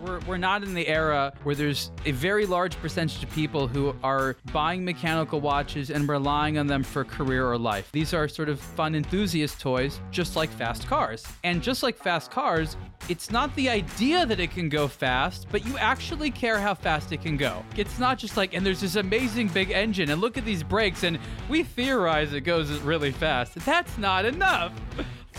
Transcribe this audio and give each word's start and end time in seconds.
we're, 0.00 0.20
we're 0.20 0.36
not 0.38 0.62
in 0.62 0.74
the 0.74 0.86
era 0.86 1.32
where 1.42 1.54
there's 1.54 1.90
a 2.04 2.12
very 2.12 2.46
large 2.46 2.76
percentage 2.76 3.22
of 3.22 3.30
people 3.30 3.66
who 3.66 3.94
are 4.02 4.36
buying 4.52 4.84
mechanical 4.84 5.40
watches 5.40 5.90
and 5.90 6.08
relying 6.08 6.58
on 6.58 6.66
them 6.66 6.82
for 6.82 7.04
career 7.04 7.46
or 7.46 7.58
life. 7.58 7.90
These 7.92 8.14
are 8.14 8.28
sort 8.28 8.48
of 8.48 8.60
fun 8.60 8.94
enthusiast 8.94 9.60
toys, 9.60 10.00
just 10.10 10.36
like 10.36 10.50
fast 10.50 10.86
cars. 10.86 11.24
And 11.44 11.62
just 11.62 11.82
like 11.82 11.96
fast 11.96 12.30
cars, 12.30 12.76
it's 13.08 13.30
not 13.30 13.54
the 13.56 13.68
idea 13.68 14.26
that 14.26 14.40
it 14.40 14.50
can 14.50 14.68
go 14.68 14.88
fast, 14.88 15.46
but 15.50 15.64
you 15.64 15.78
actually 15.78 16.30
care 16.30 16.58
how 16.58 16.74
fast 16.74 17.12
it 17.12 17.22
can 17.22 17.36
go. 17.36 17.64
It's 17.76 17.98
not 17.98 18.18
just 18.18 18.36
like, 18.36 18.54
and 18.54 18.64
there's 18.64 18.80
this 18.80 18.96
amazing 18.96 19.48
big 19.48 19.70
engine, 19.70 20.10
and 20.10 20.20
look 20.20 20.36
at 20.36 20.44
these 20.44 20.62
brakes, 20.62 21.04
and 21.04 21.18
we 21.48 21.62
theorize 21.62 22.32
it 22.32 22.42
goes 22.42 22.70
really 22.80 23.12
fast. 23.12 23.54
That's 23.64 23.96
not 23.98 24.24
enough. 24.24 24.72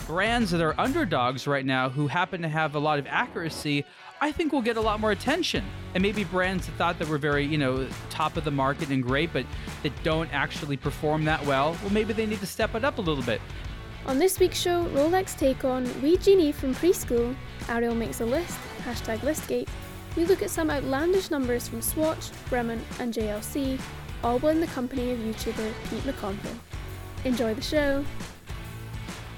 Brands 0.08 0.50
that 0.52 0.62
are 0.62 0.80
underdogs 0.80 1.46
right 1.46 1.66
now 1.66 1.90
who 1.90 2.08
happen 2.08 2.42
to 2.42 2.48
have 2.48 2.74
a 2.74 2.80
lot 2.80 2.98
of 2.98 3.06
accuracy, 3.08 3.86
I 4.22 4.32
think 4.32 4.52
we'll 4.52 4.62
get 4.62 4.76
a 4.76 4.82
lot 4.82 5.00
more 5.00 5.12
attention. 5.12 5.64
And 5.94 6.02
maybe 6.02 6.24
brands 6.24 6.66
that 6.66 6.74
thought 6.74 7.00
that 7.00 7.08
were 7.08 7.18
very, 7.18 7.46
you 7.46 7.58
know, 7.58 7.88
top 8.10 8.36
of 8.38 8.44
the 8.44 8.52
market 8.52 8.90
and 8.90 9.02
great, 9.02 9.32
but 9.32 9.46
that 9.84 9.92
don't 10.04 10.32
actually 10.34 10.78
perform 10.78 11.26
that 11.26 11.46
well, 11.46 11.78
well, 11.82 11.92
maybe 11.92 12.14
they 12.14 12.26
need 12.26 12.40
to 12.40 12.46
step 12.46 12.76
it 12.76 12.84
up 12.84 12.98
a 12.98 13.02
little 13.02 13.24
bit. 13.24 13.42
On 14.06 14.18
this 14.18 14.40
week's 14.40 14.60
show, 14.60 14.86
Rolex 14.88 15.38
take 15.38 15.64
on 15.64 15.86
Wee 16.02 16.18
Genie 16.18 16.52
from 16.52 16.74
preschool, 16.76 17.36
Ariel 17.70 17.96
makes 17.96 18.22
a 18.22 18.26
list, 18.26 18.58
hashtag 18.84 19.20
listgate. 19.20 19.68
We 20.16 20.26
look 20.26 20.42
at 20.42 20.50
some 20.50 20.70
outlandish 20.70 21.32
numbers 21.32 21.68
from 21.68 21.82
Swatch, 21.82 22.32
Bremont, 22.50 22.82
and 23.00 23.14
JLC, 23.14 23.80
all 24.24 24.46
in 24.48 24.60
the 24.60 24.68
company 24.68 25.12
of 25.12 25.20
YouTuber 25.20 25.74
Pete 25.90 26.04
McConville. 26.04 26.58
Enjoy 27.24 27.54
the 27.54 27.62
show! 27.62 28.04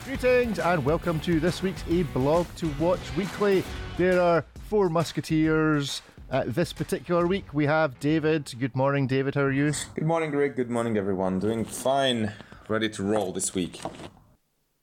Greetings 0.06 0.58
and 0.58 0.84
welcome 0.84 1.20
to 1.20 1.40
this 1.40 1.62
week's 1.62 1.84
A 1.88 2.02
Blog 2.04 2.48
to 2.56 2.68
Watch 2.80 3.00
Weekly. 3.16 3.64
There 3.98 4.20
are 4.20 4.44
four 4.68 4.90
Musketeers. 4.90 6.02
Uh, 6.32 6.44
this 6.48 6.74
particular 6.74 7.28
week 7.28 7.54
we 7.54 7.68
have 7.68 8.00
David. 8.00 8.52
Good 8.60 8.76
morning, 8.76 9.06
David. 9.06 9.36
How 9.36 9.42
are 9.42 9.52
you? 9.52 9.74
Good 9.94 10.08
morning, 10.08 10.32
Greg. 10.32 10.56
Good 10.56 10.72
morning, 10.72 10.98
everyone. 10.98 11.38
Doing 11.38 11.66
fine. 11.66 12.34
Ready 12.68 12.90
to 12.90 13.04
roll 13.04 13.32
this 13.32 13.54
week. 13.54 13.80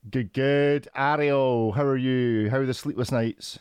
Good, 0.09 0.33
good. 0.33 0.89
Ariel, 0.95 1.73
how 1.73 1.83
are 1.83 1.97
you? 1.97 2.49
How 2.51 2.59
are 2.59 2.67
the 2.67 2.73
sleepless 2.73 3.11
nights? 3.11 3.59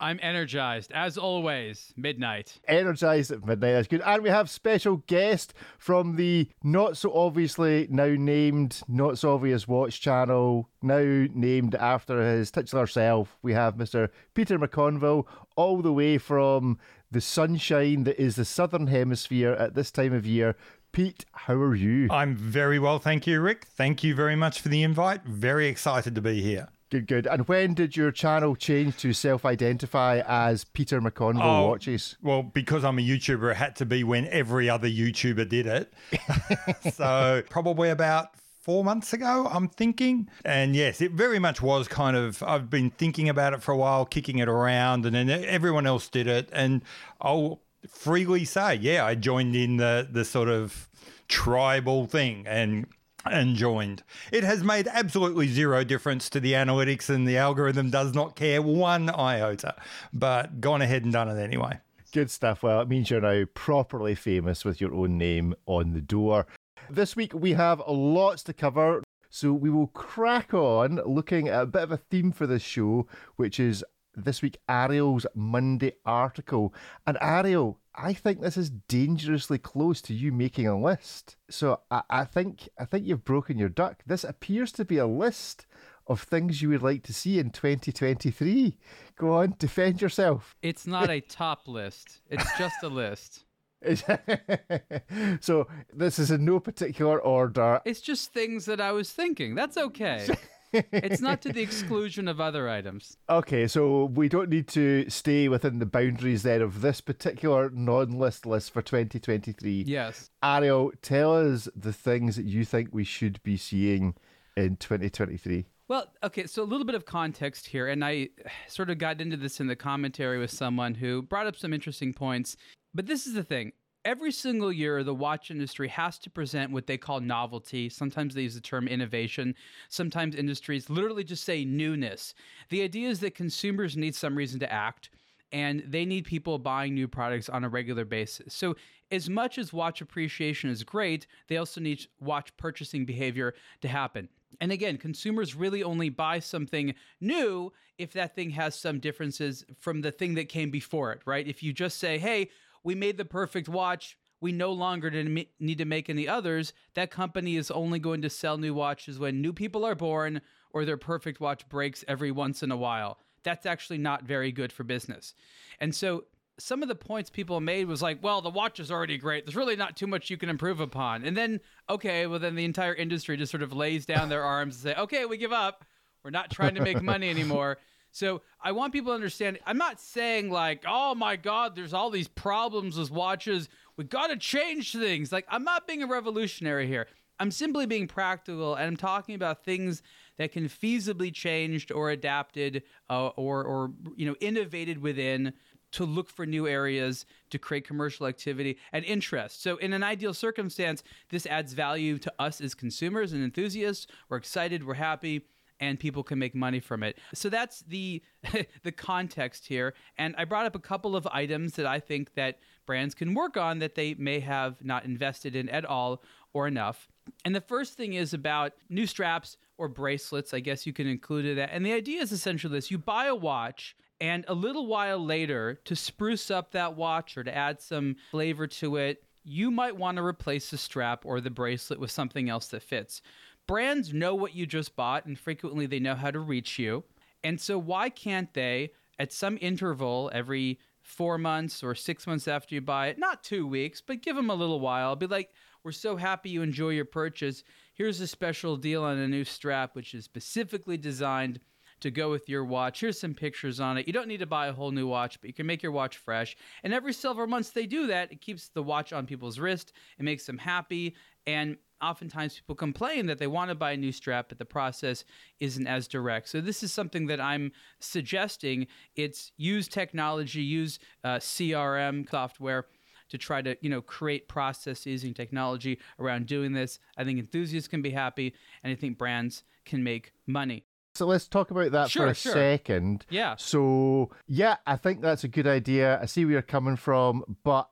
I'm 0.00 0.18
energized, 0.22 0.92
as 0.92 1.18
always, 1.18 1.92
midnight. 1.94 2.58
Energized 2.66 3.30
at 3.30 3.44
midnight, 3.44 3.72
that's 3.72 3.88
good. 3.88 4.00
And 4.00 4.22
we 4.22 4.30
have 4.30 4.48
special 4.48 4.98
guest 5.06 5.52
from 5.78 6.16
the 6.16 6.48
not 6.62 6.96
so 6.96 7.12
obviously 7.14 7.86
now 7.90 8.14
named 8.16 8.80
Not 8.88 9.18
So 9.18 9.34
Obvious 9.34 9.68
Watch 9.68 10.00
channel, 10.00 10.70
now 10.80 11.26
named 11.34 11.74
after 11.74 12.22
his 12.22 12.50
titular 12.50 12.86
self. 12.86 13.36
We 13.42 13.52
have 13.52 13.76
Mr. 13.76 14.08
Peter 14.34 14.58
McConville, 14.58 15.26
all 15.54 15.82
the 15.82 15.92
way 15.92 16.16
from 16.16 16.78
the 17.10 17.20
sunshine 17.20 18.04
that 18.04 18.18
is 18.20 18.36
the 18.36 18.44
southern 18.46 18.86
hemisphere 18.86 19.52
at 19.52 19.74
this 19.74 19.90
time 19.90 20.14
of 20.14 20.24
year. 20.24 20.56
Pete, 20.92 21.26
how 21.32 21.54
are 21.54 21.74
you? 21.74 22.08
I'm 22.10 22.34
very 22.34 22.78
well, 22.78 22.98
thank 22.98 23.26
you, 23.26 23.40
Rick. 23.40 23.66
Thank 23.66 24.02
you 24.02 24.14
very 24.14 24.34
much 24.34 24.60
for 24.60 24.70
the 24.70 24.82
invite. 24.82 25.24
Very 25.24 25.68
excited 25.68 26.14
to 26.14 26.20
be 26.20 26.40
here. 26.40 26.68
Good, 26.90 27.06
good. 27.06 27.26
And 27.28 27.46
when 27.46 27.74
did 27.74 27.96
your 27.96 28.10
channel 28.10 28.56
change 28.56 28.96
to 28.98 29.12
self 29.12 29.44
identify 29.44 30.22
as 30.26 30.64
Peter 30.64 31.00
McConville 31.00 31.40
Oh, 31.42 31.68
Watches? 31.68 32.16
Well, 32.20 32.42
because 32.42 32.84
I'm 32.84 32.98
a 32.98 33.02
YouTuber, 33.02 33.52
it 33.52 33.56
had 33.56 33.76
to 33.76 33.86
be 33.86 34.02
when 34.02 34.26
every 34.26 34.68
other 34.68 34.88
YouTuber 34.88 35.48
did 35.48 35.66
it. 35.66 35.92
so 36.94 37.42
probably 37.48 37.90
about 37.90 38.30
four 38.60 38.82
months 38.82 39.12
ago, 39.12 39.48
I'm 39.52 39.68
thinking. 39.68 40.28
And 40.44 40.74
yes, 40.74 41.00
it 41.00 41.12
very 41.12 41.38
much 41.38 41.62
was 41.62 41.86
kind 41.86 42.16
of, 42.16 42.42
I've 42.42 42.68
been 42.68 42.90
thinking 42.90 43.28
about 43.28 43.52
it 43.52 43.62
for 43.62 43.70
a 43.72 43.76
while, 43.76 44.04
kicking 44.04 44.38
it 44.38 44.48
around, 44.48 45.06
and 45.06 45.14
then 45.14 45.30
everyone 45.30 45.86
else 45.86 46.08
did 46.08 46.26
it. 46.26 46.48
And 46.52 46.82
I'll 47.20 47.62
freely 47.88 48.44
say, 48.44 48.74
yeah, 48.74 49.04
I 49.06 49.14
joined 49.14 49.54
in 49.54 49.76
the, 49.76 50.08
the 50.10 50.24
sort 50.24 50.48
of 50.48 50.88
tribal 51.28 52.06
thing 52.06 52.44
and 52.46 52.86
and 53.24 53.56
joined. 53.56 54.02
It 54.32 54.44
has 54.44 54.62
made 54.62 54.88
absolutely 54.88 55.48
zero 55.48 55.84
difference 55.84 56.30
to 56.30 56.40
the 56.40 56.52
analytics 56.52 57.08
and 57.08 57.26
the 57.26 57.36
algorithm 57.36 57.90
does 57.90 58.14
not 58.14 58.36
care 58.36 58.62
one 58.62 59.10
iota, 59.10 59.74
but 60.12 60.60
gone 60.60 60.82
ahead 60.82 61.04
and 61.04 61.12
done 61.12 61.28
it 61.28 61.40
anyway. 61.42 61.78
Good 62.12 62.30
stuff. 62.30 62.62
Well, 62.62 62.80
it 62.80 62.88
means 62.88 63.10
you're 63.10 63.20
now 63.20 63.44
properly 63.54 64.14
famous 64.14 64.64
with 64.64 64.80
your 64.80 64.94
own 64.94 65.16
name 65.16 65.54
on 65.66 65.92
the 65.92 66.00
door. 66.00 66.46
This 66.88 67.14
week 67.14 67.32
we 67.34 67.52
have 67.52 67.82
lots 67.86 68.42
to 68.44 68.52
cover, 68.52 69.02
so 69.28 69.52
we 69.52 69.70
will 69.70 69.86
crack 69.88 70.52
on 70.52 70.96
looking 71.06 71.48
at 71.48 71.62
a 71.62 71.66
bit 71.66 71.82
of 71.82 71.92
a 71.92 71.96
theme 71.96 72.32
for 72.32 72.48
this 72.48 72.62
show, 72.62 73.06
which 73.36 73.60
is 73.60 73.84
this 74.20 74.42
week 74.42 74.58
Ariel's 74.68 75.26
Monday 75.34 75.94
article. 76.04 76.74
And 77.06 77.18
Ariel, 77.20 77.80
I 77.94 78.12
think 78.12 78.40
this 78.40 78.56
is 78.56 78.70
dangerously 78.70 79.58
close 79.58 80.00
to 80.02 80.14
you 80.14 80.32
making 80.32 80.66
a 80.66 80.80
list. 80.80 81.36
So 81.48 81.80
I, 81.90 82.02
I 82.08 82.24
think 82.24 82.68
I 82.78 82.84
think 82.84 83.06
you've 83.06 83.24
broken 83.24 83.58
your 83.58 83.68
duck. 83.68 84.02
This 84.06 84.24
appears 84.24 84.72
to 84.72 84.84
be 84.84 84.98
a 84.98 85.06
list 85.06 85.66
of 86.06 86.22
things 86.22 86.60
you 86.60 86.68
would 86.70 86.82
like 86.82 87.02
to 87.04 87.14
see 87.14 87.38
in 87.38 87.50
2023. 87.50 88.76
Go 89.16 89.32
on, 89.34 89.54
defend 89.58 90.02
yourself. 90.02 90.56
It's 90.62 90.86
not 90.86 91.10
a 91.10 91.20
top 91.20 91.68
list, 91.68 92.20
it's 92.28 92.58
just 92.58 92.82
a 92.82 92.88
list. 92.88 93.44
so 95.40 95.66
this 95.92 96.18
is 96.18 96.30
in 96.30 96.44
no 96.44 96.60
particular 96.60 97.18
order. 97.18 97.80
It's 97.84 98.00
just 98.00 98.32
things 98.32 98.66
that 98.66 98.80
I 98.80 98.92
was 98.92 99.10
thinking. 99.12 99.54
That's 99.54 99.76
okay. 99.76 100.28
it's 100.72 101.20
not 101.20 101.42
to 101.42 101.52
the 101.52 101.62
exclusion 101.62 102.28
of 102.28 102.40
other 102.40 102.68
items. 102.68 103.16
Okay, 103.28 103.66
so 103.66 104.04
we 104.04 104.28
don't 104.28 104.48
need 104.48 104.68
to 104.68 105.08
stay 105.08 105.48
within 105.48 105.78
the 105.78 105.86
boundaries 105.86 106.42
then 106.42 106.62
of 106.62 106.80
this 106.80 107.00
particular 107.00 107.70
non-list 107.70 108.46
list 108.46 108.72
for 108.72 108.82
2023. 108.82 109.84
Yes. 109.86 110.30
Ariel, 110.42 110.92
tell 111.02 111.36
us 111.36 111.68
the 111.74 111.92
things 111.92 112.36
that 112.36 112.46
you 112.46 112.64
think 112.64 112.90
we 112.92 113.04
should 113.04 113.42
be 113.42 113.56
seeing 113.56 114.14
in 114.56 114.76
2023. 114.76 115.66
Well, 115.88 116.06
okay, 116.22 116.46
so 116.46 116.62
a 116.62 116.64
little 116.64 116.86
bit 116.86 116.94
of 116.94 117.04
context 117.04 117.66
here, 117.66 117.88
and 117.88 118.04
I 118.04 118.28
sort 118.68 118.90
of 118.90 118.98
got 118.98 119.20
into 119.20 119.36
this 119.36 119.58
in 119.58 119.66
the 119.66 119.74
commentary 119.74 120.38
with 120.38 120.52
someone 120.52 120.94
who 120.94 121.20
brought 121.20 121.48
up 121.48 121.56
some 121.56 121.72
interesting 121.72 122.14
points. 122.14 122.56
But 122.94 123.06
this 123.06 123.26
is 123.26 123.34
the 123.34 123.42
thing 123.42 123.72
every 124.04 124.32
single 124.32 124.72
year 124.72 125.02
the 125.02 125.14
watch 125.14 125.50
industry 125.50 125.88
has 125.88 126.18
to 126.18 126.30
present 126.30 126.72
what 126.72 126.86
they 126.86 126.96
call 126.96 127.20
novelty. 127.20 127.88
Sometimes 127.88 128.34
they 128.34 128.42
use 128.42 128.54
the 128.54 128.60
term 128.60 128.88
innovation. 128.88 129.54
Sometimes 129.88 130.34
industries 130.34 130.90
literally 130.90 131.24
just 131.24 131.44
say 131.44 131.64
newness. 131.64 132.34
The 132.68 132.82
idea 132.82 133.08
is 133.08 133.20
that 133.20 133.34
consumers 133.34 133.96
need 133.96 134.14
some 134.14 134.36
reason 134.36 134.60
to 134.60 134.72
act 134.72 135.10
and 135.52 135.82
they 135.86 136.04
need 136.04 136.24
people 136.24 136.58
buying 136.58 136.94
new 136.94 137.08
products 137.08 137.48
on 137.48 137.64
a 137.64 137.68
regular 137.68 138.04
basis. 138.04 138.54
So 138.54 138.76
as 139.10 139.28
much 139.28 139.58
as 139.58 139.72
watch 139.72 140.00
appreciation 140.00 140.70
is 140.70 140.84
great 140.84 141.26
they 141.48 141.56
also 141.56 141.80
need 141.80 142.06
watch 142.20 142.56
purchasing 142.56 143.04
behavior 143.04 143.54
to 143.82 143.88
happen. 143.88 144.28
And 144.60 144.72
again, 144.72 144.96
consumers 144.96 145.54
really 145.54 145.82
only 145.82 146.08
buy 146.08 146.40
something 146.40 146.94
new 147.20 147.72
if 147.98 148.12
that 148.14 148.34
thing 148.34 148.50
has 148.50 148.74
some 148.74 148.98
differences 148.98 149.64
from 149.78 150.00
the 150.00 150.10
thing 150.10 150.34
that 150.34 150.48
came 150.48 150.70
before 150.70 151.12
it, 151.12 151.20
right? 151.24 151.46
If 151.46 151.62
you 151.62 151.72
just 151.72 151.98
say, 151.98 152.18
hey, 152.18 152.48
we 152.82 152.94
made 152.94 153.16
the 153.16 153.24
perfect 153.24 153.68
watch. 153.68 154.16
We 154.40 154.52
no 154.52 154.72
longer 154.72 155.10
need 155.10 155.78
to 155.78 155.84
make 155.84 156.08
any 156.08 156.26
others. 156.26 156.72
That 156.94 157.10
company 157.10 157.56
is 157.56 157.70
only 157.70 157.98
going 157.98 158.22
to 158.22 158.30
sell 158.30 158.56
new 158.56 158.72
watches 158.72 159.18
when 159.18 159.42
new 159.42 159.52
people 159.52 159.84
are 159.84 159.94
born 159.94 160.40
or 160.72 160.84
their 160.84 160.96
perfect 160.96 161.40
watch 161.40 161.68
breaks 161.68 162.04
every 162.08 162.30
once 162.30 162.62
in 162.62 162.70
a 162.70 162.76
while. 162.76 163.18
That's 163.42 163.66
actually 163.66 163.98
not 163.98 164.24
very 164.24 164.50
good 164.50 164.72
for 164.72 164.82
business. 164.82 165.34
And 165.78 165.94
so 165.94 166.24
some 166.58 166.82
of 166.82 166.88
the 166.88 166.94
points 166.94 167.30
people 167.30 167.60
made 167.60 167.86
was 167.86 168.02
like, 168.02 168.22
well, 168.22 168.40
the 168.40 168.50
watch 168.50 168.80
is 168.80 168.90
already 168.90 169.18
great. 169.18 169.44
There's 169.44 169.56
really 169.56 169.76
not 169.76 169.96
too 169.96 170.06
much 170.06 170.30
you 170.30 170.36
can 170.36 170.48
improve 170.48 170.80
upon. 170.80 171.24
And 171.24 171.36
then, 171.36 171.60
okay, 171.88 172.26
well, 172.26 172.38
then 172.38 172.54
the 172.54 172.64
entire 172.64 172.94
industry 172.94 173.36
just 173.36 173.50
sort 173.50 173.62
of 173.62 173.72
lays 173.72 174.06
down 174.06 174.28
their 174.28 174.44
arms 174.44 174.76
and 174.76 174.82
say, 174.82 175.00
okay, 175.00 175.24
we 175.26 175.36
give 175.36 175.52
up. 175.52 175.84
We're 176.22 176.30
not 176.30 176.50
trying 176.50 176.74
to 176.74 176.82
make 176.82 177.00
money 177.02 177.30
anymore. 177.30 177.78
So 178.12 178.42
I 178.60 178.72
want 178.72 178.92
people 178.92 179.12
to 179.12 179.14
understand. 179.14 179.58
I'm 179.66 179.78
not 179.78 180.00
saying 180.00 180.50
like, 180.50 180.84
oh 180.86 181.14
my 181.14 181.36
God, 181.36 181.76
there's 181.76 181.94
all 181.94 182.10
these 182.10 182.28
problems 182.28 182.98
with 182.98 183.10
watches. 183.10 183.68
We 183.96 184.04
got 184.04 184.28
to 184.28 184.36
change 184.36 184.92
things. 184.92 185.32
Like 185.32 185.46
I'm 185.48 185.64
not 185.64 185.86
being 185.86 186.02
a 186.02 186.06
revolutionary 186.06 186.86
here. 186.86 187.06
I'm 187.38 187.50
simply 187.50 187.86
being 187.86 188.06
practical, 188.06 188.74
and 188.74 188.86
I'm 188.86 188.96
talking 188.98 189.34
about 189.34 189.64
things 189.64 190.02
that 190.36 190.52
can 190.52 190.68
feasibly 190.68 191.32
changed 191.32 191.90
or 191.90 192.10
adapted 192.10 192.82
uh, 193.08 193.28
or 193.28 193.64
or 193.64 193.92
you 194.14 194.26
know 194.26 194.36
innovated 194.40 195.00
within 195.00 195.54
to 195.92 196.04
look 196.04 196.28
for 196.30 196.46
new 196.46 196.68
areas 196.68 197.26
to 197.50 197.58
create 197.58 197.86
commercial 197.86 198.26
activity 198.26 198.78
and 198.92 199.04
interest. 199.04 199.62
So, 199.62 199.76
in 199.78 199.92
an 199.92 200.02
ideal 200.02 200.34
circumstance, 200.34 201.02
this 201.30 201.46
adds 201.46 201.72
value 201.72 202.18
to 202.18 202.32
us 202.38 202.60
as 202.60 202.74
consumers 202.74 203.32
and 203.32 203.42
enthusiasts. 203.42 204.06
We're 204.28 204.36
excited, 204.36 204.86
we're 204.86 204.94
happy 204.94 205.46
and 205.80 205.98
people 205.98 206.22
can 206.22 206.38
make 206.38 206.54
money 206.54 206.80
from 206.80 207.02
it. 207.02 207.18
So 207.34 207.48
that's 207.48 207.80
the 207.80 208.22
the 208.82 208.92
context 208.92 209.66
here. 209.66 209.94
And 210.18 210.34
I 210.38 210.44
brought 210.44 210.66
up 210.66 210.74
a 210.74 210.80
couple 210.80 211.16
of 211.16 211.26
items 211.32 211.74
that 211.74 211.86
I 211.86 211.98
think 211.98 212.34
that 212.34 212.58
brands 212.86 213.14
can 213.14 213.34
work 213.34 213.56
on 213.56 213.78
that 213.80 213.94
they 213.94 214.14
may 214.14 214.40
have 214.40 214.84
not 214.84 215.04
invested 215.04 215.56
in 215.56 215.68
at 215.68 215.84
all 215.84 216.22
or 216.52 216.66
enough. 216.66 217.08
And 217.44 217.54
the 217.54 217.60
first 217.60 217.94
thing 217.94 218.14
is 218.14 218.34
about 218.34 218.72
new 218.88 219.06
straps 219.06 219.56
or 219.78 219.88
bracelets, 219.88 220.52
I 220.52 220.60
guess 220.60 220.86
you 220.86 220.92
can 220.92 221.06
include 221.06 221.46
it. 221.46 221.70
And 221.72 221.84
the 221.86 221.92
idea 221.92 222.20
is 222.20 222.32
essentially 222.32 222.74
this 222.74 222.90
you 222.90 222.98
buy 222.98 223.26
a 223.26 223.34
watch, 223.34 223.96
and 224.20 224.44
a 224.48 224.54
little 224.54 224.86
while 224.86 225.18
later, 225.18 225.80
to 225.86 225.96
spruce 225.96 226.50
up 226.50 226.72
that 226.72 226.96
watch 226.96 227.38
or 227.38 227.44
to 227.44 227.56
add 227.56 227.80
some 227.80 228.16
flavor 228.30 228.66
to 228.66 228.96
it, 228.96 229.24
you 229.42 229.70
might 229.70 229.96
want 229.96 230.16
to 230.16 230.22
replace 230.22 230.70
the 230.70 230.76
strap 230.76 231.24
or 231.24 231.40
the 231.40 231.50
bracelet 231.50 231.98
with 231.98 232.10
something 232.10 232.50
else 232.50 232.68
that 232.68 232.82
fits. 232.82 233.22
Brands 233.70 234.12
know 234.12 234.34
what 234.34 234.52
you 234.52 234.66
just 234.66 234.96
bought, 234.96 235.26
and 235.26 235.38
frequently 235.38 235.86
they 235.86 236.00
know 236.00 236.16
how 236.16 236.32
to 236.32 236.40
reach 236.40 236.76
you. 236.76 237.04
And 237.44 237.60
so, 237.60 237.78
why 237.78 238.10
can't 238.10 238.52
they, 238.52 238.90
at 239.16 239.32
some 239.32 239.56
interval 239.60 240.28
every 240.34 240.80
four 241.02 241.38
months 241.38 241.80
or 241.84 241.94
six 241.94 242.26
months 242.26 242.48
after 242.48 242.74
you 242.74 242.80
buy 242.80 243.06
it, 243.06 243.18
not 243.18 243.44
two 243.44 243.68
weeks, 243.68 244.00
but 244.00 244.22
give 244.22 244.34
them 244.34 244.50
a 244.50 244.56
little 244.56 244.80
while, 244.80 245.14
be 245.14 245.28
like, 245.28 245.50
we're 245.84 245.92
so 245.92 246.16
happy 246.16 246.50
you 246.50 246.62
enjoy 246.62 246.88
your 246.88 247.04
purchase. 247.04 247.62
Here's 247.94 248.20
a 248.20 248.26
special 248.26 248.76
deal 248.76 249.04
on 249.04 249.18
a 249.18 249.28
new 249.28 249.44
strap, 249.44 249.94
which 249.94 250.14
is 250.14 250.24
specifically 250.24 250.96
designed 250.96 251.60
to 252.00 252.10
go 252.10 252.28
with 252.28 252.48
your 252.48 252.64
watch. 252.64 252.98
Here's 252.98 253.20
some 253.20 253.34
pictures 253.34 253.78
on 253.78 253.98
it. 253.98 254.08
You 254.08 254.12
don't 254.12 254.26
need 254.26 254.40
to 254.40 254.46
buy 254.46 254.66
a 254.66 254.72
whole 254.72 254.90
new 254.90 255.06
watch, 255.06 255.40
but 255.40 255.46
you 255.46 255.54
can 255.54 255.66
make 255.66 255.80
your 255.80 255.92
watch 255.92 256.16
fresh. 256.16 256.56
And 256.82 256.92
every 256.92 257.12
several 257.12 257.46
months 257.46 257.70
they 257.70 257.86
do 257.86 258.08
that, 258.08 258.32
it 258.32 258.40
keeps 258.40 258.68
the 258.68 258.82
watch 258.82 259.12
on 259.12 259.26
people's 259.26 259.60
wrist. 259.60 259.92
It 260.18 260.24
makes 260.24 260.44
them 260.44 260.58
happy. 260.58 261.14
And 261.46 261.76
oftentimes 262.02 262.54
people 262.54 262.74
complain 262.74 263.26
that 263.26 263.38
they 263.38 263.46
want 263.46 263.68
to 263.70 263.74
buy 263.74 263.92
a 263.92 263.96
new 263.96 264.12
strap, 264.12 264.48
but 264.48 264.58
the 264.58 264.64
process 264.64 265.24
isn't 265.60 265.86
as 265.86 266.08
direct. 266.08 266.48
So 266.48 266.60
this 266.60 266.82
is 266.82 266.92
something 266.92 267.26
that 267.26 267.40
I'm 267.40 267.72
suggesting. 267.98 268.86
It's 269.16 269.52
use 269.56 269.88
technology, 269.88 270.62
use 270.62 270.98
uh, 271.24 271.36
CRM 271.36 272.28
software 272.30 272.86
to 273.28 273.38
try 273.38 273.62
to 273.62 273.76
you 273.80 273.88
know 273.88 274.02
create 274.02 274.48
process 274.48 275.06
using 275.06 275.32
technology 275.34 275.98
around 276.18 276.46
doing 276.46 276.72
this. 276.72 276.98
I 277.16 277.24
think 277.24 277.38
enthusiasts 277.38 277.88
can 277.88 278.02
be 278.02 278.10
happy, 278.10 278.54
and 278.82 278.92
I 278.92 278.96
think 278.96 279.18
brands 279.18 279.62
can 279.84 280.02
make 280.02 280.32
money. 280.46 280.84
So 281.14 281.26
let's 281.26 281.48
talk 281.48 281.70
about 281.70 281.90
that 281.92 282.10
Sure, 282.10 282.26
for 282.26 282.30
a 282.30 282.34
sure. 282.34 282.52
second. 282.52 283.26
Yeah. 283.30 283.56
So, 283.56 284.30
yeah, 284.46 284.76
I 284.86 284.96
think 284.96 285.20
that's 285.20 285.42
a 285.42 285.48
good 285.48 285.66
idea. 285.66 286.20
I 286.20 286.26
see 286.26 286.44
where 286.44 286.52
you're 286.52 286.62
coming 286.62 286.94
from, 286.96 287.56
but 287.64 287.88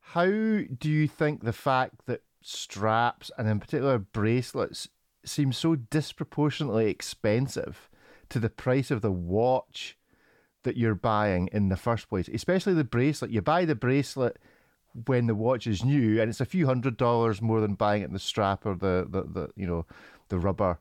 how 0.00 0.24
do 0.26 0.68
you 0.84 1.08
think 1.08 1.42
the 1.42 1.52
fact 1.52 2.06
that 2.06 2.22
straps 2.42 3.30
and 3.36 3.48
in 3.48 3.60
particular 3.60 3.98
bracelets 3.98 4.88
seem 5.24 5.52
so 5.52 5.76
disproportionately 5.76 6.88
expensive 6.88 7.88
to 8.28 8.38
the 8.38 8.50
price 8.50 8.90
of 8.90 9.02
the 9.02 9.12
watch 9.12 9.98
that 10.62 10.76
you're 10.76 10.94
buying 10.94 11.48
in 11.52 11.68
the 11.68 11.76
first 11.76 12.08
place, 12.08 12.28
especially 12.28 12.74
the 12.74 12.84
bracelet? 12.84 13.30
You 13.30 13.42
buy 13.42 13.64
the 13.64 13.74
bracelet 13.74 14.38
when 15.06 15.26
the 15.26 15.34
watch 15.34 15.66
is 15.66 15.84
new 15.84 16.20
and 16.20 16.28
it's 16.28 16.40
a 16.40 16.46
few 16.46 16.66
hundred 16.66 16.96
dollars 16.96 17.40
more 17.40 17.60
than 17.60 17.74
buying 17.74 18.02
it 18.02 18.06
in 18.06 18.12
the 18.12 18.18
strap 18.18 18.66
or 18.66 18.74
the, 18.74 19.06
the, 19.08 19.22
the 19.22 19.50
you 19.56 19.66
know 19.66 19.86
the 20.28 20.38
rubber. 20.38 20.78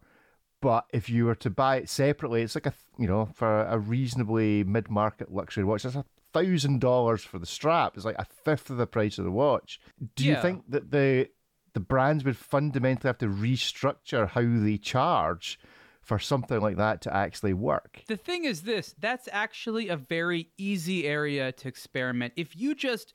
But 0.61 0.85
if 0.91 1.09
you 1.09 1.25
were 1.25 1.35
to 1.35 1.49
buy 1.49 1.77
it 1.77 1.89
separately 1.89 2.41
it's 2.41 2.55
like 2.55 2.65
a 2.65 2.73
you 2.97 3.07
know 3.07 3.29
for 3.33 3.63
a 3.63 3.77
reasonably 3.77 4.63
mid-market 4.63 5.31
luxury 5.31 5.63
watch 5.63 5.85
it's 5.85 5.95
a 5.95 6.05
thousand 6.33 6.79
dollars 6.81 7.23
for 7.23 7.39
the 7.39 7.45
strap. 7.45 7.95
It's 7.95 8.05
like 8.05 8.19
a 8.19 8.25
fifth 8.25 8.69
of 8.69 8.77
the 8.77 8.87
price 8.87 9.17
of 9.17 9.25
the 9.25 9.31
watch. 9.31 9.79
Do 10.15 10.25
you 10.25 10.35
think 10.37 10.63
that 10.69 10.91
the 10.91 11.29
the 11.73 11.79
brands 11.79 12.23
would 12.23 12.37
fundamentally 12.37 13.07
have 13.07 13.17
to 13.19 13.27
restructure 13.27 14.27
how 14.27 14.41
they 14.41 14.77
charge 14.77 15.59
for 16.01 16.17
something 16.17 16.59
like 16.59 16.77
that 16.77 17.01
to 17.01 17.15
actually 17.15 17.53
work 17.53 18.01
The 18.07 18.17
thing 18.17 18.45
is 18.45 18.63
this 18.63 18.95
that's 18.99 19.29
actually 19.31 19.89
a 19.89 19.97
very 19.97 20.49
easy 20.57 21.05
area 21.05 21.51
to 21.51 21.67
experiment. 21.67 22.33
If 22.35 22.55
you 22.55 22.73
just 22.75 23.13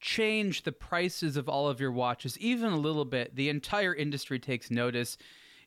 change 0.00 0.62
the 0.62 0.72
prices 0.72 1.36
of 1.36 1.48
all 1.48 1.68
of 1.68 1.80
your 1.80 1.92
watches 1.92 2.38
even 2.38 2.72
a 2.72 2.78
little 2.78 3.04
bit, 3.04 3.36
the 3.36 3.50
entire 3.50 3.94
industry 3.94 4.38
takes 4.38 4.70
notice. 4.70 5.18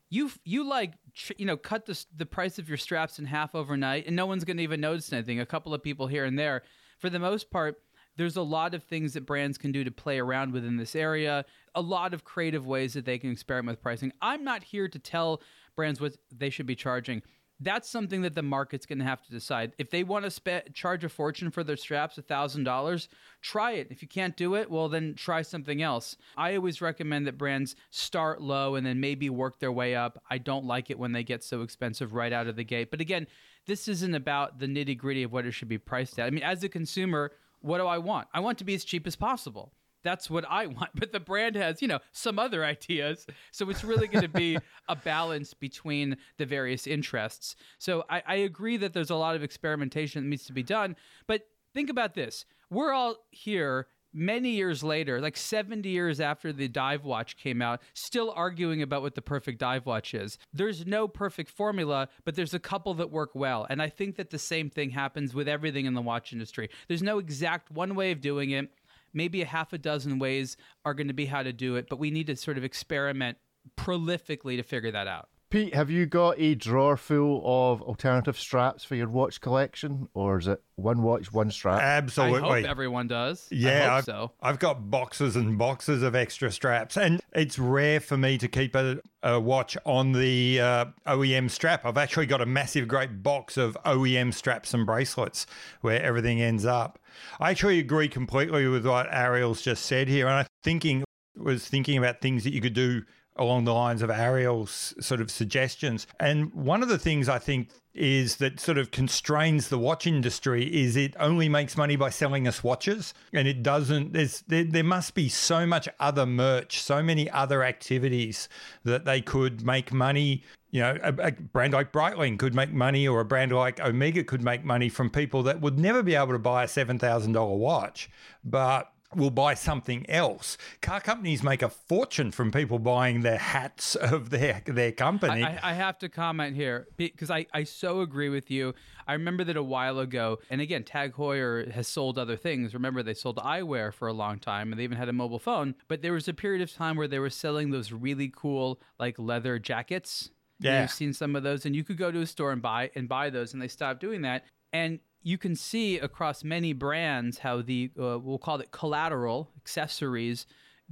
You 0.09 0.31
you 0.43 0.67
like 0.67 0.93
you 1.37 1.45
know 1.45 1.57
cut 1.57 1.85
the 1.85 2.03
the 2.15 2.25
price 2.25 2.57
of 2.57 2.67
your 2.67 2.77
straps 2.77 3.19
in 3.19 3.25
half 3.25 3.53
overnight 3.55 4.07
and 4.07 4.15
no 4.15 4.25
one's 4.25 4.43
going 4.43 4.57
to 4.57 4.63
even 4.63 4.81
notice 4.81 5.13
anything. 5.13 5.39
A 5.39 5.45
couple 5.45 5.73
of 5.73 5.83
people 5.83 6.07
here 6.07 6.25
and 6.25 6.37
there. 6.37 6.63
For 6.99 7.09
the 7.09 7.19
most 7.19 7.51
part, 7.51 7.81
there's 8.17 8.35
a 8.35 8.41
lot 8.41 8.73
of 8.73 8.83
things 8.83 9.13
that 9.13 9.25
brands 9.25 9.57
can 9.57 9.71
do 9.71 9.83
to 9.83 9.91
play 9.91 10.19
around 10.19 10.53
within 10.53 10.77
this 10.77 10.95
area, 10.95 11.45
a 11.75 11.81
lot 11.81 12.13
of 12.13 12.23
creative 12.23 12.65
ways 12.65 12.93
that 12.93 13.05
they 13.05 13.17
can 13.17 13.31
experiment 13.31 13.77
with 13.77 13.83
pricing. 13.83 14.11
I'm 14.21 14.43
not 14.43 14.63
here 14.63 14.87
to 14.87 14.99
tell 14.99 15.41
brands 15.75 15.99
what 15.99 16.15
they 16.31 16.49
should 16.49 16.65
be 16.65 16.75
charging. 16.75 17.21
That's 17.59 17.89
something 17.89 18.23
that 18.23 18.35
the 18.35 18.41
market's 18.41 18.85
going 18.85 18.99
to 18.99 19.05
have 19.05 19.23
to 19.23 19.31
decide. 19.31 19.73
If 19.77 19.89
they 19.89 20.03
want 20.03 20.25
to 20.25 20.31
spe- 20.31 20.73
charge 20.73 21.03
a 21.03 21.09
fortune 21.09 21.49
for 21.49 21.63
their 21.63 21.77
straps, 21.77 22.17
$1,000, 22.17 23.07
try 23.41 23.71
it. 23.73 23.87
If 23.89 24.01
you 24.01 24.07
can't 24.07 24.35
do 24.35 24.55
it, 24.55 24.69
well, 24.69 24.89
then 24.89 25.13
try 25.15 25.43
something 25.43 25.81
else. 25.81 26.17
I 26.35 26.55
always 26.55 26.81
recommend 26.81 27.25
that 27.27 27.37
brands 27.37 27.75
start 27.89 28.41
low 28.41 28.75
and 28.75 28.85
then 28.85 28.99
maybe 28.99 29.29
work 29.29 29.59
their 29.59 29.71
way 29.71 29.95
up. 29.95 30.21
I 30.29 30.39
don't 30.39 30.65
like 30.65 30.89
it 30.89 30.99
when 30.99 31.13
they 31.13 31.23
get 31.23 31.43
so 31.43 31.61
expensive 31.61 32.13
right 32.13 32.33
out 32.33 32.47
of 32.47 32.55
the 32.55 32.65
gate. 32.65 32.91
But 32.91 33.01
again, 33.01 33.27
this 33.65 33.87
isn't 33.87 34.15
about 34.15 34.59
the 34.59 34.67
nitty 34.67 34.97
gritty 34.97 35.23
of 35.23 35.31
what 35.31 35.45
it 35.45 35.51
should 35.51 35.69
be 35.69 35.77
priced 35.77 36.19
at. 36.19 36.27
I 36.27 36.31
mean, 36.31 36.43
as 36.43 36.63
a 36.63 36.69
consumer, 36.69 37.31
what 37.63 37.79
do 37.79 37.87
I 37.87 37.97
want? 37.97 38.27
I 38.33 38.41
want 38.41 38.57
to 38.59 38.63
be 38.63 38.75
as 38.75 38.83
cheap 38.83 39.07
as 39.07 39.15
possible. 39.15 39.73
That's 40.03 40.29
what 40.29 40.45
I 40.49 40.65
want. 40.77 40.91
But 40.93 41.11
the 41.11 41.19
brand 41.19 41.55
has, 41.55 41.81
you 41.81 41.87
know, 41.87 41.99
some 42.11 42.37
other 42.37 42.63
ideas. 42.63 43.25
So 43.51 43.69
it's 43.69 43.83
really 43.83 44.07
going 44.07 44.23
to 44.23 44.29
be 44.29 44.57
a 44.89 44.95
balance 44.95 45.53
between 45.53 46.17
the 46.37 46.45
various 46.45 46.85
interests. 46.85 47.55
So 47.79 48.03
I, 48.09 48.21
I 48.27 48.35
agree 48.35 48.77
that 48.77 48.93
there's 48.93 49.09
a 49.09 49.15
lot 49.15 49.35
of 49.35 49.43
experimentation 49.43 50.23
that 50.23 50.29
needs 50.29 50.45
to 50.45 50.53
be 50.53 50.63
done. 50.63 50.95
But 51.25 51.43
think 51.73 51.89
about 51.89 52.13
this 52.13 52.45
we're 52.69 52.91
all 52.91 53.17
here 53.29 53.87
many 54.13 54.51
years 54.51 54.83
later, 54.83 55.19
like 55.19 55.35
70 55.35 55.89
years 55.89 56.19
after 56.19 56.53
the 56.53 56.67
dive 56.67 57.03
watch 57.03 57.35
came 57.37 57.61
out, 57.61 57.81
still 57.93 58.31
arguing 58.35 58.81
about 58.81 59.01
what 59.01 59.15
the 59.15 59.21
perfect 59.21 59.59
dive 59.59 59.85
watch 59.85 60.13
is. 60.13 60.37
There's 60.53 60.85
no 60.85 61.07
perfect 61.07 61.49
formula, 61.49 62.09
but 62.25 62.35
there's 62.35 62.53
a 62.53 62.59
couple 62.59 62.93
that 62.95 63.11
work 63.11 63.31
well. 63.33 63.65
And 63.69 63.81
I 63.81 63.89
think 63.89 64.15
that 64.17 64.29
the 64.29 64.39
same 64.39 64.69
thing 64.69 64.91
happens 64.91 65.33
with 65.33 65.47
everything 65.47 65.85
in 65.85 65.93
the 65.93 66.01
watch 66.01 66.31
industry. 66.33 66.69
There's 66.87 67.03
no 67.03 67.19
exact 67.19 67.71
one 67.71 67.95
way 67.95 68.11
of 68.11 68.21
doing 68.21 68.51
it. 68.51 68.69
Maybe 69.13 69.41
a 69.41 69.45
half 69.45 69.73
a 69.73 69.77
dozen 69.77 70.17
ways 70.17 70.57
are 70.85 70.93
going 70.93 71.07
to 71.07 71.13
be 71.13 71.27
how 71.27 71.43
to 71.43 71.53
do 71.53 71.75
it, 71.75 71.87
but 71.89 71.99
we 71.99 72.09
need 72.11 72.27
to 72.27 72.35
sort 72.35 72.57
of 72.57 72.63
experiment 72.63 73.37
prolifically 73.77 74.57
to 74.57 74.63
figure 74.63 74.91
that 74.91 75.07
out. 75.07 75.29
Pete, 75.53 75.75
have 75.75 75.91
you 75.91 76.07
got 76.07 76.33
a 76.39 76.55
drawer 76.55 76.97
full 76.97 77.39
of 77.45 77.79
alternative 77.83 78.39
straps 78.39 78.83
for 78.83 78.95
your 78.95 79.07
watch 79.07 79.39
collection, 79.39 80.09
or 80.15 80.39
is 80.39 80.47
it 80.47 80.59
one 80.77 81.03
watch, 81.03 81.31
one 81.31 81.51
strap? 81.51 81.79
Absolutely. 81.79 82.49
I 82.49 82.61
hope 82.61 82.65
everyone 82.71 83.07
does. 83.07 83.47
I 83.51 83.55
Yeah, 83.55 83.83
hope 83.83 83.91
I've, 83.91 84.03
so. 84.05 84.31
I've 84.41 84.57
got 84.57 84.89
boxes 84.89 85.35
and 85.35 85.55
boxes 85.59 86.01
of 86.01 86.15
extra 86.15 86.51
straps, 86.51 86.97
and 86.97 87.21
it's 87.33 87.59
rare 87.59 87.99
for 87.99 88.17
me 88.17 88.39
to 88.39 88.47
keep 88.47 88.73
a, 88.73 88.97
a 89.21 89.39
watch 89.39 89.77
on 89.85 90.13
the 90.13 90.59
uh, 90.59 90.85
OEM 91.05 91.51
strap. 91.51 91.85
I've 91.85 91.99
actually 91.99 92.25
got 92.25 92.41
a 92.41 92.47
massive, 92.47 92.87
great 92.87 93.21
box 93.21 93.55
of 93.55 93.77
OEM 93.85 94.33
straps 94.33 94.73
and 94.73 94.87
bracelets 94.87 95.45
where 95.81 96.01
everything 96.01 96.41
ends 96.41 96.65
up. 96.65 96.97
I 97.39 97.51
actually 97.51 97.77
agree 97.77 98.07
completely 98.07 98.65
with 98.65 98.87
what 98.87 99.05
Ariel's 99.11 99.61
just 99.61 99.85
said 99.85 100.07
here, 100.07 100.25
and 100.25 100.35
I 100.35 100.47
thinking 100.63 101.03
was 101.35 101.67
thinking 101.67 101.97
about 101.97 102.21
things 102.21 102.43
that 102.43 102.53
you 102.53 102.61
could 102.61 102.73
do 102.73 103.03
along 103.35 103.65
the 103.65 103.73
lines 103.73 104.01
of 104.01 104.09
Ariel's 104.09 104.93
sort 104.99 105.21
of 105.21 105.31
suggestions. 105.31 106.07
And 106.19 106.53
one 106.53 106.83
of 106.83 106.89
the 106.89 106.97
things 106.97 107.29
I 107.29 107.39
think 107.39 107.69
is 107.93 108.37
that 108.37 108.59
sort 108.59 108.77
of 108.77 108.91
constrains 108.91 109.69
the 109.69 109.77
watch 109.77 110.07
industry 110.07 110.65
is 110.65 110.95
it 110.95 111.15
only 111.19 111.47
makes 111.47 111.77
money 111.77 111.95
by 111.95 112.09
selling 112.09 112.47
us 112.47 112.63
watches 112.63 113.13
and 113.33 113.47
it 113.47 113.61
doesn't 113.61 114.13
there's 114.13 114.41
there, 114.47 114.63
there 114.63 114.83
must 114.83 115.13
be 115.13 115.29
so 115.29 115.63
much 115.65 115.87
other 115.99 116.25
merch 116.25 116.81
so 116.81 117.03
many 117.03 117.29
other 117.29 117.63
activities 117.63 118.49
that 118.83 119.05
they 119.05 119.21
could 119.21 119.63
make 119.63 119.93
money 119.93 120.43
you 120.71 120.81
know 120.81 120.97
a, 121.03 121.13
a 121.27 121.31
brand 121.31 121.73
like 121.73 121.91
breitling 121.91 122.39
could 122.39 122.55
make 122.55 122.73
money 122.73 123.07
or 123.07 123.19
a 123.19 123.25
brand 123.25 123.51
like 123.51 123.79
omega 123.79 124.23
could 124.23 124.41
make 124.41 124.65
money 124.65 124.89
from 124.89 125.07
people 125.07 125.43
that 125.43 125.61
would 125.61 125.77
never 125.77 126.01
be 126.01 126.15
able 126.15 126.33
to 126.33 126.39
buy 126.39 126.63
a 126.63 126.67
$7000 126.67 127.57
watch 127.57 128.09
but 128.43 128.91
will 129.15 129.31
buy 129.31 129.53
something 129.53 130.09
else. 130.09 130.57
Car 130.81 131.01
companies 131.01 131.43
make 131.43 131.61
a 131.61 131.69
fortune 131.69 132.31
from 132.31 132.51
people 132.51 132.79
buying 132.79 133.21
their 133.21 133.37
hats 133.37 133.95
of 134.13 134.29
their 134.29 134.61
their 134.65 134.91
company. 134.91 135.43
I, 135.43 135.71
I 135.71 135.73
have 135.73 135.97
to 135.99 136.09
comment 136.09 136.55
here 136.55 136.87
because 136.97 137.29
I, 137.29 137.45
I 137.53 137.63
so 137.63 138.01
agree 138.01 138.29
with 138.29 138.49
you. 138.49 138.73
I 139.07 139.13
remember 139.13 139.43
that 139.45 139.57
a 139.57 139.63
while 139.63 139.99
ago, 139.99 140.39
and 140.49 140.61
again, 140.61 140.83
Tag 140.83 141.13
Heuer 141.13 141.69
has 141.71 141.87
sold 141.87 142.17
other 142.17 142.37
things. 142.37 142.73
Remember, 142.73 143.03
they 143.03 143.13
sold 143.13 143.37
eyewear 143.37 143.93
for 143.93 144.07
a 144.07 144.13
long 144.13 144.39
time, 144.39 144.71
and 144.71 144.79
they 144.79 144.83
even 144.83 144.97
had 144.97 145.09
a 145.09 145.13
mobile 145.13 145.39
phone. 145.39 145.75
But 145.87 146.01
there 146.01 146.13
was 146.13 146.27
a 146.27 146.33
period 146.33 146.61
of 146.61 146.73
time 146.73 146.95
where 146.95 147.07
they 147.07 147.19
were 147.19 147.29
selling 147.29 147.71
those 147.71 147.91
really 147.91 148.31
cool, 148.33 148.79
like 148.99 149.19
leather 149.19 149.59
jackets. 149.59 150.29
Yeah. 150.59 150.81
you've 150.81 150.91
seen 150.91 151.13
some 151.13 151.35
of 151.35 151.43
those, 151.43 151.65
and 151.65 151.75
you 151.75 151.83
could 151.83 151.97
go 151.97 152.11
to 152.11 152.21
a 152.21 152.25
store 152.25 152.51
and 152.51 152.61
buy 152.61 152.91
and 152.95 153.09
buy 153.09 153.29
those, 153.29 153.53
and 153.53 153.61
they 153.61 153.67
stopped 153.67 153.99
doing 153.99 154.21
that. 154.21 154.45
And 154.71 154.99
you 155.23 155.37
can 155.37 155.55
see 155.55 155.97
across 155.97 156.43
many 156.43 156.73
brands 156.73 157.39
how 157.39 157.61
the 157.61 157.89
uh, 157.99 158.19
we'll 158.19 158.37
call 158.37 158.59
it 158.59 158.71
collateral 158.71 159.49
accessories 159.57 160.45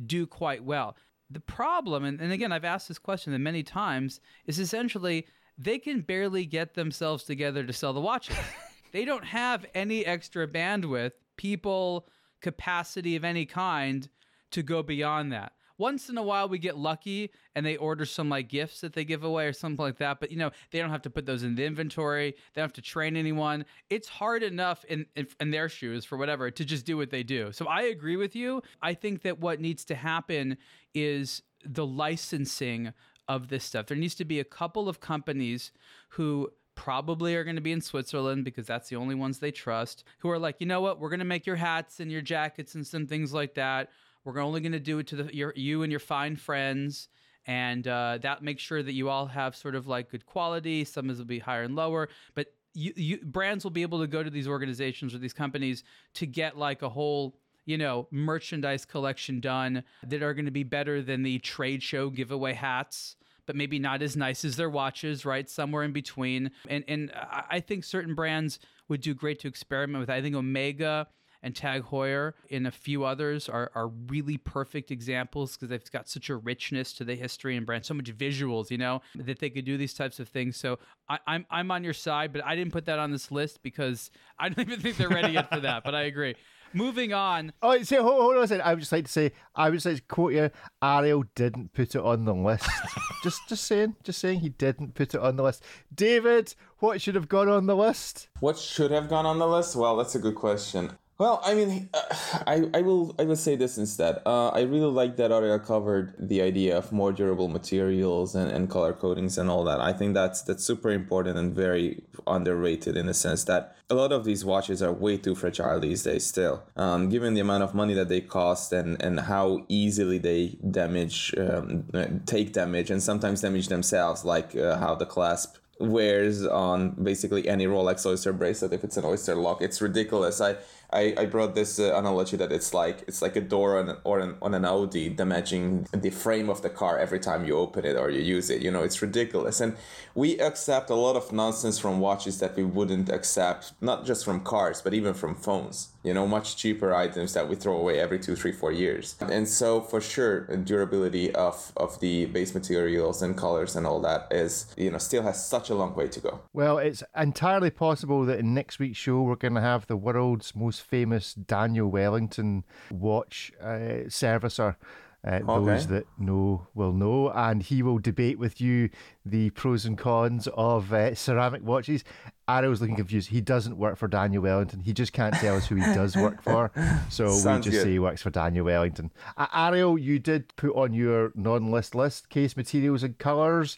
do 0.05 0.25
quite 0.25 0.63
well. 0.63 0.95
The 1.29 1.41
problem, 1.41 2.03
and, 2.03 2.19
and 2.19 2.31
again, 2.31 2.51
I've 2.51 2.65
asked 2.65 2.87
this 2.87 2.99
question 2.99 3.41
many 3.43 3.63
times, 3.63 4.19
is 4.45 4.59
essentially 4.59 5.27
they 5.57 5.79
can 5.79 6.01
barely 6.01 6.45
get 6.45 6.73
themselves 6.73 7.23
together 7.23 7.63
to 7.63 7.73
sell 7.73 7.93
the 7.93 8.01
watches. 8.01 8.35
they 8.91 9.05
don't 9.05 9.25
have 9.25 9.65
any 9.75 10.05
extra 10.05 10.47
bandwidth, 10.47 11.11
people, 11.37 12.07
capacity 12.41 13.15
of 13.15 13.23
any 13.23 13.45
kind 13.45 14.09
to 14.51 14.63
go 14.63 14.81
beyond 14.81 15.31
that. 15.31 15.53
Once 15.81 16.09
in 16.09 16.17
a 16.17 16.23
while 16.23 16.47
we 16.47 16.59
get 16.59 16.77
lucky 16.77 17.31
and 17.55 17.65
they 17.65 17.75
order 17.75 18.05
some 18.05 18.29
like 18.29 18.47
gifts 18.47 18.81
that 18.81 18.93
they 18.93 19.03
give 19.03 19.23
away 19.23 19.47
or 19.47 19.53
something 19.53 19.83
like 19.83 19.97
that. 19.97 20.19
But 20.19 20.31
you 20.31 20.37
know, 20.37 20.51
they 20.69 20.79
don't 20.79 20.91
have 20.91 21.01
to 21.01 21.09
put 21.09 21.25
those 21.25 21.43
in 21.43 21.55
the 21.55 21.65
inventory. 21.65 22.31
They 22.31 22.61
don't 22.61 22.65
have 22.69 22.73
to 22.73 22.81
train 22.81 23.17
anyone. 23.17 23.65
It's 23.89 24.07
hard 24.07 24.43
enough 24.43 24.85
in, 24.85 25.07
in 25.15 25.27
in 25.39 25.51
their 25.51 25.67
shoes 25.67 26.05
for 26.05 26.17
whatever 26.17 26.51
to 26.51 26.63
just 26.63 26.85
do 26.85 26.95
what 26.97 27.09
they 27.09 27.23
do. 27.23 27.51
So 27.51 27.65
I 27.65 27.81
agree 27.95 28.15
with 28.15 28.35
you. 28.35 28.61
I 28.81 28.93
think 28.93 29.23
that 29.23 29.39
what 29.39 29.59
needs 29.59 29.83
to 29.85 29.95
happen 29.95 30.57
is 30.93 31.41
the 31.65 31.85
licensing 31.85 32.93
of 33.27 33.47
this 33.47 33.63
stuff. 33.63 33.87
There 33.87 33.97
needs 33.97 34.15
to 34.15 34.25
be 34.25 34.39
a 34.39 34.43
couple 34.43 34.87
of 34.87 34.99
companies 34.99 35.71
who 36.09 36.49
probably 36.75 37.35
are 37.35 37.43
going 37.43 37.55
to 37.55 37.61
be 37.61 37.71
in 37.71 37.81
Switzerland 37.81 38.43
because 38.43 38.65
that's 38.65 38.89
the 38.89 38.95
only 38.95 39.15
ones 39.15 39.39
they 39.39 39.51
trust, 39.51 40.03
who 40.19 40.29
are 40.29 40.39
like, 40.39 40.55
you 40.59 40.65
know 40.65 40.81
what, 40.81 40.99
we're 40.99 41.09
going 41.09 41.19
to 41.19 41.25
make 41.25 41.45
your 41.45 41.55
hats 41.55 41.99
and 41.99 42.11
your 42.11 42.21
jackets 42.21 42.75
and 42.75 42.85
some 42.85 43.05
things 43.05 43.33
like 43.33 43.53
that. 43.55 43.89
We're 44.23 44.39
only 44.39 44.61
going 44.61 44.71
to 44.73 44.79
do 44.79 44.99
it 44.99 45.07
to 45.07 45.15
the, 45.15 45.35
your, 45.35 45.53
you 45.55 45.83
and 45.83 45.91
your 45.91 45.99
fine 45.99 46.35
friends. 46.35 47.07
And 47.47 47.87
uh, 47.87 48.19
that 48.21 48.43
makes 48.43 48.61
sure 48.61 48.83
that 48.83 48.93
you 48.93 49.09
all 49.09 49.25
have 49.25 49.55
sort 49.55 49.75
of 49.75 49.87
like 49.87 50.11
good 50.11 50.25
quality. 50.25 50.83
Some 50.85 51.09
of 51.09 51.17
will 51.17 51.25
be 51.25 51.39
higher 51.39 51.63
and 51.63 51.75
lower, 51.75 52.09
but 52.35 52.53
you, 52.73 52.93
you 52.95 53.17
brands 53.23 53.63
will 53.63 53.71
be 53.71 53.81
able 53.81 53.99
to 53.99 54.07
go 54.07 54.23
to 54.23 54.29
these 54.29 54.47
organizations 54.47 55.13
or 55.13 55.17
these 55.17 55.33
companies 55.33 55.83
to 56.13 56.25
get 56.25 56.57
like 56.57 56.81
a 56.83 56.89
whole 56.89 57.35
you 57.65 57.77
know, 57.77 58.07
merchandise 58.11 58.85
collection 58.85 59.39
done 59.39 59.83
that 60.07 60.23
are 60.23 60.33
going 60.33 60.45
to 60.45 60.51
be 60.51 60.63
better 60.63 61.01
than 61.01 61.23
the 61.23 61.39
trade 61.39 61.83
show 61.83 62.09
giveaway 62.09 62.53
hats, 62.53 63.15
but 63.45 63.55
maybe 63.55 63.79
not 63.79 64.01
as 64.01 64.17
nice 64.17 64.43
as 64.43 64.55
their 64.55 64.69
watches, 64.69 65.25
right? 65.25 65.49
Somewhere 65.49 65.83
in 65.83 65.91
between. 65.91 66.51
And 66.67 66.83
and 66.87 67.11
I 67.15 67.59
think 67.59 67.83
certain 67.83 68.15
brands 68.15 68.59
would 68.87 69.01
do 69.01 69.13
great 69.13 69.39
to 69.39 69.47
experiment 69.47 69.99
with. 69.99 70.09
I 70.09 70.21
think 70.21 70.35
Omega 70.35 71.07
and 71.43 71.55
Tag 71.55 71.83
Heuer 71.85 72.33
and 72.49 72.67
a 72.67 72.71
few 72.71 73.03
others 73.03 73.49
are, 73.49 73.71
are 73.75 73.87
really 73.87 74.37
perfect 74.37 74.91
examples 74.91 75.55
because 75.55 75.69
they've 75.69 75.91
got 75.91 76.07
such 76.07 76.29
a 76.29 76.35
richness 76.35 76.93
to 76.93 77.03
the 77.03 77.15
history 77.15 77.57
and 77.57 77.65
brand, 77.65 77.85
so 77.85 77.93
much 77.93 78.15
visuals, 78.15 78.69
you 78.69 78.77
know, 78.77 79.01
that 79.15 79.39
they 79.39 79.49
could 79.49 79.65
do 79.65 79.77
these 79.77 79.93
types 79.93 80.19
of 80.19 80.27
things. 80.27 80.57
So 80.57 80.79
I, 81.09 81.19
I'm 81.27 81.45
I'm 81.49 81.71
on 81.71 81.83
your 81.83 81.93
side, 81.93 82.33
but 82.33 82.43
I 82.45 82.55
didn't 82.55 82.73
put 82.73 82.85
that 82.85 82.99
on 82.99 83.11
this 83.11 83.31
list 83.31 83.63
because 83.63 84.11
I 84.39 84.49
don't 84.49 84.59
even 84.67 84.79
think 84.79 84.97
they're 84.97 85.09
ready 85.09 85.33
yet 85.33 85.49
for 85.49 85.59
that. 85.59 85.83
But 85.83 85.95
I 85.95 86.03
agree. 86.03 86.35
Moving 86.73 87.11
on. 87.11 87.51
Oh, 87.61 87.81
say, 87.83 87.97
hold, 87.97 88.21
hold 88.21 88.37
on 88.37 88.43
a 88.43 88.47
second. 88.47 88.63
I 88.63 88.73
would 88.73 88.79
just 88.79 88.91
like 88.91 89.05
to 89.05 89.11
say, 89.11 89.33
I 89.55 89.69
would 89.69 89.75
just 89.75 89.85
like 89.85 89.97
to 89.97 90.01
quote 90.03 90.33
you. 90.33 90.49
Ariel 90.81 91.25
didn't 91.35 91.73
put 91.73 91.95
it 91.95 92.01
on 92.01 92.23
the 92.23 92.33
list. 92.33 92.69
just, 93.23 93.41
just 93.49 93.65
saying, 93.65 93.95
just 94.03 94.19
saying, 94.19 94.39
he 94.39 94.49
didn't 94.49 94.93
put 94.93 95.13
it 95.13 95.19
on 95.19 95.35
the 95.35 95.43
list. 95.43 95.63
David, 95.93 96.55
what 96.77 97.01
should 97.01 97.15
have 97.15 97.27
gone 97.27 97.49
on 97.49 97.65
the 97.65 97.75
list? 97.75 98.29
What 98.39 98.57
should 98.57 98.91
have 98.91 99.09
gone 99.09 99.25
on 99.25 99.37
the 99.37 99.47
list? 99.47 99.75
Well, 99.75 99.97
that's 99.97 100.15
a 100.15 100.19
good 100.19 100.35
question. 100.35 100.91
Well, 101.21 101.39
I 101.45 101.53
mean, 101.53 101.87
uh, 101.93 102.01
I, 102.47 102.67
I 102.73 102.81
will 102.81 103.13
I 103.19 103.25
will 103.25 103.35
say 103.35 103.55
this 103.55 103.77
instead. 103.77 104.23
Uh, 104.25 104.47
I 104.47 104.61
really 104.61 104.91
like 104.91 105.17
that 105.17 105.31
Ariel 105.31 105.59
covered 105.59 106.15
the 106.17 106.41
idea 106.41 106.75
of 106.75 106.91
more 106.91 107.11
durable 107.11 107.47
materials 107.47 108.33
and, 108.33 108.49
and 108.51 108.67
color 108.67 108.91
coatings 108.91 109.37
and 109.37 109.47
all 109.47 109.63
that. 109.65 109.79
I 109.79 109.93
think 109.93 110.15
that's 110.15 110.41
that's 110.41 110.63
super 110.63 110.89
important 110.89 111.37
and 111.37 111.53
very 111.53 112.01
underrated 112.25 112.97
in 112.97 113.05
the 113.05 113.13
sense 113.13 113.43
that 113.43 113.75
a 113.91 113.93
lot 113.93 114.11
of 114.11 114.23
these 114.23 114.43
watches 114.43 114.81
are 114.81 114.91
way 114.91 115.15
too 115.15 115.35
fragile 115.35 115.79
these 115.79 116.01
days 116.01 116.25
still. 116.25 116.63
Um, 116.75 117.09
given 117.09 117.35
the 117.35 117.41
amount 117.41 117.61
of 117.61 117.75
money 117.75 117.93
that 117.93 118.09
they 118.09 118.21
cost 118.21 118.73
and, 118.73 118.99
and 118.99 119.19
how 119.19 119.63
easily 119.69 120.17
they 120.17 120.57
damage, 120.71 121.35
um, 121.37 121.85
take 122.25 122.51
damage 122.51 122.89
and 122.89 123.03
sometimes 123.03 123.41
damage 123.41 123.67
themselves, 123.67 124.25
like 124.25 124.55
uh, 124.55 124.79
how 124.79 124.95
the 124.95 125.05
clasp 125.05 125.57
wears 125.81 126.45
on 126.45 126.91
basically 126.91 127.47
any 127.47 127.65
Rolex 127.65 128.05
Oyster 128.05 128.33
bracelet 128.33 128.73
if 128.73 128.83
it's 128.83 128.97
an 128.97 129.05
Oyster 129.05 129.35
lock. 129.35 129.61
It's 129.61 129.81
ridiculous. 129.81 130.39
I 130.39 130.57
I, 130.93 131.13
I 131.17 131.25
brought 131.25 131.55
this 131.55 131.79
uh, 131.79 131.95
analogy 131.95 132.35
that 132.37 132.51
it's 132.51 132.73
like 132.73 133.03
it's 133.07 133.21
like 133.21 133.35
a 133.35 133.41
door 133.41 133.79
on 133.79 133.97
or 134.03 134.19
an, 134.19 134.35
on 134.41 134.53
an 134.53 134.65
Audi 134.65 135.09
damaging 135.09 135.87
the 135.93 136.09
frame 136.09 136.49
of 136.49 136.61
the 136.61 136.69
car 136.69 136.99
every 136.99 137.19
time 137.19 137.45
you 137.45 137.57
open 137.57 137.85
it 137.85 137.95
or 137.95 138.09
you 138.09 138.21
use 138.21 138.49
it. 138.49 138.61
You 138.61 138.71
know, 138.71 138.83
it's 138.83 139.01
ridiculous. 139.01 139.61
And 139.61 139.77
we 140.15 140.37
accept 140.39 140.89
a 140.89 140.95
lot 140.95 141.15
of 141.15 141.31
nonsense 141.31 141.79
from 141.79 141.99
watches 141.99 142.39
that 142.39 142.57
we 142.57 142.63
wouldn't 142.63 143.09
accept, 143.09 143.73
not 143.79 144.05
just 144.05 144.25
from 144.25 144.41
cars, 144.41 144.81
but 144.81 144.93
even 144.93 145.13
from 145.13 145.35
phones. 145.35 145.90
You 146.03 146.13
know, 146.13 146.27
much 146.27 146.57
cheaper 146.57 146.93
items 146.93 147.33
that 147.33 147.47
we 147.47 147.55
throw 147.55 147.77
away 147.77 147.99
every 147.99 148.19
two, 148.19 148.35
three, 148.35 148.51
four 148.51 148.71
years. 148.71 149.15
And 149.19 149.47
so, 149.47 149.81
for 149.81 150.01
sure, 150.01 150.45
the 150.47 150.57
durability 150.57 151.33
of, 151.35 151.71
of 151.77 151.99
the 151.99 152.25
base 152.25 152.53
materials 152.53 153.21
and 153.21 153.37
colors 153.37 153.75
and 153.75 153.85
all 153.85 154.01
that 154.01 154.27
is, 154.31 154.73
you 154.77 154.91
know, 154.91 154.97
still 154.97 155.23
has 155.23 155.45
such 155.45 155.69
a 155.69 155.75
long 155.75 155.95
way 155.95 156.07
to 156.07 156.19
go. 156.19 156.39
Well, 156.53 156.77
it's 156.77 157.03
entirely 157.15 157.69
possible 157.69 158.25
that 158.25 158.39
in 158.39 158.53
next 158.53 158.79
week's 158.79 158.97
show, 158.97 159.21
we're 159.21 159.35
going 159.35 159.55
to 159.55 159.61
have 159.61 159.87
the 159.87 159.97
world's 159.97 160.55
most 160.55 160.81
famous 160.81 161.33
Daniel 161.33 161.89
Wellington 161.89 162.63
watch 162.89 163.51
uh, 163.61 164.07
servicer. 164.07 164.75
Uh, 165.25 165.39
okay. 165.47 165.65
Those 165.71 165.87
that 165.87 166.07
know 166.17 166.67
will 166.73 166.93
know, 166.93 167.29
and 167.29 167.61
he 167.61 167.83
will 167.83 167.99
debate 167.99 168.39
with 168.39 168.59
you 168.59 168.89
the 169.23 169.51
pros 169.51 169.85
and 169.85 169.95
cons 169.97 170.47
of 170.55 170.91
uh, 170.91 171.13
ceramic 171.13 171.63
watches. 171.63 172.03
Ariel's 172.47 172.81
looking 172.81 172.95
confused. 172.95 173.29
He 173.29 173.39
doesn't 173.39 173.77
work 173.77 173.97
for 173.97 174.07
Daniel 174.07 174.41
Wellington. 174.41 174.79
He 174.79 174.93
just 174.93 175.13
can't 175.13 175.35
tell 175.35 175.55
us 175.55 175.67
who 175.67 175.75
he 175.75 175.81
does 175.93 176.15
work 176.15 176.41
for. 176.43 176.71
So 177.09 177.29
Sounds 177.29 177.65
we 177.67 177.71
just 177.71 177.83
good. 177.83 177.87
say 177.87 177.91
he 177.91 177.99
works 177.99 178.21
for 178.23 178.31
Daniel 178.31 178.65
Wellington. 178.65 179.11
Uh, 179.37 179.45
Ariel, 179.53 179.97
you 179.97 180.17
did 180.17 180.55
put 180.55 180.75
on 180.75 180.93
your 180.93 181.31
non-list 181.35 181.93
list 181.93 182.29
case 182.29 182.57
materials 182.57 183.03
and 183.03 183.17
colours. 183.17 183.77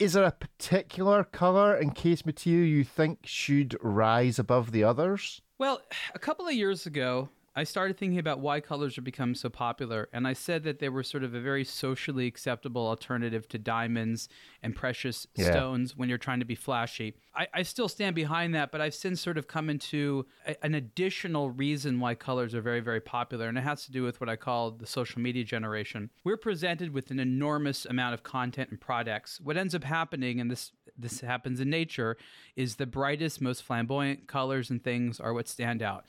Is 0.00 0.14
there 0.14 0.24
a 0.24 0.32
particular 0.32 1.22
colour 1.22 1.76
and 1.76 1.94
case 1.94 2.26
material 2.26 2.66
you 2.66 2.82
think 2.82 3.20
should 3.22 3.76
rise 3.82 4.36
above 4.38 4.72
the 4.72 4.82
others? 4.82 5.42
Well, 5.58 5.80
a 6.12 6.18
couple 6.18 6.46
of 6.48 6.54
years 6.54 6.86
ago, 6.86 7.28
I 7.54 7.64
started 7.64 7.98
thinking 7.98 8.18
about 8.18 8.40
why 8.40 8.60
colors 8.60 8.96
are 8.96 9.02
becoming 9.02 9.34
so 9.34 9.50
popular, 9.50 10.08
and 10.12 10.26
I 10.26 10.32
said 10.32 10.64
that 10.64 10.78
they 10.78 10.88
were 10.88 11.02
sort 11.02 11.22
of 11.22 11.34
a 11.34 11.40
very 11.40 11.64
socially 11.64 12.26
acceptable 12.26 12.86
alternative 12.86 13.46
to 13.48 13.58
diamonds 13.58 14.30
and 14.62 14.74
precious 14.74 15.26
yeah. 15.34 15.50
stones 15.50 15.94
when 15.94 16.08
you're 16.08 16.16
trying 16.16 16.38
to 16.38 16.46
be 16.46 16.54
flashy. 16.54 17.14
I, 17.34 17.48
I, 17.52 17.62
still 17.62 17.88
stand 17.88 18.14
behind 18.14 18.54
that, 18.54 18.72
but 18.72 18.80
I've 18.80 18.94
since 18.94 19.20
sort 19.20 19.36
of 19.36 19.48
come 19.48 19.68
into 19.68 20.26
a, 20.46 20.64
an 20.64 20.74
additional 20.74 21.50
reason 21.50 22.00
why 22.00 22.14
colors 22.14 22.54
are 22.54 22.62
very, 22.62 22.80
very 22.80 23.00
popular, 23.00 23.48
and 23.48 23.58
it 23.58 23.62
has 23.62 23.84
to 23.84 23.92
do 23.92 24.02
with 24.02 24.18
what 24.18 24.30
I 24.30 24.36
call 24.36 24.70
the 24.70 24.86
social 24.86 25.20
media 25.20 25.44
generation. 25.44 26.10
We're 26.24 26.38
presented 26.38 26.94
with 26.94 27.10
an 27.10 27.20
enormous 27.20 27.84
amount 27.84 28.14
of 28.14 28.22
content 28.22 28.70
and 28.70 28.80
products. 28.80 29.40
What 29.40 29.58
ends 29.58 29.74
up 29.74 29.84
happening, 29.84 30.40
and 30.40 30.50
this 30.50 30.72
this 30.96 31.20
happens 31.20 31.60
in 31.60 31.68
nature, 31.68 32.16
is 32.56 32.76
the 32.76 32.86
brightest, 32.86 33.40
most 33.42 33.62
flamboyant 33.62 34.26
colors 34.26 34.70
and 34.70 34.82
things 34.82 35.20
are 35.20 35.34
what 35.34 35.48
stand 35.48 35.82
out 35.82 36.04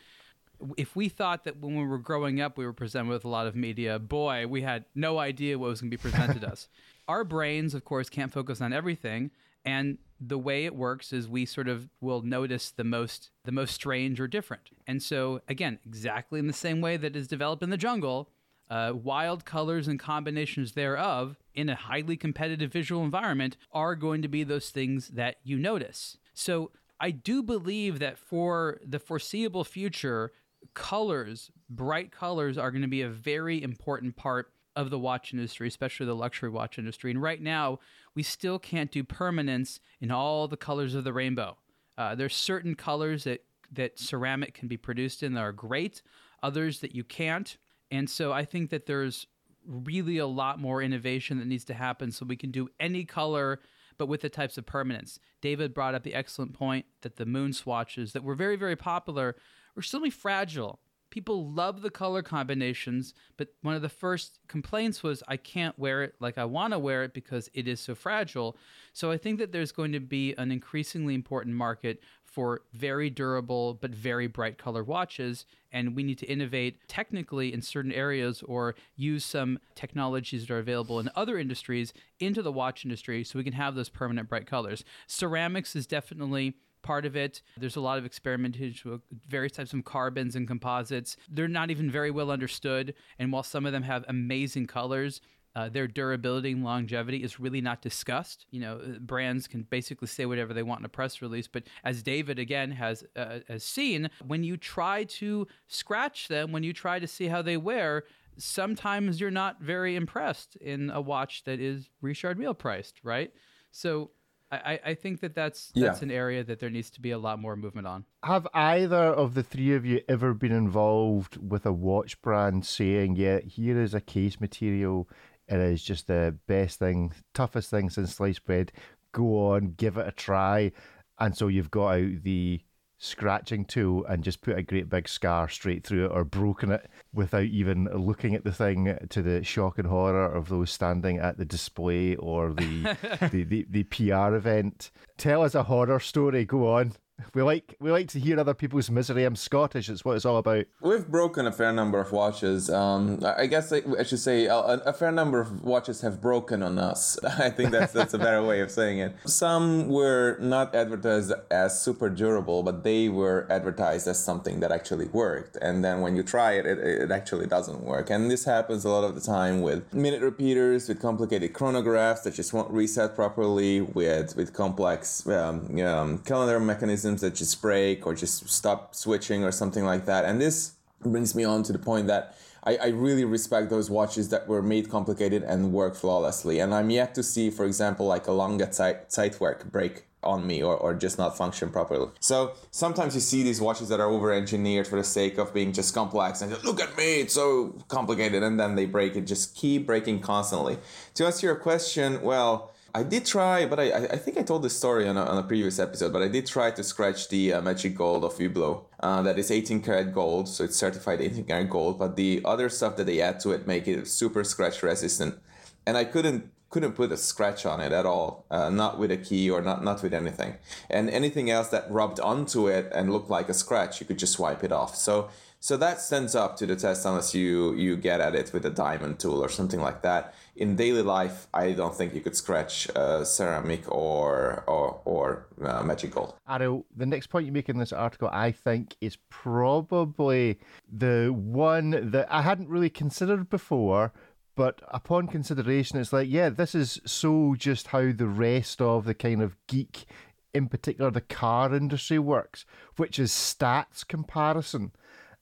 if 0.78 0.96
we 0.96 1.10
thought 1.10 1.44
that 1.44 1.60
when 1.60 1.76
we 1.76 1.86
were 1.86 1.98
growing 1.98 2.42
up 2.42 2.58
we 2.58 2.66
were 2.66 2.74
presented 2.74 3.10
with 3.10 3.26
a 3.26 3.30
lot 3.30 3.48
of 3.48 3.56
media, 3.56 4.00
boy, 4.00 4.48
we 4.48 4.62
had 4.62 4.86
no 4.96 5.20
idea 5.20 5.58
what 5.58 5.70
was 5.70 5.82
going 5.82 5.92
to 5.92 5.98
be 5.98 6.02
presented 6.02 6.42
to 6.42 6.48
us. 6.52 6.68
Our 7.08 7.24
brains, 7.24 7.74
of 7.74 7.84
course, 7.84 8.10
can't 8.10 8.32
focus 8.32 8.62
on 8.62 8.74
everything, 8.74 9.32
and 9.66 9.98
the 10.20 10.38
way 10.38 10.66
it 10.66 10.76
works 10.76 11.12
is 11.12 11.28
we 11.28 11.46
sort 11.46 11.68
of 11.68 11.90
will 12.00 12.22
notice 12.22 12.72
the 12.72 12.84
most 12.84 13.30
the 13.44 13.52
most 13.52 13.74
strange 13.74 14.20
or 14.20 14.28
different. 14.28 14.70
And 14.88 15.02
so 15.02 15.42
again, 15.48 15.80
exactly 15.86 16.40
in 16.40 16.48
the 16.48 16.54
same 16.54 16.82
way 16.82 16.98
that 16.98 17.16
is 17.16 17.28
developed 17.28 17.64
in 17.64 17.70
the 17.70 17.78
jungle, 17.78 18.30
uh, 18.70 18.94
wild 18.96 19.46
colors 19.46 19.88
and 19.88 20.00
combinations 20.00 20.74
thereof 20.74 21.38
in 21.54 21.70
a 21.70 21.76
highly 21.76 22.18
competitive 22.18 22.72
visual 22.72 23.04
environment 23.04 23.58
are 23.72 23.96
going 23.96 24.22
to 24.22 24.28
be 24.28 24.44
those 24.44 24.70
things 24.70 25.10
that 25.10 25.38
you 25.44 25.58
notice. 25.58 26.18
So 26.34 26.72
I 27.00 27.12
do 27.12 27.44
believe 27.44 28.00
that 28.00 28.18
for 28.18 28.80
the 28.84 29.00
foreseeable 29.00 29.66
future, 29.66 30.32
colors, 30.74 31.52
bright 31.70 32.12
colors, 32.12 32.58
are 32.58 32.72
going 32.72 32.82
to 32.82 32.88
be 32.88 33.02
a 33.02 33.10
very 33.10 33.62
important 33.62 34.16
part 34.16 34.52
of 34.76 34.90
the 34.90 35.00
watch 35.00 35.34
industry, 35.34 35.68
especially 35.68 36.06
the 36.06 36.16
luxury 36.16 36.50
watch 36.50 36.80
industry. 36.80 37.12
And 37.12 37.22
right 37.22 37.42
now, 37.42 37.80
we 38.16 38.24
still 38.24 38.60
can't 38.60 38.92
do 38.92 39.04
permanence 39.04 39.80
in 40.02 40.12
all 40.12 40.48
the 40.48 40.58
colors 40.58 40.96
of 40.96 41.04
the 41.04 41.14
rainbow. 41.14 41.58
Uh, 41.98 42.16
there's 42.16 42.36
certain 42.36 42.76
colors 42.76 43.26
that 43.26 43.44
that 43.72 44.00
ceramic 44.00 44.54
can 44.54 44.68
be 44.68 44.78
produced 44.78 45.24
in 45.24 45.34
that 45.34 45.42
are 45.42 45.52
great, 45.52 46.04
others 46.44 46.80
that 46.80 46.94
you 46.94 47.04
can't. 47.04 47.58
And 47.90 48.08
so 48.08 48.32
I 48.32 48.46
think 48.46 48.70
that 48.70 48.86
there's 48.86 49.26
really 49.66 50.18
a 50.18 50.28
lot 50.28 50.60
more 50.60 50.82
innovation 50.82 51.40
that 51.40 51.48
needs 51.48 51.66
to 51.66 51.74
happen 51.74 52.12
so 52.12 52.26
we 52.26 52.36
can 52.36 52.52
do 52.52 52.70
any 52.80 53.04
color 53.04 53.60
but 53.98 54.08
with 54.08 54.22
the 54.22 54.30
types 54.30 54.58
of 54.58 54.66
permanence. 54.66 55.20
David 55.40 55.74
brought 55.74 55.94
up 55.94 56.04
the 56.04 56.16
excellent 56.16 56.54
point 56.54 56.86
that 57.02 57.18
the 57.18 57.26
moon 57.26 57.54
swatches 57.54 58.14
that 58.14 58.24
were 58.24 58.36
very 58.36 58.56
very 58.56 58.76
popular 58.76 59.36
are 59.76 59.80
extremely 59.80 60.10
fragile. 60.10 60.80
People 61.10 61.52
love 61.52 61.84
the 61.84 61.92
color 61.92 62.24
combinations, 62.24 63.14
but 63.38 63.50
one 63.62 63.76
of 63.76 63.84
the 63.84 63.90
first 63.90 64.40
complaints 64.48 65.04
was 65.04 65.22
I 65.28 65.38
can't 65.38 65.78
wear 65.78 66.02
it 66.02 66.16
like 66.20 66.40
I 66.40 66.46
want 66.46 66.74
to 66.74 66.80
wear 66.80 67.04
it 67.04 67.14
because 67.14 67.52
it 67.54 67.68
is 67.68 67.80
so 67.80 67.94
fragile. 67.94 68.58
So 68.94 69.12
I 69.12 69.18
think 69.18 69.38
that 69.38 69.52
there's 69.52 69.72
going 69.72 69.92
to 69.92 70.00
be 70.00 70.34
an 70.40 70.52
increasingly 70.52 71.14
important 71.14 71.56
market 71.56 72.02
for 72.34 72.62
very 72.74 73.12
durable 73.12 73.76
but 73.76 73.94
very 73.94 74.26
bright 74.26 74.58
color 74.58 74.84
watches 74.84 75.46
and 75.72 75.96
we 75.96 76.02
need 76.02 76.18
to 76.18 76.26
innovate 76.26 76.80
technically 76.88 77.54
in 77.54 77.62
certain 77.62 77.92
areas 77.92 78.42
or 78.42 78.74
use 78.96 79.24
some 79.24 79.60
technologies 79.76 80.48
that 80.48 80.54
are 80.54 80.58
available 80.58 81.00
in 81.00 81.12
other 81.16 81.38
industries 81.38 81.94
into 82.20 82.42
the 82.42 82.52
watch 82.52 82.84
industry 82.84 83.24
so 83.24 83.38
we 83.38 83.44
can 83.44 83.54
have 83.54 83.76
those 83.76 83.88
permanent 83.88 84.28
bright 84.28 84.48
colors 84.48 84.84
ceramics 85.06 85.76
is 85.76 85.86
definitely 85.86 86.56
part 86.84 87.06
of 87.06 87.16
it. 87.16 87.42
There's 87.58 87.76
a 87.76 87.82
lot 87.82 87.98
of 87.98 88.06
experimentation 88.06 88.92
with 88.92 89.02
various 89.28 89.54
types 89.54 89.74
of 89.74 89.84
carbons 89.84 90.36
and 90.36 90.48
composites. 90.48 91.18
They're 91.30 91.48
not 91.48 91.72
even 91.72 91.90
very 91.90 92.12
well 92.12 92.30
understood. 92.30 92.94
And 93.18 93.32
while 93.32 93.44
some 93.44 93.66
of 93.66 93.72
them 93.72 93.84
have 93.84 94.06
amazing 94.08 94.68
colors, 94.68 95.22
uh, 95.56 95.70
their 95.70 95.88
durability 95.88 96.52
and 96.52 96.64
longevity 96.64 97.24
is 97.24 97.40
really 97.40 97.62
not 97.62 97.82
discussed. 97.82 98.46
You 98.50 98.62
know, 98.62 98.82
uh, 98.84 99.00
brands 99.00 99.48
can 99.48 99.64
basically 99.64 100.08
say 100.08 100.26
whatever 100.26 100.54
they 100.54 100.64
want 100.64 100.80
in 100.80 100.86
a 100.86 100.90
press 100.90 101.22
release, 101.22 101.48
but 101.48 101.64
as 101.84 102.02
David 102.02 102.40
again 102.40 102.72
has 102.72 103.04
uh, 103.16 103.40
has 103.48 103.64
seen, 103.64 104.10
when 104.26 104.44
you 104.44 104.58
try 104.58 105.04
to 105.06 105.48
scratch 105.68 106.28
them, 106.28 106.52
when 106.52 106.64
you 106.64 106.74
try 106.74 107.00
to 107.00 107.08
see 107.08 107.28
how 107.28 107.42
they 107.44 107.58
wear, 107.58 108.06
sometimes 108.38 109.22
you're 109.22 109.30
not 109.30 109.62
very 109.62 109.96
impressed 109.96 110.56
in 110.56 110.90
a 110.90 111.00
watch 111.00 111.44
that 111.44 111.60
is 111.60 111.90
Richard 112.02 112.40
Mille 112.40 112.56
priced, 112.56 113.00
right? 113.04 113.32
So. 113.72 114.12
I, 114.56 114.80
I 114.86 114.94
think 114.96 115.20
that 115.22 115.36
that's 115.36 115.72
that's 115.76 116.00
Yeah. 116.02 116.06
an 116.06 116.12
area 116.12 116.44
that 116.44 116.60
there 116.60 116.70
needs 116.70 116.90
to 116.92 117.02
be 117.02 117.12
a 117.12 117.18
lot 117.18 117.40
more 117.40 117.56
movement 117.56 117.88
on. 117.88 118.06
Have 118.24 118.48
either 118.54 118.98
of 118.98 119.34
the 119.34 119.44
three 119.44 119.74
of 119.74 119.86
you 119.86 120.02
ever 120.08 120.34
been 120.34 120.52
involved 120.52 121.38
with 121.38 121.66
a 121.66 121.74
watch 121.74 122.22
brand 122.22 122.66
saying, 122.66 123.16
yeah, 123.16 123.40
here 123.40 123.80
is 123.82 123.94
a 123.94 124.02
case 124.02 124.40
material, 124.40 125.08
it 125.48 125.60
is 125.60 125.84
just 125.84 126.08
the 126.08 126.38
best 126.48 126.80
thing, 126.80 127.14
toughest 127.34 127.70
thing 127.70 127.90
since 127.90 128.16
sliced 128.16 128.46
bread, 128.46 128.72
go 129.12 129.52
on, 129.54 129.74
give 129.78 129.98
it 129.98 130.08
a 130.08 130.12
try. 130.12 130.72
And 131.20 131.38
so 131.38 131.48
you've 131.48 131.72
got 131.72 131.90
out 131.96 132.24
the 132.24 132.62
scratching 133.04 133.66
tool 133.66 134.06
and 134.06 134.24
just 134.24 134.42
put 134.42 134.58
a 134.58 134.64
great 134.64 134.90
big 134.90 135.10
scar 135.10 135.50
straight 135.50 135.86
through 135.86 136.06
it 136.06 136.12
or 136.12 136.24
broken 136.24 136.72
it 136.72 136.90
without 137.14 137.44
even 137.44 137.86
looking 137.94 138.34
at 138.34 138.46
the 138.46 138.52
thing 138.52 138.98
to 139.10 139.22
the 139.22 139.44
shock 139.44 139.78
and 139.78 139.88
horror 139.88 140.26
of 140.26 140.48
those 140.48 140.72
standing 140.72 141.20
at 141.20 141.38
the 141.38 141.46
display 141.46 142.16
or 142.16 142.54
the 142.54 142.96
the, 143.32 143.44
the, 143.44 143.66
the 143.70 143.84
PR 143.84 144.36
event. 144.36 144.90
Tell 145.18 145.44
us 145.44 145.54
a 145.54 145.64
horror 145.64 146.00
story, 146.00 146.46
go 146.46 146.74
on. 146.74 146.94
We 147.34 147.42
like 147.42 147.76
we 147.80 147.90
like 147.92 148.10
to 148.10 148.20
hear 148.20 148.40
other 148.40 148.54
people's 148.54 148.92
misery. 148.92 149.24
I'm 149.24 149.36
Scottish. 149.36 149.90
It's 149.90 150.06
what 150.06 150.16
it's 150.16 150.26
all 150.26 150.38
about. 150.38 150.66
We've 150.82 151.08
broken 151.08 151.48
a 151.48 151.52
fair 151.52 151.74
number 151.74 152.00
of 152.00 152.12
watches. 152.12 152.70
Um, 152.70 153.20
I 153.24 153.48
guess 153.48 153.74
I, 153.74 153.82
I 153.98 154.04
should 154.04 154.20
say 154.20 154.46
a, 154.46 154.56
a 154.56 154.94
fair 154.94 155.12
number 155.12 155.40
of 155.40 155.64
watches 155.64 156.02
have 156.02 156.22
broken 156.22 156.62
on 156.62 156.78
us. 156.78 157.18
I 157.24 157.50
think 157.50 157.72
that's 157.72 157.94
that's 157.94 158.14
a 158.14 158.20
better 158.20 158.44
way 158.44 158.62
of 158.62 158.70
saying 158.70 159.00
it. 159.00 159.16
Some 159.26 159.90
were 159.90 160.38
not 160.40 160.76
advertised 160.76 161.34
as 161.50 161.82
super 161.82 162.10
durable, 162.10 162.62
but 162.62 162.84
they 162.84 163.10
were 163.10 163.48
advertised 163.50 164.08
as 164.08 164.24
something 164.24 164.60
that 164.60 164.72
actually 164.72 165.08
worked. 165.08 165.56
And 165.62 165.84
then 165.84 166.02
when 166.02 166.16
you 166.16 166.24
try 166.24 166.54
it, 166.54 166.66
it, 166.68 166.78
it 166.78 167.12
actually 167.12 167.48
doesn't 167.48 167.82
work. 167.82 168.10
And 168.10 168.30
this 168.30 168.46
happens 168.46 168.86
a 168.86 168.90
lot 168.90 169.04
of 169.04 169.16
the 169.16 169.22
time 169.22 169.62
with 169.62 169.92
minute 169.94 170.22
repeaters, 170.22 170.88
with 170.88 171.02
complicated 171.02 171.54
chronographs 171.54 172.24
that 172.24 172.36
just 172.36 172.54
won't 172.54 172.70
reset 172.72 173.16
properly, 173.16 173.82
with 173.82 174.36
with 174.36 174.54
complex 174.54 175.26
um, 175.28 175.80
um, 175.80 176.20
calendar 176.20 176.60
mechanisms 176.60 177.03
that 177.04 177.36
just 177.36 177.62
break 177.62 178.08
or 178.08 178.16
just 178.16 178.50
stop 178.50 178.96
switching 178.96 179.44
or 179.44 179.52
something 179.52 179.86
like 179.86 180.06
that. 180.06 180.26
And 180.26 180.42
this 180.42 180.74
brings 181.02 181.36
me 181.36 181.44
on 181.44 181.64
to 181.64 181.74
the 181.74 181.80
point 181.80 182.08
that 182.08 182.36
I, 182.64 182.78
I 182.78 182.88
really 182.88 183.26
respect 183.26 183.70
those 183.70 183.90
watches 183.90 184.30
that 184.30 184.48
were 184.48 184.62
made 184.62 184.90
complicated 184.90 185.44
and 185.44 185.74
work 185.74 185.96
flawlessly. 185.96 186.60
And 186.60 186.74
I'm 186.74 186.90
yet 186.90 187.14
to 187.16 187.24
see, 187.24 187.50
for 187.50 187.66
example, 187.66 188.06
like 188.06 188.28
a 188.28 188.32
Lange 188.32 188.60
Zeit, 188.60 189.10
Zeitwerk 189.10 189.70
break 189.72 190.06
on 190.24 190.48
me 190.48 190.64
or, 190.64 190.78
or 190.78 190.94
just 190.94 191.18
not 191.18 191.38
function 191.38 191.70
properly. 191.70 192.10
So 192.22 192.54
sometimes 192.72 193.14
you 193.14 193.20
see 193.20 193.44
these 193.44 193.60
watches 193.60 193.90
that 193.90 194.00
are 194.00 194.10
over 194.10 194.32
engineered 194.32 194.88
for 194.88 194.96
the 194.96 195.04
sake 195.04 195.38
of 195.38 195.54
being 195.54 195.74
just 195.74 195.94
complex 195.94 196.42
and 196.42 196.52
just, 196.52 196.64
look 196.64 196.82
at 196.82 196.96
me, 196.98 197.20
it's 197.20 197.34
so 197.34 197.76
complicated, 197.90 198.42
and 198.42 198.58
then 198.58 198.76
they 198.76 198.86
break 198.86 199.18
it, 199.18 199.28
just 199.28 199.54
keep 199.54 199.86
breaking 199.86 200.22
constantly. 200.22 200.78
To 201.16 201.26
answer 201.26 201.48
your 201.48 201.58
question, 201.58 202.22
well, 202.22 202.73
I 202.96 203.02
did 203.02 203.26
try, 203.26 203.66
but 203.66 203.80
I, 203.80 203.92
I 203.92 204.18
think 204.18 204.38
I 204.38 204.44
told 204.44 204.62
this 204.62 204.78
story 204.78 205.08
on 205.08 205.18
a, 205.18 205.24
on 205.24 205.40
a 205.40 205.44
previous 205.44 205.80
episode, 205.80 206.14
but 206.14 206.22
I 206.22 206.28
did 206.28 206.46
try 206.46 206.70
to 206.70 206.84
scratch 206.84 207.28
the 207.28 207.54
uh, 207.54 207.62
Magic 207.62 207.96
Gold 207.96 208.24
of 208.24 208.34
Hublot. 208.38 208.84
Uh, 209.00 209.24
that 209.24 209.40
is 209.40 209.50
18 209.50 209.82
karat 209.82 210.14
gold, 210.14 210.48
so 210.48 210.64
it's 210.64 210.78
certified 210.78 211.20
18 211.20 211.46
karat 211.46 211.72
gold, 211.72 211.98
but 211.98 212.16
the 212.16 212.42
other 212.46 212.70
stuff 212.70 212.96
that 212.98 213.06
they 213.06 213.20
add 213.20 213.40
to 213.40 213.52
it 213.52 213.66
make 213.66 213.88
it 213.88 214.08
super 214.08 214.44
scratch 214.44 214.84
resistant. 214.84 215.40
And 215.88 215.98
I 215.98 216.06
couldn't 216.06 216.52
couldn't 216.70 216.94
put 216.94 217.12
a 217.12 217.18
scratch 217.18 217.68
on 217.68 217.80
it 217.80 217.92
at 217.92 218.04
all, 218.04 218.46
uh, 218.50 218.68
not 218.68 218.98
with 218.98 219.12
a 219.12 219.18
key 219.18 219.50
or 219.50 219.62
not 219.62 219.84
not 219.84 220.02
with 220.04 220.14
anything. 220.14 220.56
And 220.90 221.10
anything 221.10 221.50
else 221.50 221.70
that 221.70 221.90
rubbed 221.92 222.20
onto 222.20 222.68
it 222.68 222.92
and 222.94 223.12
looked 223.12 223.30
like 223.30 223.50
a 223.50 223.54
scratch, 223.54 224.00
you 224.00 224.08
could 224.08 224.20
just 224.20 224.40
wipe 224.40 224.64
it 224.64 224.72
off. 224.72 224.96
So 224.96 225.30
so 225.60 225.78
that 225.78 226.02
stands 226.02 226.36
up 226.36 226.58
to 226.58 226.66
the 226.66 226.76
test 226.76 227.06
unless 227.06 227.34
you 227.34 227.74
you 227.74 227.96
get 227.96 228.22
at 228.22 228.36
it 228.36 228.52
with 228.54 228.66
a 228.66 228.70
diamond 228.70 229.20
tool 229.20 229.44
or 229.44 229.50
something 229.50 229.82
like 229.82 230.02
that. 230.04 230.34
In 230.56 230.76
daily 230.76 231.02
life, 231.02 231.48
I 231.52 231.72
don't 231.72 231.96
think 231.96 232.14
you 232.14 232.22
could 232.22 232.36
scratch 232.36 232.88
uh, 232.96 233.24
ceramic 233.24 233.92
or 233.92 234.64
or 234.68 235.02
or 235.04 235.48
uh, 235.64 235.82
magic 235.82 236.12
gold. 236.12 236.36
Ariel, 236.48 236.86
the 236.96 237.08
next 237.08 237.28
point 237.28 237.48
you 237.48 237.52
make 237.52 237.70
in 237.70 237.80
this 237.80 237.92
article, 237.92 238.30
I 238.32 238.52
think, 238.52 238.96
is 239.02 239.18
probably 239.30 240.60
the 240.92 241.34
one 241.34 242.12
that 242.12 242.28
I 242.30 242.44
hadn't 242.44 242.70
really 242.70 242.92
considered 242.92 243.50
before. 243.50 244.14
But 244.56 244.84
upon 244.90 245.28
consideration, 245.28 246.00
it's 246.00 246.14
like, 246.14 246.30
yeah, 246.30 246.50
this 246.50 246.76
is 246.76 247.02
so 247.04 247.56
just 247.58 247.88
how 247.88 248.12
the 248.12 248.28
rest 248.28 248.80
of 248.80 249.06
the 249.06 249.16
kind 249.16 249.42
of 249.42 249.58
geek, 249.66 250.06
in 250.54 250.68
particular 250.68 251.10
the 251.10 251.22
car 251.22 251.74
industry, 251.74 252.20
works, 252.20 252.64
which 252.98 253.18
is 253.18 253.32
stats 253.32 254.08
comparison. 254.08 254.92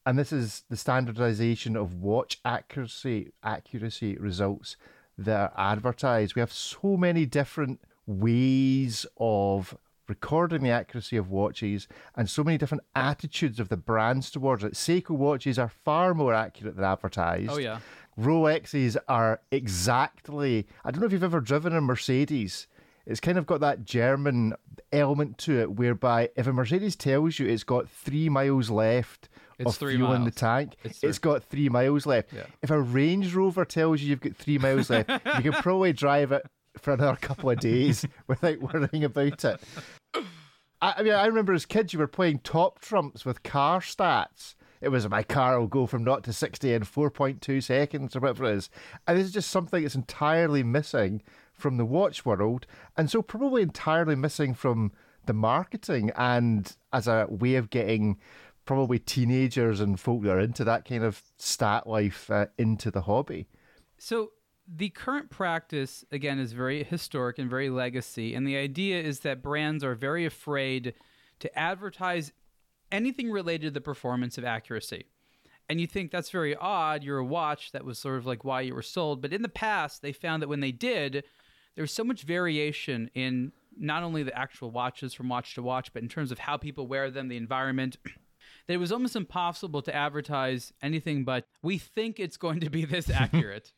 And 0.06 0.18
this 0.18 0.32
is 0.32 0.64
the 0.70 0.78
standardization 0.78 1.76
of 1.76 1.96
watch 1.96 2.40
accuracy 2.46 3.34
accuracy 3.44 4.16
results 4.16 4.78
that 5.26 5.54
are 5.56 5.72
advertised. 5.72 6.36
We 6.36 6.40
have 6.40 6.52
so 6.52 6.98
many 6.98 7.26
different 7.26 7.82
ways 8.06 9.06
of 9.18 9.76
recording 10.08 10.62
the 10.64 10.70
accuracy 10.70 11.16
of 11.16 11.30
watches 11.30 11.88
and 12.16 12.30
so 12.30 12.44
many 12.44 12.58
different 12.58 12.84
attitudes 12.96 13.60
of 13.60 13.70
the 13.70 13.78
brands 13.78 14.30
towards 14.30 14.64
it. 14.64 14.74
Seiko 14.74 15.12
watches 15.12 15.58
are 15.58 15.70
far 15.70 16.14
more 16.14 16.34
accurate 16.34 16.76
than 16.76 16.84
advertised. 16.84 17.52
Oh 17.52 17.58
yeah. 17.58 17.80
Rolexes 18.20 18.98
are 19.08 19.40
exactly. 19.52 20.68
I 20.84 20.92
don't 20.92 21.00
know 21.00 21.08
if 21.08 21.14
you've 21.14 21.24
ever 21.24 21.40
driven 21.40 21.74
a 21.74 21.82
Mercedes. 21.82 22.68
It's 23.06 23.22
kind 23.22 23.38
of 23.38 23.46
got 23.46 23.62
that 23.62 23.86
German 23.86 24.54
element 24.92 25.38
to 25.40 25.60
it, 25.60 25.72
whereby 25.72 26.30
if 26.36 26.46
a 26.46 26.54
Mercedes 26.54 26.96
tells 26.96 27.40
you 27.40 27.48
it's 27.48 27.64
got 27.64 27.90
three 27.90 28.30
miles 28.30 28.70
left 28.70 29.30
It's 29.62 29.82
of 29.82 29.90
fuel 29.90 30.14
in 30.14 30.24
the 30.24 30.32
tank, 30.32 30.76
It's 30.84 31.04
it's 31.04 31.20
got 31.20 31.44
three 31.44 31.70
miles 31.70 32.06
left. 32.06 32.34
Yeah. 32.34 32.46
If 32.62 32.72
a 32.72 32.82
Range 32.82 33.34
Rover 33.34 33.66
tells 33.66 34.02
you 34.02 34.10
you've 34.10 34.22
got 34.22 34.36
three 34.36 34.58
miles 34.58 34.90
left, 34.90 35.10
you 35.10 35.52
can 35.52 35.62
probably 35.62 35.94
drive 35.94 36.32
it 36.32 36.44
for 36.78 36.94
another 36.94 37.18
couple 37.18 37.50
of 37.50 37.60
days 37.60 38.06
without 38.28 38.60
worrying 38.60 39.04
about 39.04 39.44
it. 39.46 39.60
I, 40.82 40.94
I 40.98 41.04
mean, 41.04 41.14
I 41.14 41.26
remember 41.26 41.54
as 41.54 41.66
kids, 41.66 41.94
you 41.94 42.00
were 42.00 42.08
playing 42.08 42.40
top 42.40 42.80
trumps 42.80 43.26
with 43.26 43.44
car 43.44 43.80
stats. 43.80 44.56
It 44.82 44.90
was 44.90 45.08
my 45.08 45.22
car 45.22 45.60
will 45.60 45.68
go 45.68 45.86
from 45.86 46.04
0 46.04 46.22
to 46.22 46.34
60 46.34 46.74
in 46.74 46.82
4.2 46.82 47.62
seconds 47.62 48.16
or 48.16 48.20
whatever 48.20 48.46
it 48.46 48.56
is. 48.56 48.70
And 49.08 49.18
this 49.18 49.28
is 49.28 49.34
just 49.34 49.52
something 49.52 49.84
that's 49.84 49.94
entirely 49.94 50.64
missing 50.64 51.22
from 51.54 51.78
the 51.78 51.86
watch 51.86 52.26
world. 52.26 52.66
And 52.98 53.10
so, 53.10 53.22
probably 53.22 53.62
entirely 53.62 54.16
missing 54.16 54.56
from 54.56 54.92
the 55.28 55.34
marketing 55.34 56.12
and 56.16 56.76
as 56.92 57.08
a 57.08 57.28
way 57.30 57.56
of 57.56 57.70
getting 57.70 58.18
probably 58.72 59.00
teenagers 59.00 59.82
and 59.82 60.00
folk 60.00 60.24
that 60.24 60.32
are 60.32 60.40
into 60.40 60.64
that 60.64 60.86
kind 60.86 61.04
of 61.04 61.22
stat 61.36 61.86
life 61.86 62.32
uh, 62.32 62.46
into 62.58 62.90
the 62.90 63.02
hobby. 63.02 63.46
So 63.98 64.32
the 64.66 64.88
current 64.88 65.30
practice 65.30 66.06
again 66.10 66.40
is 66.40 66.54
very 66.54 66.82
historic 66.86 67.38
and 67.38 67.50
very 67.50 67.70
legacy 67.70 68.34
and 68.34 68.48
the 68.48 68.56
idea 68.56 69.02
is 69.02 69.20
that 69.20 69.42
brands 69.42 69.84
are 69.84 69.94
very 69.94 70.26
afraid 70.26 70.94
to 71.40 71.60
advertise 71.60 72.32
anything 72.94 73.30
related 73.30 73.66
to 73.66 73.72
the 73.72 73.82
performance 73.82 74.38
of 74.38 74.46
accuracy. 74.46 75.04
And 75.68 75.82
you 75.82 75.86
think 75.86 76.10
that's 76.10 76.30
very 76.30 76.56
odd. 76.56 77.04
You're 77.04 77.18
a 77.18 77.26
watch 77.26 77.74
that 77.74 77.84
was 77.84 78.00
sort 78.00 78.20
of 78.20 78.26
like 78.26 78.46
why 78.46 78.62
you 78.62 78.74
were 78.74 78.82
sold. 78.82 79.22
But 79.22 79.34
in 79.34 79.42
the 79.42 79.50
past, 79.50 80.02
they 80.02 80.14
found 80.14 80.42
that 80.42 80.48
when 80.48 80.62
they 80.62 80.72
did, 80.72 81.26
there 81.76 81.84
was 81.84 81.92
so 81.92 82.06
much 82.06 82.24
variation 82.24 83.12
in 83.16 83.52
not 83.78 84.02
only 84.02 84.24
the 84.24 84.38
actual 84.38 84.72
watches 84.72 85.14
from 85.14 85.28
watch 85.28 85.56
to 85.56 85.62
watch, 85.62 85.92
but 85.92 86.04
in 86.04 86.08
terms 86.08 86.32
of 86.32 86.40
how 86.40 86.56
people 86.56 86.88
wear 86.88 87.12
them, 87.12 87.28
the 87.28 87.36
environment, 87.36 87.98
that 88.68 88.74
it 88.74 88.78
was 88.78 88.92
almost 88.92 89.16
impossible 89.16 89.82
to 89.82 89.96
advertise 89.96 90.74
anything 90.82 91.24
but 91.24 91.46
we 91.62 91.78
think 91.78 92.20
it's 92.20 92.38
going 92.38 92.60
to 92.60 92.70
be 92.70 92.86
this 92.86 93.10
accurate. 93.14 93.74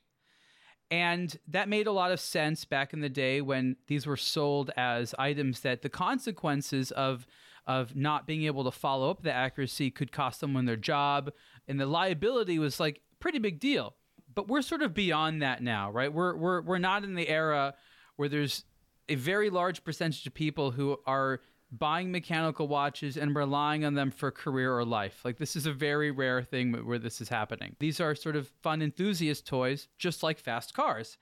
And 0.92 1.36
that 1.48 1.70
made 1.70 1.88
a 1.88 1.92
lot 1.92 2.12
of 2.12 2.20
sense 2.20 2.66
back 2.66 2.94
in 2.94 3.00
the 3.00 3.10
day 3.10 3.42
when 3.42 3.78
these 3.88 4.06
were 4.06 4.18
sold 4.18 4.70
as 4.78 5.16
items 5.18 5.62
that 5.62 5.82
the 5.82 5.90
consequences 5.90 6.92
of 6.92 7.26
of 7.66 7.96
not 7.96 8.28
being 8.28 8.44
able 8.44 8.66
to 8.66 8.72
follow 8.72 9.10
up 9.10 9.24
the 9.24 9.32
accuracy 9.32 9.90
could 9.90 10.12
cost 10.12 10.40
someone 10.40 10.66
their 10.66 10.76
job 10.76 11.32
and 11.68 11.80
the 11.80 11.86
liability 11.86 12.60
was 12.60 12.80
like 12.80 13.02
pretty 13.20 13.40
big 13.40 13.60
deal. 13.60 13.96
But 14.36 14.48
we're 14.48 14.62
sort 14.62 14.82
of 14.82 14.94
beyond 14.94 15.42
that 15.42 15.64
now, 15.64 15.90
right? 15.90 16.12
We're 16.12 16.36
we're 16.36 16.62
we're 16.62 16.78
not 16.78 17.04
in 17.04 17.16
the 17.16 17.30
era 17.30 17.74
where 18.16 18.30
there's 18.30 18.66
a 19.10 19.16
very 19.16 19.50
large 19.50 19.84
percentage 19.84 20.26
of 20.28 20.34
people 20.34 20.72
who 20.72 20.98
are 21.06 21.42
buying 21.78 22.12
mechanical 22.12 22.68
watches 22.68 23.18
and 23.18 23.36
relying 23.36 23.84
on 23.84 23.96
them 23.96 24.12
for 24.12 24.32
career 24.32 24.78
or 24.78 24.86
life. 24.86 25.22
Like 25.26 25.38
this 25.38 25.56
is 25.56 25.66
a 25.66 25.74
very 25.74 26.12
rare 26.12 26.44
thing 26.44 26.72
where 26.86 27.00
this 27.00 27.20
is 27.20 27.30
happening. 27.30 27.76
These 27.80 28.00
are 28.00 28.16
sort 28.16 28.36
of 28.36 28.48
fun 28.62 28.82
enthusiast 28.82 29.48
toys, 29.48 29.88
just 29.98 30.24
like 30.24 30.40
fast 30.40 30.74
cars. 30.74 31.18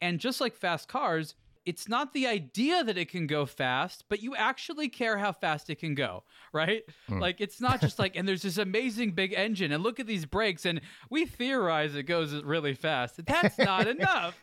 And 0.00 0.18
just 0.18 0.40
like 0.40 0.56
fast 0.56 0.88
cars, 0.88 1.36
it's 1.64 1.88
not 1.88 2.12
the 2.12 2.26
idea 2.26 2.82
that 2.82 2.98
it 2.98 3.08
can 3.08 3.26
go 3.26 3.46
fast, 3.46 4.04
but 4.08 4.22
you 4.22 4.34
actually 4.34 4.88
care 4.88 5.16
how 5.16 5.30
fast 5.32 5.70
it 5.70 5.76
can 5.76 5.94
go, 5.94 6.24
right? 6.52 6.82
Mm. 7.08 7.20
Like 7.20 7.40
it's 7.40 7.60
not 7.60 7.80
just 7.80 7.98
like, 7.98 8.16
and 8.16 8.26
there's 8.26 8.42
this 8.42 8.58
amazing 8.58 9.12
big 9.12 9.32
engine, 9.32 9.70
and 9.70 9.82
look 9.82 10.00
at 10.00 10.06
these 10.06 10.26
brakes, 10.26 10.66
and 10.66 10.80
we 11.08 11.24
theorize 11.24 11.94
it 11.94 12.04
goes 12.04 12.34
really 12.42 12.74
fast. 12.74 13.24
That's 13.24 13.58
not 13.58 13.86
enough. 13.98 14.36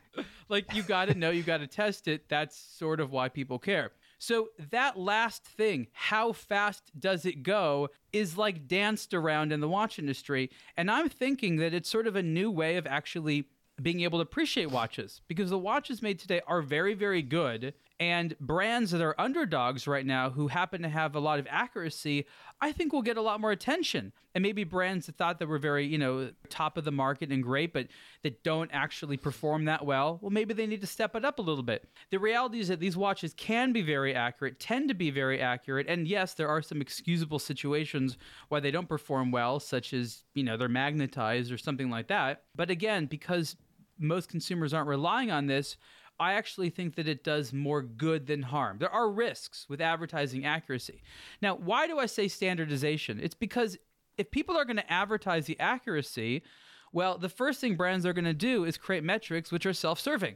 Like 0.50 0.74
you 0.74 0.84
got 0.84 1.06
to 1.06 1.14
know, 1.14 1.30
you 1.30 1.44
got 1.44 1.58
to 1.58 1.68
test 1.68 2.08
it. 2.08 2.28
That's 2.28 2.58
sort 2.58 3.00
of 3.00 3.12
why 3.12 3.30
people 3.30 3.60
care. 3.60 3.92
So 4.18 4.50
that 4.72 5.00
last 5.00 5.46
thing, 5.46 5.88
how 5.94 6.34
fast 6.34 6.92
does 7.00 7.26
it 7.26 7.42
go, 7.42 7.90
is 8.12 8.38
like 8.38 8.68
danced 8.68 9.14
around 9.14 9.54
in 9.54 9.62
the 9.62 9.70
watch 9.70 9.98
industry. 9.98 10.50
And 10.76 10.92
I'm 10.92 11.08
thinking 11.08 11.56
that 11.58 11.74
it's 11.74 11.90
sort 11.90 12.08
of 12.08 12.18
a 12.18 12.24
new 12.24 12.52
way 12.52 12.76
of 12.76 12.86
actually 12.86 13.48
being 13.82 14.02
able 14.02 14.20
to 14.20 14.24
appreciate 14.24 14.72
watches 14.72 15.22
because 15.30 15.50
the 15.50 15.58
watches 15.58 16.02
made 16.02 16.20
today 16.20 16.42
are 16.48 16.62
very, 16.62 16.94
very 16.94 17.22
good. 17.22 17.74
And 18.00 18.34
brands 18.40 18.92
that 18.92 19.02
are 19.02 19.20
underdogs 19.20 19.86
right 19.86 20.06
now 20.06 20.30
who 20.30 20.48
happen 20.48 20.84
to 20.84 20.90
have 20.90 21.16
a 21.16 21.20
lot 21.20 21.38
of 21.38 21.48
accuracy, 21.50 22.28
I 22.62 22.72
think 22.72 22.94
will 22.94 23.02
get 23.02 23.18
a 23.18 23.22
lot 23.22 23.42
more 23.42 23.52
attention. 23.52 24.14
And 24.34 24.42
maybe 24.42 24.64
brands 24.64 25.08
that 25.08 25.18
thought 25.18 25.40
that 25.40 25.50
were 25.50 25.58
very, 25.58 25.86
you 25.86 25.98
know, 25.98 26.32
top 26.48 26.78
of 26.78 26.86
the 26.86 26.94
market 26.94 27.30
and 27.30 27.44
great, 27.44 27.74
but 27.74 27.88
that 28.24 28.42
don't 28.42 28.70
actually 28.72 29.18
perform 29.18 29.66
that 29.66 29.86
well, 29.86 30.18
well, 30.22 30.32
maybe 30.32 30.54
they 30.54 30.66
need 30.66 30.80
to 30.80 30.88
step 30.88 31.14
it 31.14 31.26
up 31.26 31.40
a 31.40 31.42
little 31.42 31.64
bit. 31.64 31.90
The 32.10 32.20
reality 32.20 32.62
is 32.62 32.70
that 32.70 32.80
these 32.80 32.96
watches 32.96 33.34
can 33.34 33.74
be 33.74 33.82
very 33.82 34.16
accurate, 34.16 34.62
tend 34.62 34.88
to 34.88 34.96
be 34.96 35.10
very 35.12 35.42
accurate. 35.42 35.88
And 35.90 36.08
yes, 36.08 36.36
there 36.36 36.48
are 36.48 36.62
some 36.62 36.80
excusable 36.80 37.40
situations 37.40 38.18
why 38.48 38.62
they 38.62 38.72
don't 38.72 38.88
perform 38.88 39.32
well, 39.32 39.60
such 39.60 39.94
as, 39.94 40.24
you 40.36 40.44
know, 40.44 40.56
they're 40.56 40.70
magnetized 40.70 41.52
or 41.52 41.58
something 41.58 41.90
like 41.90 42.08
that. 42.08 42.44
But 42.56 42.70
again, 42.70 43.08
because 43.08 43.58
most 43.98 44.30
consumers 44.30 44.74
aren't 44.74 44.88
relying 44.88 45.32
on 45.32 45.48
this, 45.48 45.76
I 46.20 46.34
actually 46.34 46.70
think 46.70 46.96
that 46.96 47.08
it 47.08 47.24
does 47.24 47.54
more 47.54 47.82
good 47.82 48.28
than 48.28 48.42
harm. 48.42 48.78
There 48.80 48.94
are 48.94 49.10
risks 49.10 49.66
with 49.70 49.80
advertising 49.80 50.46
accuracy. 50.46 51.02
Now, 51.42 51.56
why 51.56 51.88
do 51.88 51.98
I 51.98 52.08
say 52.08 52.28
standardization? 52.28 53.20
It's 53.22 53.36
because 53.36 53.78
if 54.18 54.32
people 54.32 54.58
are 54.58 54.66
going 54.66 54.78
to 54.78 54.92
advertise 54.92 55.46
the 55.46 55.60
accuracy, 55.60 56.44
well, 56.92 57.18
the 57.18 57.30
first 57.30 57.62
thing 57.62 57.76
brands 57.76 58.06
are 58.06 58.14
going 58.14 58.26
to 58.26 58.34
do 58.34 58.66
is 58.66 58.78
create 58.78 59.04
metrics 59.04 59.52
which 59.52 59.66
are 59.66 59.74
self 59.74 60.00
serving 60.00 60.36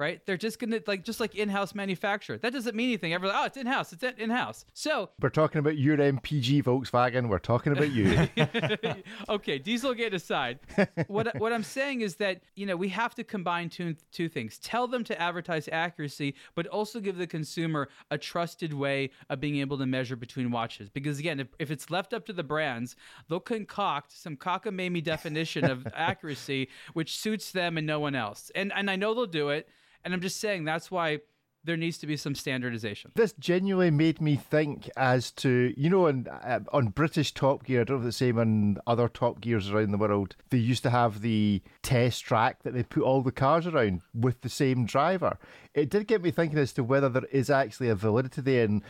right? 0.00 0.24
They're 0.24 0.38
just 0.38 0.58
gonna 0.58 0.80
like 0.86 1.04
just 1.04 1.20
like 1.20 1.34
in-house 1.34 1.74
manufacture. 1.74 2.38
That 2.38 2.52
doesn't 2.52 2.74
mean 2.74 2.88
anything. 2.88 3.12
Everyone's 3.12 3.38
oh, 3.40 3.44
it's 3.44 3.56
in-house. 3.58 3.92
It's 3.92 4.02
in-house. 4.02 4.64
So 4.72 5.10
we're 5.20 5.28
talking 5.28 5.58
about 5.58 5.76
your 5.76 5.98
MPG 5.98 6.64
Volkswagen. 6.64 7.28
We're 7.28 7.38
talking 7.38 7.72
about 7.72 7.92
you. 7.92 8.28
okay, 9.28 9.60
Dieselgate 9.60 10.14
aside, 10.14 10.58
what 11.06 11.38
what 11.38 11.52
I'm 11.52 11.62
saying 11.62 12.00
is 12.00 12.16
that 12.16 12.40
you 12.56 12.66
know 12.66 12.76
we 12.76 12.88
have 12.88 13.14
to 13.16 13.24
combine 13.24 13.68
two 13.68 13.94
two 14.10 14.28
things. 14.28 14.58
Tell 14.58 14.88
them 14.88 15.04
to 15.04 15.20
advertise 15.20 15.68
accuracy, 15.70 16.34
but 16.54 16.66
also 16.66 16.98
give 16.98 17.18
the 17.18 17.26
consumer 17.26 17.88
a 18.10 18.16
trusted 18.16 18.72
way 18.72 19.10
of 19.28 19.38
being 19.38 19.58
able 19.58 19.76
to 19.78 19.86
measure 19.86 20.16
between 20.16 20.50
watches. 20.50 20.88
Because 20.88 21.18
again, 21.18 21.40
if, 21.40 21.48
if 21.58 21.70
it's 21.70 21.90
left 21.90 22.14
up 22.14 22.24
to 22.26 22.32
the 22.32 22.42
brands, 22.42 22.96
they'll 23.28 23.38
concoct 23.38 24.12
some 24.12 24.36
cockamamie 24.36 25.04
definition 25.04 25.70
of 25.70 25.86
accuracy 25.94 26.68
which 26.94 27.18
suits 27.18 27.52
them 27.52 27.76
and 27.76 27.86
no 27.86 28.00
one 28.00 28.14
else. 28.14 28.50
And 28.54 28.72
and 28.72 28.90
I 28.90 28.96
know 28.96 29.14
they'll 29.14 29.26
do 29.26 29.50
it. 29.50 29.68
And 30.04 30.14
I'm 30.14 30.20
just 30.20 30.40
saying 30.40 30.64
that's 30.64 30.90
why 30.90 31.20
there 31.62 31.76
needs 31.76 31.98
to 31.98 32.06
be 32.06 32.16
some 32.16 32.34
standardization. 32.34 33.12
This 33.14 33.34
genuinely 33.38 33.90
made 33.90 34.20
me 34.20 34.36
think 34.36 34.88
as 34.96 35.30
to, 35.32 35.74
you 35.76 35.90
know, 35.90 36.06
on, 36.06 36.26
uh, 36.28 36.60
on 36.72 36.88
British 36.88 37.34
Top 37.34 37.64
Gear, 37.64 37.82
I 37.82 37.84
don't 37.84 37.96
know 37.96 38.00
if 38.00 38.06
the 38.06 38.12
same 38.12 38.38
on 38.38 38.78
other 38.86 39.08
Top 39.08 39.40
Gears 39.40 39.70
around 39.70 39.90
the 39.90 39.98
world, 39.98 40.36
they 40.48 40.58
used 40.58 40.82
to 40.84 40.90
have 40.90 41.20
the 41.20 41.62
test 41.82 42.24
track 42.24 42.62
that 42.62 42.72
they 42.72 42.82
put 42.82 43.02
all 43.02 43.20
the 43.20 43.32
cars 43.32 43.66
around 43.66 44.00
with 44.14 44.40
the 44.40 44.48
same 44.48 44.86
driver. 44.86 45.38
It 45.74 45.90
did 45.90 46.06
get 46.06 46.22
me 46.22 46.30
thinking 46.30 46.58
as 46.58 46.72
to 46.74 46.84
whether 46.84 47.10
there 47.10 47.24
is 47.30 47.50
actually 47.50 47.90
a 47.90 47.94
validity 47.94 48.40
there 48.40 48.64
and 48.64 48.82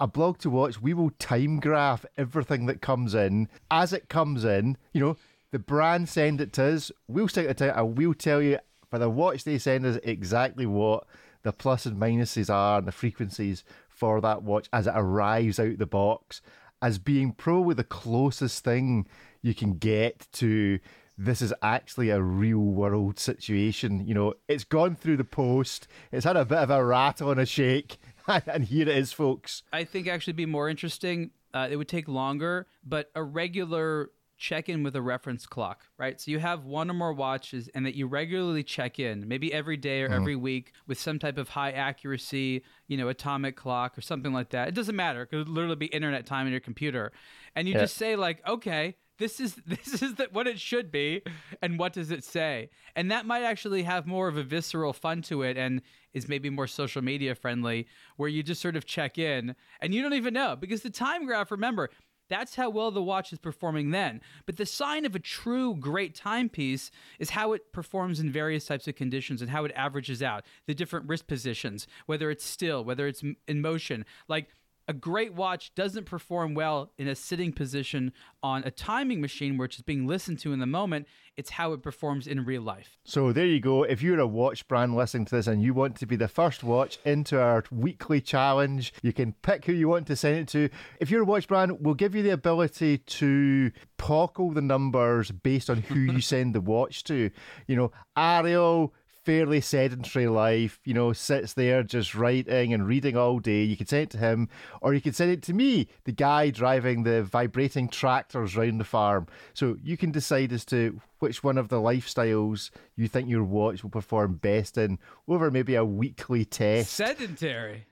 a 0.00 0.06
blog 0.06 0.38
to 0.38 0.50
watch, 0.50 0.80
we 0.80 0.94
will 0.94 1.10
time 1.18 1.58
graph 1.58 2.06
everything 2.16 2.66
that 2.66 2.80
comes 2.80 3.14
in 3.14 3.48
as 3.72 3.92
it 3.92 4.08
comes 4.08 4.44
in. 4.44 4.76
You 4.92 5.00
know, 5.00 5.16
the 5.50 5.58
brand 5.58 6.08
send 6.08 6.40
it 6.40 6.52
to 6.54 6.74
us, 6.74 6.92
we'll 7.08 7.26
stick 7.26 7.48
it 7.48 7.60
out, 7.60 7.76
and 7.76 7.98
we'll 7.98 8.14
tell 8.14 8.40
you 8.40 8.58
for 8.90 8.98
the 8.98 9.10
watch 9.10 9.44
they 9.44 9.58
send 9.58 9.84
us 9.86 9.98
exactly 10.02 10.66
what 10.66 11.06
the 11.42 11.52
plus 11.52 11.86
and 11.86 12.00
minuses 12.00 12.52
are 12.52 12.78
and 12.78 12.86
the 12.86 12.92
frequencies 12.92 13.64
for 13.88 14.20
that 14.20 14.42
watch 14.42 14.68
as 14.72 14.86
it 14.86 14.94
arrives 14.94 15.58
out 15.58 15.78
the 15.78 15.86
box 15.86 16.40
as 16.80 16.98
being 16.98 17.32
probably 17.32 17.74
the 17.74 17.84
closest 17.84 18.64
thing 18.64 19.06
you 19.42 19.54
can 19.54 19.74
get 19.78 20.26
to 20.32 20.78
this 21.16 21.42
is 21.42 21.52
actually 21.62 22.10
a 22.10 22.22
real 22.22 22.60
world 22.60 23.18
situation. 23.18 24.06
You 24.06 24.14
know, 24.14 24.34
it's 24.46 24.62
gone 24.62 24.94
through 24.94 25.16
the 25.16 25.24
post, 25.24 25.88
it's 26.12 26.24
had 26.24 26.36
a 26.36 26.44
bit 26.44 26.58
of 26.58 26.70
a 26.70 26.84
rattle 26.84 27.32
and 27.32 27.40
a 27.40 27.46
shake, 27.46 27.98
and 28.46 28.64
here 28.64 28.82
it 28.82 28.96
is, 28.96 29.12
folks. 29.12 29.64
I 29.72 29.84
think 29.84 30.06
actually 30.06 30.34
be 30.34 30.46
more 30.46 30.68
interesting. 30.68 31.30
Uh, 31.52 31.66
it 31.70 31.76
would 31.76 31.88
take 31.88 32.06
longer, 32.06 32.66
but 32.84 33.10
a 33.14 33.22
regular 33.22 34.10
check 34.38 34.68
in 34.68 34.82
with 34.82 34.94
a 34.94 35.02
reference 35.02 35.46
clock, 35.46 35.82
right? 35.98 36.20
So 36.20 36.30
you 36.30 36.38
have 36.38 36.64
one 36.64 36.90
or 36.90 36.94
more 36.94 37.12
watches 37.12 37.68
and 37.74 37.84
that 37.84 37.94
you 37.94 38.06
regularly 38.06 38.62
check 38.62 38.98
in, 38.98 39.26
maybe 39.26 39.52
every 39.52 39.76
day 39.76 40.02
or 40.02 40.08
mm. 40.08 40.14
every 40.14 40.36
week 40.36 40.72
with 40.86 40.98
some 40.98 41.18
type 41.18 41.36
of 41.38 41.50
high 41.50 41.72
accuracy, 41.72 42.62
you 42.86 42.96
know, 42.96 43.08
atomic 43.08 43.56
clock 43.56 43.98
or 43.98 44.00
something 44.00 44.32
like 44.32 44.50
that. 44.50 44.68
It 44.68 44.74
doesn't 44.74 44.96
matter. 44.96 45.22
It 45.22 45.26
could 45.26 45.48
literally 45.48 45.76
be 45.76 45.86
internet 45.86 46.24
time 46.24 46.46
in 46.46 46.52
your 46.52 46.60
computer. 46.60 47.12
And 47.56 47.66
you 47.66 47.74
yeah. 47.74 47.80
just 47.80 47.96
say 47.96 48.14
like, 48.14 48.46
okay, 48.48 48.94
this 49.18 49.40
is 49.40 49.54
this 49.66 50.02
is 50.02 50.14
the, 50.14 50.28
what 50.32 50.46
it 50.46 50.58
should 50.58 50.90
be 50.90 51.22
and 51.60 51.78
what 51.78 51.92
does 51.92 52.10
it 52.10 52.24
say 52.24 52.70
and 52.96 53.10
that 53.10 53.26
might 53.26 53.42
actually 53.42 53.82
have 53.82 54.06
more 54.06 54.28
of 54.28 54.36
a 54.36 54.42
visceral 54.42 54.92
fun 54.92 55.20
to 55.22 55.42
it 55.42 55.56
and 55.56 55.82
is 56.14 56.28
maybe 56.28 56.48
more 56.48 56.66
social 56.66 57.02
media 57.02 57.34
friendly 57.34 57.86
where 58.16 58.28
you 58.28 58.42
just 58.42 58.62
sort 58.62 58.76
of 58.76 58.86
check 58.86 59.18
in 59.18 59.54
and 59.80 59.92
you 59.92 60.02
don't 60.02 60.14
even 60.14 60.32
know 60.32 60.56
because 60.56 60.82
the 60.82 60.90
time 60.90 61.26
graph 61.26 61.50
remember 61.50 61.90
that's 62.28 62.54
how 62.54 62.70
well 62.70 62.90
the 62.90 63.02
watch 63.02 63.32
is 63.32 63.38
performing 63.38 63.90
then. 63.90 64.20
But 64.46 64.56
the 64.56 64.66
sign 64.66 65.04
of 65.04 65.14
a 65.14 65.20
true 65.20 65.74
great 65.74 66.14
timepiece 66.14 66.90
is 67.18 67.30
how 67.30 67.52
it 67.52 67.72
performs 67.72 68.20
in 68.20 68.30
various 68.30 68.66
types 68.66 68.88
of 68.88 68.96
conditions 68.96 69.40
and 69.42 69.50
how 69.50 69.64
it 69.64 69.72
averages 69.74 70.22
out 70.22 70.44
the 70.66 70.74
different 70.74 71.08
wrist 71.08 71.26
positions, 71.26 71.86
whether 72.06 72.30
it's 72.30 72.44
still, 72.44 72.84
whether 72.84 73.06
it's 73.06 73.22
in 73.46 73.60
motion. 73.60 74.04
Like 74.28 74.48
a 74.88 74.94
great 74.94 75.34
watch 75.34 75.74
doesn't 75.74 76.06
perform 76.06 76.54
well 76.54 76.90
in 76.96 77.06
a 77.06 77.14
sitting 77.14 77.52
position 77.52 78.12
on 78.42 78.64
a 78.64 78.70
timing 78.70 79.20
machine, 79.20 79.58
which 79.58 79.76
is 79.76 79.82
being 79.82 80.06
listened 80.06 80.38
to 80.38 80.52
in 80.52 80.60
the 80.60 80.66
moment. 80.66 81.06
It's 81.36 81.50
how 81.50 81.72
it 81.74 81.82
performs 81.82 82.26
in 82.26 82.44
real 82.44 82.62
life. 82.62 82.96
So 83.04 83.30
there 83.30 83.46
you 83.46 83.60
go. 83.60 83.82
If 83.82 84.02
you're 84.02 84.18
a 84.18 84.26
watch 84.26 84.66
brand 84.66 84.96
listening 84.96 85.26
to 85.26 85.36
this 85.36 85.46
and 85.46 85.62
you 85.62 85.74
want 85.74 85.96
to 85.96 86.06
be 86.06 86.16
the 86.16 86.26
first 86.26 86.64
watch 86.64 86.98
into 87.04 87.38
our 87.38 87.62
weekly 87.70 88.20
challenge, 88.20 88.94
you 89.02 89.12
can 89.12 89.34
pick 89.42 89.66
who 89.66 89.72
you 89.72 89.88
want 89.88 90.06
to 90.06 90.16
send 90.16 90.38
it 90.38 90.48
to. 90.48 90.70
If 91.00 91.10
you're 91.10 91.22
a 91.22 91.26
watch 91.26 91.46
brand, 91.46 91.76
we'll 91.80 91.94
give 91.94 92.14
you 92.14 92.22
the 92.22 92.30
ability 92.30 92.98
to 92.98 93.70
pockle 93.98 94.52
the 94.52 94.62
numbers 94.62 95.30
based 95.30 95.68
on 95.68 95.82
who 95.82 96.00
you 96.00 96.20
send 96.22 96.54
the 96.54 96.60
watch 96.62 97.04
to. 97.04 97.30
You 97.66 97.76
know, 97.76 97.92
Ariel 98.16 98.94
fairly 99.28 99.60
sedentary 99.60 100.26
life, 100.26 100.80
you 100.86 100.94
know, 100.94 101.12
sits 101.12 101.52
there 101.52 101.82
just 101.82 102.14
writing 102.14 102.72
and 102.72 102.86
reading 102.86 103.14
all 103.14 103.38
day. 103.38 103.62
You 103.62 103.76
could 103.76 103.90
send 103.90 104.04
it 104.04 104.10
to 104.12 104.16
him, 104.16 104.48
or 104.80 104.94
you 104.94 105.02
could 105.02 105.14
send 105.14 105.30
it 105.30 105.42
to 105.42 105.52
me, 105.52 105.86
the 106.04 106.12
guy 106.12 106.48
driving 106.48 107.02
the 107.02 107.24
vibrating 107.24 107.90
tractors 107.90 108.56
round 108.56 108.80
the 108.80 108.84
farm. 108.84 109.26
So 109.52 109.76
you 109.82 109.98
can 109.98 110.12
decide 110.12 110.50
as 110.54 110.64
to 110.66 111.02
which 111.18 111.44
one 111.44 111.58
of 111.58 111.68
the 111.68 111.76
lifestyles 111.76 112.70
you 112.96 113.06
think 113.06 113.28
your 113.28 113.44
watch 113.44 113.82
will 113.82 113.90
perform 113.90 114.36
best 114.36 114.78
in 114.78 114.98
over 115.28 115.50
maybe 115.50 115.74
a 115.74 115.84
weekly 115.84 116.46
test. 116.46 116.94
Sedentary 116.94 117.84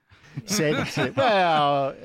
said, 0.45 1.17
well, 1.17 1.95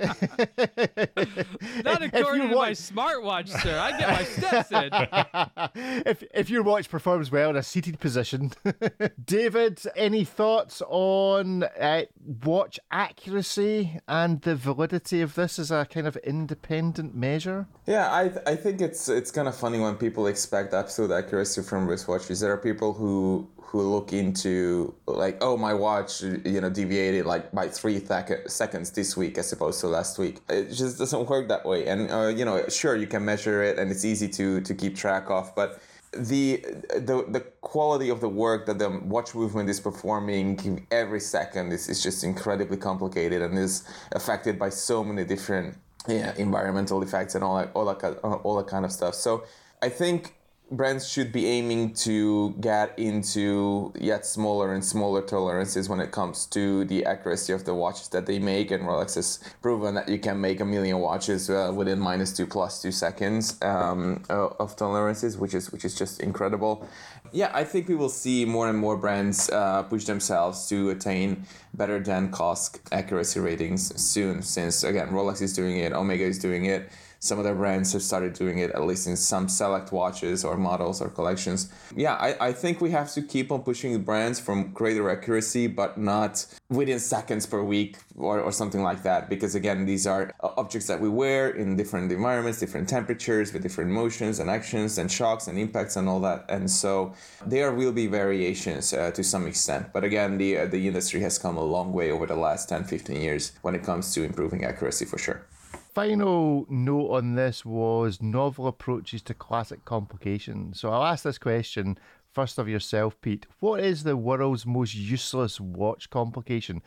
not 1.83 2.01
according 2.01 2.49
to 2.49 2.55
watch... 2.55 2.55
my 2.55 2.71
smartwatch, 2.71 3.49
sir. 3.49 3.77
I 3.77 3.97
get 3.97 4.09
my 4.09 4.23
steps 4.23 4.71
in. 4.71 6.01
if 6.05 6.23
if 6.33 6.49
your 6.49 6.63
watch 6.63 6.89
performs 6.89 7.31
well 7.31 7.49
in 7.51 7.55
a 7.55 7.63
seated 7.63 7.99
position, 7.99 8.51
David, 9.25 9.81
any 9.95 10.23
thoughts 10.23 10.81
on 10.87 11.63
uh, 11.63 12.03
watch 12.43 12.79
accuracy 12.91 13.99
and 14.07 14.41
the 14.41 14.55
validity 14.55 15.21
of 15.21 15.35
this 15.35 15.59
as 15.59 15.71
a 15.71 15.85
kind 15.85 16.07
of 16.07 16.15
independent 16.17 17.15
measure? 17.15 17.67
Yeah, 17.85 18.11
I 18.11 18.31
I 18.45 18.55
think 18.55 18.81
it's 18.81 19.09
it's 19.09 19.31
kind 19.31 19.47
of 19.47 19.55
funny 19.55 19.79
when 19.79 19.95
people 19.95 20.27
expect 20.27 20.73
absolute 20.73 21.11
accuracy 21.11 21.61
from 21.61 21.87
wristwatches. 21.87 22.41
There 22.41 22.51
are 22.51 22.57
people 22.57 22.93
who 22.93 23.47
who 23.61 23.81
look 23.81 24.11
into 24.11 24.93
like, 25.05 25.37
oh, 25.41 25.55
my 25.55 25.73
watch, 25.73 26.21
you 26.21 26.59
know, 26.59 26.69
deviated 26.69 27.25
like 27.25 27.51
by 27.51 27.67
three 27.69 27.99
th- 27.99 28.47
seconds 28.47 28.91
this 28.91 29.15
week 29.15 29.37
as 29.37 29.51
opposed 29.53 29.79
to 29.79 29.87
last 29.87 30.17
week. 30.19 30.39
It 30.49 30.71
just 30.71 30.97
doesn't 30.97 31.29
work 31.29 31.47
that 31.47 31.65
way. 31.65 31.87
And 31.87 32.11
uh, 32.11 32.27
you 32.27 32.43
know, 32.43 32.67
sure, 32.67 32.95
you 32.95 33.07
can 33.07 33.23
measure 33.23 33.63
it, 33.63 33.79
and 33.79 33.89
it's 33.91 34.03
easy 34.03 34.27
to 34.29 34.61
to 34.61 34.73
keep 34.73 34.95
track 34.95 35.29
of, 35.29 35.55
but 35.55 35.81
the 36.11 36.57
the 36.93 37.25
the 37.29 37.39
quality 37.61 38.09
of 38.09 38.19
the 38.19 38.27
work 38.27 38.65
that 38.65 38.77
the 38.77 38.89
watch 39.05 39.33
movement 39.33 39.69
is 39.69 39.79
performing 39.79 40.85
every 40.91 41.21
second 41.21 41.71
is, 41.71 41.87
is 41.87 42.03
just 42.03 42.23
incredibly 42.23 42.75
complicated 42.75 43.41
and 43.41 43.57
is 43.57 43.85
affected 44.11 44.59
by 44.59 44.67
so 44.67 45.03
many 45.03 45.23
different 45.23 45.77
yeah, 46.07 46.33
environmental 46.37 47.01
effects 47.01 47.35
and 47.35 47.43
all 47.43 47.57
that 47.57 47.71
all 47.73 47.85
that 47.85 48.19
all 48.43 48.57
that 48.57 48.67
kind 48.67 48.83
of 48.83 48.91
stuff. 48.91 49.15
So 49.15 49.45
I 49.81 49.87
think 49.87 50.35
brands 50.71 51.07
should 51.07 51.31
be 51.31 51.45
aiming 51.47 51.93
to 51.93 52.51
get 52.61 52.97
into 52.97 53.91
yet 53.99 54.25
smaller 54.25 54.73
and 54.73 54.83
smaller 54.83 55.21
tolerances 55.21 55.89
when 55.89 55.99
it 55.99 56.11
comes 56.11 56.45
to 56.45 56.85
the 56.85 57.05
accuracy 57.05 57.51
of 57.51 57.65
the 57.65 57.73
watches 57.73 58.07
that 58.09 58.25
they 58.25 58.39
make. 58.39 58.71
And 58.71 58.83
Rolex 58.83 59.15
has 59.15 59.39
proven 59.61 59.95
that 59.95 60.07
you 60.07 60.17
can 60.17 60.39
make 60.39 60.61
a 60.61 60.65
million 60.65 60.99
watches 60.99 61.49
uh, 61.49 61.73
within 61.75 61.99
minus 61.99 62.31
two 62.31 62.47
plus 62.47 62.81
two 62.81 62.91
seconds 62.91 63.61
um, 63.61 64.23
of 64.29 64.75
tolerances, 64.77 65.37
which 65.37 65.53
is 65.53 65.71
which 65.71 65.83
is 65.83 65.93
just 65.95 66.21
incredible. 66.21 66.87
Yeah, 67.33 67.51
I 67.53 67.63
think 67.63 67.87
we 67.87 67.95
will 67.95 68.09
see 68.09 68.45
more 68.45 68.69
and 68.69 68.77
more 68.77 68.97
brands 68.97 69.49
uh, 69.49 69.83
push 69.83 70.05
themselves 70.05 70.67
to 70.69 70.89
attain 70.89 71.45
better 71.73 71.99
than 71.99 72.29
COSC 72.31 72.79
accuracy 72.91 73.39
ratings 73.39 74.01
soon. 74.01 74.41
Since 74.41 74.83
again, 74.83 75.09
Rolex 75.09 75.41
is 75.41 75.53
doing 75.53 75.77
it, 75.77 75.93
Omega 75.93 76.23
is 76.23 76.39
doing 76.39 76.65
it 76.65 76.89
some 77.21 77.39
other 77.39 77.55
brands 77.55 77.93
have 77.93 78.01
started 78.01 78.33
doing 78.33 78.57
it 78.59 78.71
at 78.71 78.83
least 78.83 79.07
in 79.07 79.15
some 79.15 79.47
select 79.47 79.91
watches 79.91 80.43
or 80.43 80.57
models 80.57 81.01
or 81.01 81.09
collections. 81.09 81.69
Yeah 81.95 82.15
i, 82.15 82.47
I 82.47 82.51
think 82.51 82.81
we 82.81 82.89
have 82.91 83.11
to 83.13 83.21
keep 83.21 83.51
on 83.51 83.61
pushing 83.61 83.93
the 83.93 83.99
brands 83.99 84.39
from 84.39 84.71
greater 84.73 85.09
accuracy 85.09 85.67
but 85.67 85.97
not 85.97 86.45
within 86.69 86.99
seconds 86.99 87.45
per 87.45 87.61
week 87.63 87.97
or, 88.17 88.39
or 88.39 88.51
something 88.51 88.83
like 88.83 89.03
that 89.03 89.29
because 89.29 89.55
again 89.55 89.85
these 89.85 90.05
are 90.07 90.31
objects 90.41 90.87
that 90.87 90.99
we 90.99 91.09
wear 91.09 91.51
in 91.51 91.75
different 91.75 92.11
environments 92.11 92.59
different 92.59 92.89
temperatures 92.89 93.53
with 93.53 93.61
different 93.61 93.91
motions 93.91 94.39
and 94.39 94.49
actions 94.49 94.97
and 94.97 95.11
shocks 95.11 95.47
and 95.47 95.57
impacts 95.57 95.95
and 95.95 96.09
all 96.09 96.19
that. 96.19 96.45
And 96.49 96.69
so 96.69 97.13
there 97.45 97.71
will 97.71 97.91
be 97.91 98.07
variations 98.07 98.93
uh, 98.93 99.11
to 99.11 99.23
some 99.23 99.47
extent. 99.47 99.93
But 99.93 100.03
again 100.03 100.37
the 100.37 100.57
uh, 100.59 100.65
the 100.65 100.87
industry 100.87 101.21
has 101.21 101.37
come 101.37 101.57
a 101.57 101.63
long 101.63 101.93
way 101.93 102.11
over 102.11 102.25
the 102.25 102.35
last 102.35 102.69
10 102.69 102.83
15 102.85 103.21
years 103.21 103.51
when 103.61 103.75
it 103.75 103.83
comes 103.83 104.13
to 104.13 104.23
improving 104.23 104.63
accuracy 104.65 105.05
for 105.05 105.17
sure 105.17 105.45
final 105.93 106.65
note 106.69 107.11
on 107.11 107.35
this 107.35 107.65
was 107.65 108.21
novel 108.21 108.67
approaches 108.67 109.21
to 109.23 109.33
classic 109.33 109.85
complications. 109.85 110.79
So 110.79 110.91
I'll 110.91 111.05
ask 111.05 111.23
this 111.23 111.37
question 111.37 111.97
first 112.33 112.57
of 112.57 112.67
yourself, 112.67 113.19
Pete. 113.21 113.45
What 113.59 113.81
is 113.81 114.03
the 114.03 114.15
world's 114.15 114.65
most 114.65 114.95
useless 114.95 115.59
watch 115.59 116.09
complication? 116.09 116.81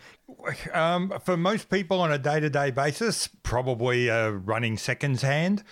Um, 0.72 1.12
for 1.22 1.36
most 1.36 1.68
people 1.68 2.00
on 2.00 2.12
a 2.12 2.18
day 2.18 2.40
to 2.40 2.50
day 2.50 2.70
basis, 2.70 3.28
probably 3.42 4.08
a 4.08 4.32
running 4.32 4.76
seconds 4.76 5.22
hand. 5.22 5.62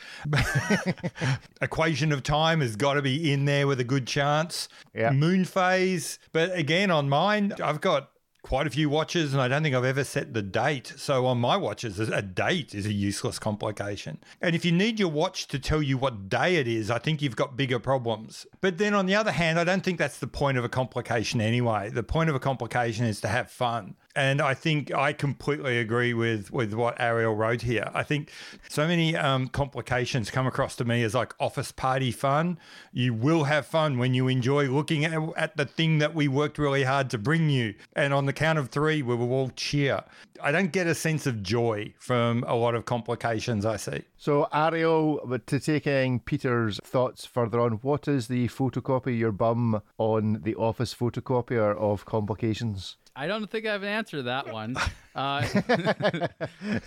Equation 1.62 2.12
of 2.12 2.22
time 2.22 2.60
has 2.60 2.76
got 2.76 2.94
to 2.94 3.02
be 3.02 3.32
in 3.32 3.44
there 3.44 3.66
with 3.66 3.80
a 3.80 3.84
good 3.84 4.06
chance. 4.06 4.68
Yeah. 4.94 5.10
Moon 5.10 5.44
phase. 5.44 6.18
But 6.32 6.56
again, 6.56 6.90
on 6.90 7.08
mine, 7.08 7.54
I've 7.62 7.80
got 7.80 8.10
quite 8.42 8.66
a 8.66 8.70
few 8.70 8.90
watches, 8.90 9.32
and 9.32 9.40
I 9.40 9.48
don't 9.48 9.62
think 9.62 9.74
I've 9.74 9.84
ever 9.84 10.04
set 10.04 10.34
the 10.34 10.42
date. 10.42 10.92
So 10.96 11.26
on 11.26 11.38
my 11.38 11.56
watches, 11.56 11.98
a 11.98 12.22
date 12.22 12.74
is 12.74 12.86
a 12.86 12.92
useless 12.92 13.38
complication. 13.38 14.18
And 14.40 14.54
if 14.54 14.64
you 14.64 14.72
need 14.72 14.98
your 14.98 15.10
watch 15.10 15.46
to 15.48 15.58
tell 15.58 15.82
you 15.82 15.96
what 15.96 16.28
day 16.28 16.56
it 16.56 16.66
is, 16.66 16.90
I 16.90 16.98
think 16.98 17.22
you've 17.22 17.36
got 17.36 17.56
bigger 17.56 17.78
problems. 17.78 18.46
But 18.60 18.78
then 18.78 18.94
on 18.94 19.06
the 19.06 19.14
other 19.14 19.32
hand, 19.32 19.58
I 19.58 19.64
don't 19.64 19.82
think 19.82 19.98
that's 19.98 20.18
the 20.18 20.26
point 20.26 20.58
of 20.58 20.64
a 20.64 20.68
complication 20.68 21.40
anyway. 21.40 21.90
The 21.90 22.02
point 22.02 22.30
of 22.30 22.36
a 22.36 22.40
complication 22.40 23.06
is 23.06 23.20
to 23.20 23.28
have 23.28 23.50
fun. 23.50 23.94
And 24.14 24.42
I 24.42 24.54
think 24.54 24.92
I 24.92 25.12
completely 25.12 25.78
agree 25.78 26.12
with, 26.12 26.52
with 26.52 26.74
what 26.74 27.00
Ariel 27.00 27.34
wrote 27.34 27.62
here. 27.62 27.90
I 27.94 28.02
think 28.02 28.30
so 28.68 28.86
many 28.86 29.16
um, 29.16 29.48
complications 29.48 30.30
come 30.30 30.46
across 30.46 30.76
to 30.76 30.84
me 30.84 31.02
as 31.02 31.14
like 31.14 31.34
office 31.40 31.72
party 31.72 32.10
fun. 32.10 32.58
You 32.92 33.14
will 33.14 33.44
have 33.44 33.66
fun 33.66 33.98
when 33.98 34.12
you 34.12 34.28
enjoy 34.28 34.68
looking 34.68 35.04
at, 35.04 35.18
at 35.36 35.56
the 35.56 35.64
thing 35.64 35.98
that 35.98 36.14
we 36.14 36.28
worked 36.28 36.58
really 36.58 36.84
hard 36.84 37.08
to 37.10 37.18
bring 37.18 37.48
you. 37.48 37.74
And 37.96 38.12
on 38.12 38.26
the 38.26 38.32
count 38.32 38.58
of 38.58 38.68
three, 38.68 39.02
we 39.02 39.14
will 39.14 39.32
all 39.32 39.50
cheer. 39.56 40.04
I 40.42 40.52
don't 40.52 40.72
get 40.72 40.86
a 40.86 40.94
sense 40.94 41.26
of 41.26 41.42
joy 41.42 41.94
from 41.98 42.44
a 42.46 42.54
lot 42.54 42.74
of 42.74 42.84
complications 42.84 43.64
I 43.64 43.76
see. 43.76 44.02
So, 44.22 44.46
Ariel, 44.52 45.18
to 45.46 45.58
taking 45.58 46.20
Peter's 46.20 46.78
thoughts 46.84 47.26
further 47.26 47.58
on, 47.58 47.72
what 47.82 48.06
is 48.06 48.28
the 48.28 48.46
photocopy 48.46 49.18
your 49.18 49.32
bum 49.32 49.82
on 49.98 50.42
the 50.44 50.54
office 50.54 50.94
photocopier 50.94 51.76
of 51.76 52.04
complications? 52.04 52.98
I 53.16 53.26
don't 53.26 53.50
think 53.50 53.66
I 53.66 53.72
have 53.72 53.82
an 53.82 53.88
answer 53.88 54.18
to 54.18 54.22
that 54.22 54.52
one. 54.52 54.76
Uh, 55.14 55.46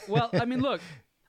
well, 0.07 0.31
I 0.33 0.45
mean, 0.45 0.59
look, 0.59 0.81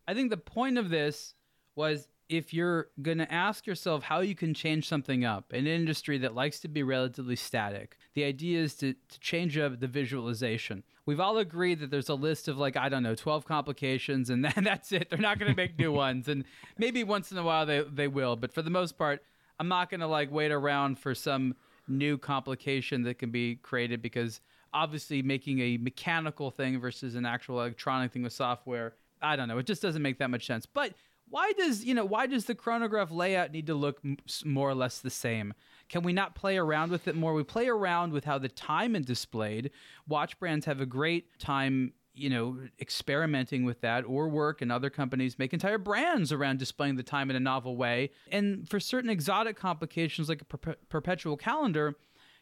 I 0.09 0.15
think 0.15 0.31
the 0.31 0.39
point 0.39 0.79
of 0.79 0.89
this 0.89 1.35
was 1.75 2.09
if 2.29 2.53
you're 2.53 2.89
going 3.03 3.19
to 3.19 3.33
ask 3.33 3.67
yourself 3.67 4.03
how 4.03 4.21
you 4.21 4.35
can 4.35 4.53
change 4.53 4.89
something 4.89 5.25
up 5.25 5.53
in 5.53 5.67
an 5.67 5.73
industry 5.73 6.19
that 6.19 6.35
likes 6.35 6.59
to 6.61 6.69
be 6.69 6.83
relatively 6.83 7.37
static, 7.37 7.97
the 8.15 8.25
idea 8.25 8.61
is 8.61 8.75
to, 8.77 8.95
to 8.95 9.21
change 9.21 9.57
up 9.57 9.79
the 9.79 9.87
visualization. 9.87 10.83
We've 11.05 11.21
all 11.21 11.39
agreed 11.39 11.81
that 11.81 11.91
there's 11.91 12.09
a 12.09 12.15
list 12.15 12.49
of 12.49 12.59
like, 12.59 12.77
I 12.77 12.89
don't 12.89 13.03
know, 13.03 13.15
12 13.15 13.45
complications, 13.45 14.31
and 14.31 14.45
then 14.57 14.65
that's 14.65 14.91
it. 14.93 15.09
They're 15.09 15.19
not 15.19 15.39
going 15.39 15.53
to 15.53 15.57
make 15.57 15.79
new 15.79 15.93
ones. 16.07 16.29
And 16.29 16.45
maybe 16.79 17.05
once 17.05 17.31
in 17.31 17.39
a 17.39 17.45
while 17.45 17.67
they, 17.67 17.83
they 17.83 18.09
will. 18.09 18.37
But 18.37 18.53
for 18.53 18.63
the 18.63 18.71
most 18.71 18.99
part, 18.99 19.23
I'm 19.61 19.69
not 19.69 19.91
going 19.91 20.01
to 20.01 20.07
like 20.07 20.31
wait 20.31 20.53
around 20.53 20.99
for 20.99 21.15
some 21.15 21.55
new 21.89 22.19
complication 22.19 23.03
that 23.03 23.19
can 23.19 23.31
be 23.31 23.57
created 23.57 24.03
because 24.03 24.41
obviously 24.75 25.23
making 25.23 25.61
a 25.61 25.77
mechanical 25.79 26.51
thing 26.51 26.81
versus 26.81 27.15
an 27.15 27.25
actual 27.25 27.61
electronic 27.61 28.13
thing 28.13 28.23
with 28.23 28.33
software 28.33 28.95
i 29.23 29.37
don't 29.37 29.49
know 29.49 29.57
it 29.59 29.67
just 29.67 29.81
doesn't 29.81 30.03
make 30.03 30.19
that 30.19 30.29
much 30.29 30.47
sense 30.47 30.67
but 30.67 30.93
why 31.29 31.53
does 31.53 31.85
you 31.85 31.95
know 31.95 32.05
why 32.05 32.27
does 32.27 32.45
the 32.45 32.55
chronograph 32.55 33.11
layout 33.11 33.51
need 33.53 33.67
to 33.67 33.75
look 33.75 34.01
more 34.45 34.71
or 34.71 34.75
less 34.75 35.01
the 35.01 35.11
same? 35.11 35.55
Can 35.89 36.03
we 36.03 36.13
not 36.13 36.35
play 36.35 36.57
around 36.57 36.91
with 36.91 37.09
it 37.09 37.17
more? 37.17 37.35
We 37.35 37.45
play 37.45 37.69
around 37.69 38.13
with 38.13 38.25
how 38.25 38.39
the 38.39 38.49
time 38.49 38.97
is 38.97 39.07
displayed. 39.07 39.71
Watch 40.09 40.39
brands 40.39 40.67
have 40.67 40.81
a 40.81 40.87
great 40.87 41.39
time 41.39 41.93
you 42.15 42.31
know 42.31 42.59
experimenting 42.81 43.65
with 43.65 43.83
that 43.83 44.05
or 44.05 44.29
work 44.29 44.63
and 44.63 44.73
other 44.73 44.89
companies 44.89 45.39
make 45.39 45.53
entire 45.53 45.79
brands 45.79 46.33
around 46.33 46.59
displaying 46.59 46.97
the 46.97 47.03
time 47.03 47.31
in 47.31 47.37
a 47.37 47.41
novel 47.41 47.77
way. 47.77 48.11
And 48.31 48.69
for 48.69 48.81
certain 48.81 49.11
exotic 49.11 49.57
complications 49.57 50.29
like 50.29 50.43
a 50.43 50.45
per- 50.45 50.77
perpetual 50.89 51.37
calendar 51.37 51.97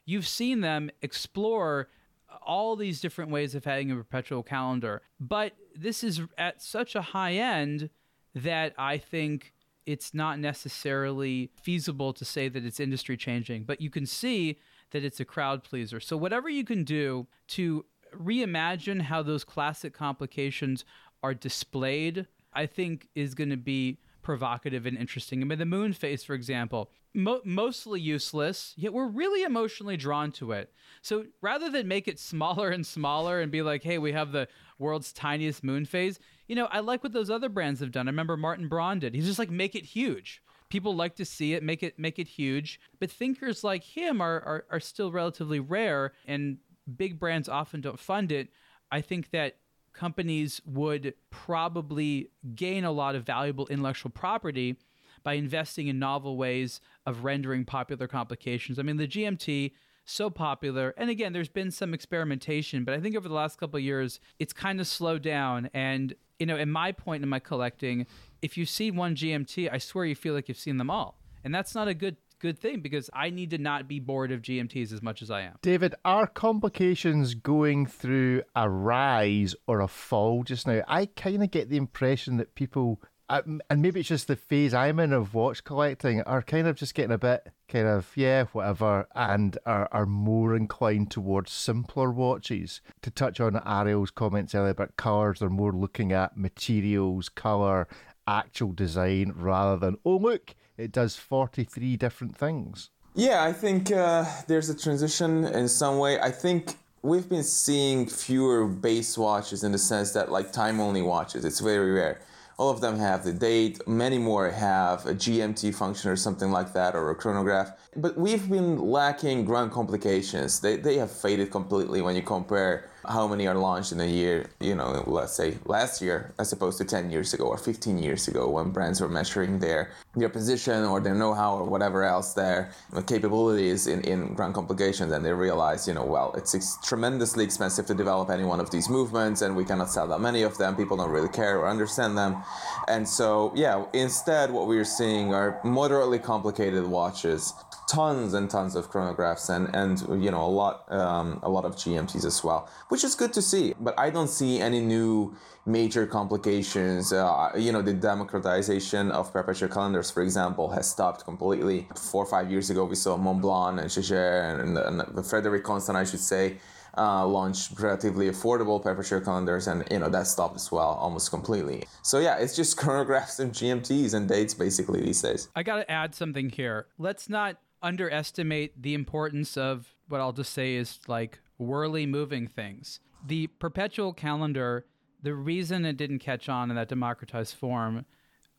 you've 0.05 0.29
seen 0.29 0.61
them 0.61 0.91
explore 1.03 1.89
uh, 2.29 2.37
all 2.45 2.77
these 2.77 3.01
different 3.01 3.31
ways 3.31 3.55
of 3.55 3.65
having 3.65 3.91
a 3.91 3.97
perpetual 3.97 4.43
calendar. 4.43 5.03
But 5.19 5.53
this 5.75 6.05
is 6.05 6.21
at 6.39 6.63
such 6.63 6.95
a 6.95 7.03
high 7.03 7.35
end 7.35 7.91
that 8.35 8.75
I 8.79 8.99
think 8.99 9.53
it's 9.87 10.15
not 10.15 10.39
necessarily 10.39 11.51
feasible 11.61 12.13
to 12.15 12.25
say 12.25 12.49
that 12.49 12.65
it's 12.65 12.81
industry 12.81 13.17
changing, 13.17 13.65
but 13.65 13.81
you 13.81 13.91
can 13.91 14.07
see 14.07 14.59
that 14.91 15.05
it's 15.05 15.21
a 15.21 15.25
crowd 15.25 15.63
pleaser. 15.63 16.01
So, 16.01 16.17
whatever 16.17 16.49
you 16.49 16.65
can 16.65 16.85
do 16.85 17.27
to 17.49 17.85
reimagine 18.17 19.03
how 19.03 19.23
those 19.23 19.45
classic 19.45 19.93
complications 19.93 20.85
are 21.23 21.35
displayed, 21.35 22.27
I 22.53 22.67
think 22.67 23.09
is 23.15 23.35
going 23.35 23.51
to 23.51 23.57
be 23.57 23.99
provocative 24.23 24.87
and 24.87 24.97
interesting. 24.97 25.43
I 25.43 25.45
mean, 25.45 25.59
the 25.59 25.67
moon 25.67 25.93
phase, 25.93 26.25
for 26.25 26.35
example, 26.35 26.91
mo- 27.13 27.43
mostly 27.45 28.01
useless, 28.01 28.73
yet 28.77 28.93
we're 28.93 29.07
really 29.07 29.43
emotionally 29.43 29.97
drawn 29.97 30.33
to 30.33 30.53
it. 30.53 30.73
So 31.03 31.27
rather 31.41 31.71
than 31.71 31.87
make 31.87 32.09
it 32.09 32.19
smaller 32.33 32.71
and 32.71 32.87
smaller 32.87 33.41
and 33.41 33.53
be 33.53 33.63
like, 33.63 33.85
hey, 33.85 33.99
we 33.99 34.13
have 34.13 34.33
the 34.33 34.49
world's 34.79 35.13
tiniest 35.13 35.65
moon 35.65 35.85
phase, 35.85 36.19
you 36.47 36.57
know, 36.57 36.67
I 36.67 36.81
like 36.81 37.03
what 37.03 37.13
those 37.13 37.31
other 37.31 37.49
brands 37.49 37.81
have 37.81 37.93
done. 37.93 38.09
I 38.09 38.11
remember 38.11 38.37
Martin 38.37 38.69
Braun 38.69 38.99
did. 38.99 39.15
He's 39.15 39.27
just 39.27 39.39
like, 39.39 39.51
make 39.51 39.75
it 39.75 39.85
huge. 39.85 40.43
People 40.69 40.95
like 40.95 41.17
to 41.17 41.25
see 41.25 41.55
it, 41.55 41.63
make 41.63 41.83
it 41.83 41.99
make 41.99 42.19
it 42.19 42.27
huge. 42.27 42.81
But 42.99 43.11
thinkers 43.11 43.63
like 43.63 43.85
him 43.85 44.21
are, 44.21 44.41
are, 44.41 44.65
are 44.71 44.81
still 44.81 45.13
relatively 45.13 45.61
rare, 45.61 46.13
and 46.27 46.59
big 46.97 47.19
brands 47.19 47.49
often 47.49 47.81
don't 47.81 47.99
fund 47.99 48.33
it. 48.33 48.49
I 48.91 49.01
think 49.01 49.31
that 49.31 49.57
companies 49.93 50.61
would 50.67 51.15
probably 51.31 52.31
gain 52.55 52.85
a 52.85 52.91
lot 52.91 53.15
of 53.15 53.25
valuable 53.25 53.67
intellectual 53.69 54.11
property 54.11 54.77
by 55.23 55.35
investing 55.35 55.89
in 55.89 55.99
novel 55.99 56.37
ways 56.37 56.81
of 57.07 57.25
rendering 57.25 57.65
popular 57.65 58.07
complications. 58.07 58.79
I 58.79 58.83
mean, 58.83 58.97
the 58.97 59.09
GMT 59.09 59.73
so 60.05 60.31
popular. 60.31 60.95
And 60.97 61.11
again, 61.11 61.33
there's 61.33 61.49
been 61.49 61.71
some 61.71 61.95
experimentation, 61.95 62.85
but 62.85 62.95
I 62.95 63.01
think 63.01 63.17
over 63.17 63.29
the 63.29 63.35
last 63.35 63.59
couple 63.59 63.79
years, 63.79 64.21
it's 64.39 64.53
kind 64.53 64.81
of 64.81 64.87
slowed 64.87 65.23
down. 65.23 65.71
And, 65.75 66.15
you 66.39 66.47
know, 66.47 66.57
in 66.57 66.71
my 66.71 66.93
point 66.93 67.23
in 67.23 67.29
my 67.29 67.39
collecting, 67.39 68.07
if 68.43 68.57
you 68.57 68.67
see 68.67 68.91
one 68.91 69.15
GMT, 69.15 69.73
I 69.73 69.79
swear 69.79 70.05
you 70.05 70.15
feel 70.15 70.35
like 70.35 70.49
you've 70.49 70.59
seen 70.59 70.77
them 70.77 70.91
all. 70.91 71.19
And 71.43 71.55
that's 71.55 71.75
not 71.75 71.89
a 71.89 71.95
good 71.95 72.17
good 72.45 72.59
thing 72.59 72.81
because 72.81 73.09
I 73.15 73.31
need 73.31 73.51
to 73.51 73.59
not 73.59 73.89
be 73.89 74.01
bored 74.01 74.31
of 74.31 74.43
GMTs 74.43 74.93
as 74.93 75.01
much 75.01 75.23
as 75.23 75.31
I 75.31 75.43
am. 75.43 75.55
David, 75.63 75.95
are 76.05 76.27
complications 76.27 77.35
going 77.35 77.87
through 77.87 78.43
a 78.55 78.69
rise 78.69 79.55
or 79.67 79.81
a 79.81 79.89
fall 79.89 80.43
just 80.43 80.67
now? 80.67 80.83
I 80.87 81.07
kind 81.07 81.43
of 81.43 81.51
get 81.51 81.71
the 81.71 81.79
impression 81.79 82.37
that 82.37 82.55
people, 82.55 83.01
and 83.29 83.63
maybe 83.77 84.01
it's 84.01 84.09
just 84.09 84.29
the 84.29 84.37
phase 84.37 84.75
I'm 84.75 85.01
in 85.01 85.13
of 85.13 85.35
watch 85.35 85.65
collecting, 85.65 86.23
are 86.23 86.43
kind 86.43 86.67
of 86.67 86.77
just 86.77 86.95
getting 86.95 87.13
a 87.13 87.19
bit 87.19 87.53
kind 87.69 87.87
of, 87.87 88.11
yeah, 88.15 88.45
whatever, 88.53 89.07
and 89.15 89.57
are, 89.67 89.89
are 89.93 90.07
more 90.07 90.55
inclined 90.55 91.11
towards 91.11 91.53
simpler 91.53 92.11
watches. 92.11 92.81
To 93.03 93.11
touch 93.11 93.41
on 93.41 93.61
Ariel's 93.67 94.11
comments 94.11 94.55
earlier 94.55 94.71
about 94.71 94.97
colours, 94.97 95.41
they're 95.41 95.49
more 95.49 95.73
looking 95.73 96.13
at 96.13 96.37
materials, 96.37 97.29
colour, 97.29 97.89
actual 98.27 98.73
design 98.73 99.33
rather 99.37 99.79
than, 99.79 99.99
oh, 100.05 100.17
look 100.17 100.55
it 100.77 100.93
does 100.93 101.17
43 101.17 101.97
different 101.97 102.37
things. 102.37 102.91
Yeah, 103.15 103.45
I 103.45 103.53
think 103.53 103.93
uh, 103.93 104.25
there's 104.49 104.69
a 104.71 104.77
transition 104.77 105.45
in 105.45 105.69
some 105.69 105.99
way. 105.99 106.19
I 106.19 106.31
think 106.31 106.75
we've 107.03 107.29
been 107.29 107.45
seeing 107.45 108.07
fewer 108.07 108.67
base 108.67 109.17
watches 109.17 109.63
in 109.63 109.73
the 109.73 109.79
sense 109.79 110.13
that 110.13 110.33
like 110.33 110.53
time 110.53 110.81
only 110.81 111.03
watches. 111.03 111.45
It's 111.45 111.61
very 111.61 111.93
rare. 111.93 112.21
All 112.57 112.71
of 112.71 112.81
them 112.81 112.99
have 112.99 113.25
the 113.25 113.33
date. 113.33 113.87
Many 113.89 114.19
more 114.19 114.51
have 114.51 115.07
a 115.07 115.15
GMT 115.15 115.75
function 115.75 116.11
or 116.11 116.17
something 116.17 116.51
like 116.51 116.73
that, 116.75 116.95
or 116.95 117.11
a 117.11 117.15
chronograph. 117.15 117.73
But 117.97 118.17
we've 118.17 118.49
been 118.49 118.79
lacking 118.79 119.45
grand 119.45 119.73
complications. 119.73 120.61
They, 120.61 120.77
they 120.77 120.97
have 120.99 121.11
faded 121.11 121.51
completely 121.51 122.01
when 122.01 122.15
you 122.15 122.23
compare 122.23 122.91
how 123.09 123.27
many 123.29 123.47
are 123.47 123.55
launched 123.55 123.93
in 123.93 124.01
a 124.01 124.07
year, 124.07 124.51
you 124.61 124.75
know, 124.75 125.03
let's 125.07 125.35
say 125.35 125.59
last 125.65 126.01
year 126.03 126.33
as 126.39 126.53
opposed 126.53 126.79
to 126.79 126.85
10 126.85 127.11
years 127.11 127.35
ago 127.35 127.45
or 127.45 127.59
15 127.59 127.99
years 127.99 128.29
ago 128.29 128.49
when 128.49 128.71
brands 128.71 129.01
were 129.01 129.09
measuring 129.09 129.59
their 129.59 129.91
their 130.17 130.29
position 130.29 130.85
or 130.85 131.01
their 131.01 131.15
know-how 131.15 131.57
or 131.57 131.65
whatever 131.65 132.05
else 132.05 132.35
their 132.35 132.71
capabilities 133.07 133.87
in, 133.87 134.01
in 134.03 134.33
grand 134.35 134.55
complications 134.55 135.13
and 135.13 135.25
they 135.25 135.33
realized, 135.33 135.89
you 135.89 135.95
know, 135.95 136.05
well, 136.05 136.33
it's 136.37 136.55
ex- 136.55 136.79
tremendously 136.85 137.45
expensive 137.45 137.87
to 137.87 137.95
develop 137.95 138.31
any 138.31 138.45
one 138.45 138.61
of 138.61 138.71
these 138.71 138.89
movements 138.89 139.43
and 139.43 139.57
we 139.57 139.65
cannot 139.65 139.91
sell 139.91 140.07
that 140.07 140.21
many 140.21 140.43
of 140.43 140.57
them. 140.59 140.77
People 140.77 140.97
don't 140.97 141.11
really 141.11 141.29
care 141.29 141.59
or 141.59 141.69
understand 141.69 142.17
them. 142.17 142.43
And 142.89 143.09
so, 143.09 143.53
yeah, 143.57 143.85
instead 143.93 144.51
what 144.51 144.67
we're 144.69 144.85
seeing 144.85 145.35
are 145.35 145.61
moderately 145.65 146.19
complicated 146.19 146.87
watches 146.87 147.53
tons 147.89 148.35
and 148.35 148.51
tons 148.51 148.75
of 148.77 148.91
chronographs 148.91 149.51
and 149.55 149.75
and 149.75 150.23
you 150.23 150.31
know 150.31 150.43
a 150.43 150.53
lot 150.61 150.91
um, 150.93 151.41
a 151.43 151.49
lot 151.49 151.65
of 151.65 151.77
GMTs 151.77 152.25
as 152.25 152.43
well, 152.43 152.69
which 152.89 153.05
is 153.05 153.15
good 153.15 153.33
to 153.33 153.43
see. 153.43 153.75
But 153.81 153.99
I 153.99 154.11
don't 154.11 154.29
see 154.29 154.61
any 154.61 154.81
new 154.81 155.37
major 155.67 156.07
complications. 156.07 157.13
Uh, 157.13 157.51
you 157.57 157.73
know, 157.73 157.83
the 157.83 157.93
democratization 157.95 159.11
of 159.11 159.33
perpetual 159.33 159.69
calendars, 159.69 160.11
for 160.11 160.23
example, 160.23 160.71
has 160.71 160.91
stopped 160.91 161.25
completely. 161.25 161.89
Four 161.97 162.25
or 162.25 162.27
five 162.27 162.51
years 162.51 162.71
ago, 162.71 162.85
we 162.85 162.95
saw 162.95 163.17
Montblanc 163.17 163.81
and 163.81 163.95
Jaeger 163.95 164.41
and, 164.41 164.79
and, 164.79 165.01
and 165.01 165.27
Frederique 165.27 165.65
Constant, 165.65 165.97
I 165.97 166.05
should 166.05 166.21
say. 166.21 166.59
Uh, 166.97 167.27
launched 167.27 167.77
relatively 167.81 168.31
affordable 168.31 168.81
perpetual 168.81 169.21
calendars, 169.21 169.67
and 169.67 169.83
you 169.91 169.99
know 169.99 170.09
that 170.09 170.29
stopped 170.29 170.55
as 170.55 170.71
well 170.71 170.97
almost 171.01 171.29
completely. 171.29 171.83
So 172.03 172.21
yeah, 172.21 172.37
it's 172.37 172.55
just 172.55 172.77
chronographs 172.83 173.41
and 173.41 173.53
GMTs 173.53 174.15
and 174.15 174.29
dates 174.29 174.55
basically 174.55 175.01
these 175.01 175.21
days. 175.21 175.49
I 175.57 175.65
got 175.65 175.77
to 175.79 175.91
add 175.91 176.15
something 176.15 176.51
here. 176.51 176.87
Let's 176.97 177.29
not 177.29 177.57
underestimate 177.85 178.83
the 178.83 178.95
importance 178.95 179.57
of 179.57 179.95
what 180.09 180.21
I'll 180.21 180.33
just 180.33 180.53
say 180.53 180.75
is 180.75 180.99
like 181.07 181.39
whirly 181.59 182.07
moving 182.07 182.49
things. 182.49 183.01
The 183.27 183.47
perpetual 183.47 184.13
calendar, 184.13 184.87
the 185.23 185.35
reason 185.35 185.85
it 185.85 185.97
didn't 185.97 186.19
catch 186.19 186.49
on 186.49 186.71
in 186.71 186.77
that 186.77 186.89
democratized 186.89 187.55
form 187.55 188.07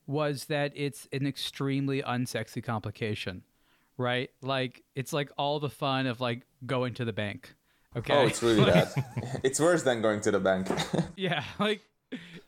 was 0.08 0.46
that 0.46 0.72
it's 0.76 1.08
an 1.12 1.26
extremely 1.26 2.02
unsexy 2.02 2.64
complication, 2.64 3.44
right? 3.98 4.30
Like 4.42 4.84
it's 4.96 5.12
like 5.12 5.32
all 5.38 5.60
the 5.60 5.70
fun 5.70 6.06
of 6.06 6.22
like 6.22 6.46
going 6.66 6.94
to 6.96 7.06
the 7.06 7.14
bank. 7.14 7.56
Okay. 7.98 8.14
Oh, 8.14 8.28
it's 8.28 8.44
really 8.44 8.66
bad. 8.72 8.92
it's 9.44 9.60
worse 9.60 9.84
than 9.84 10.02
going 10.02 10.22
to 10.22 10.32
the 10.32 10.40
bank. 10.40 10.68
yeah, 11.16 11.44
like 11.60 11.82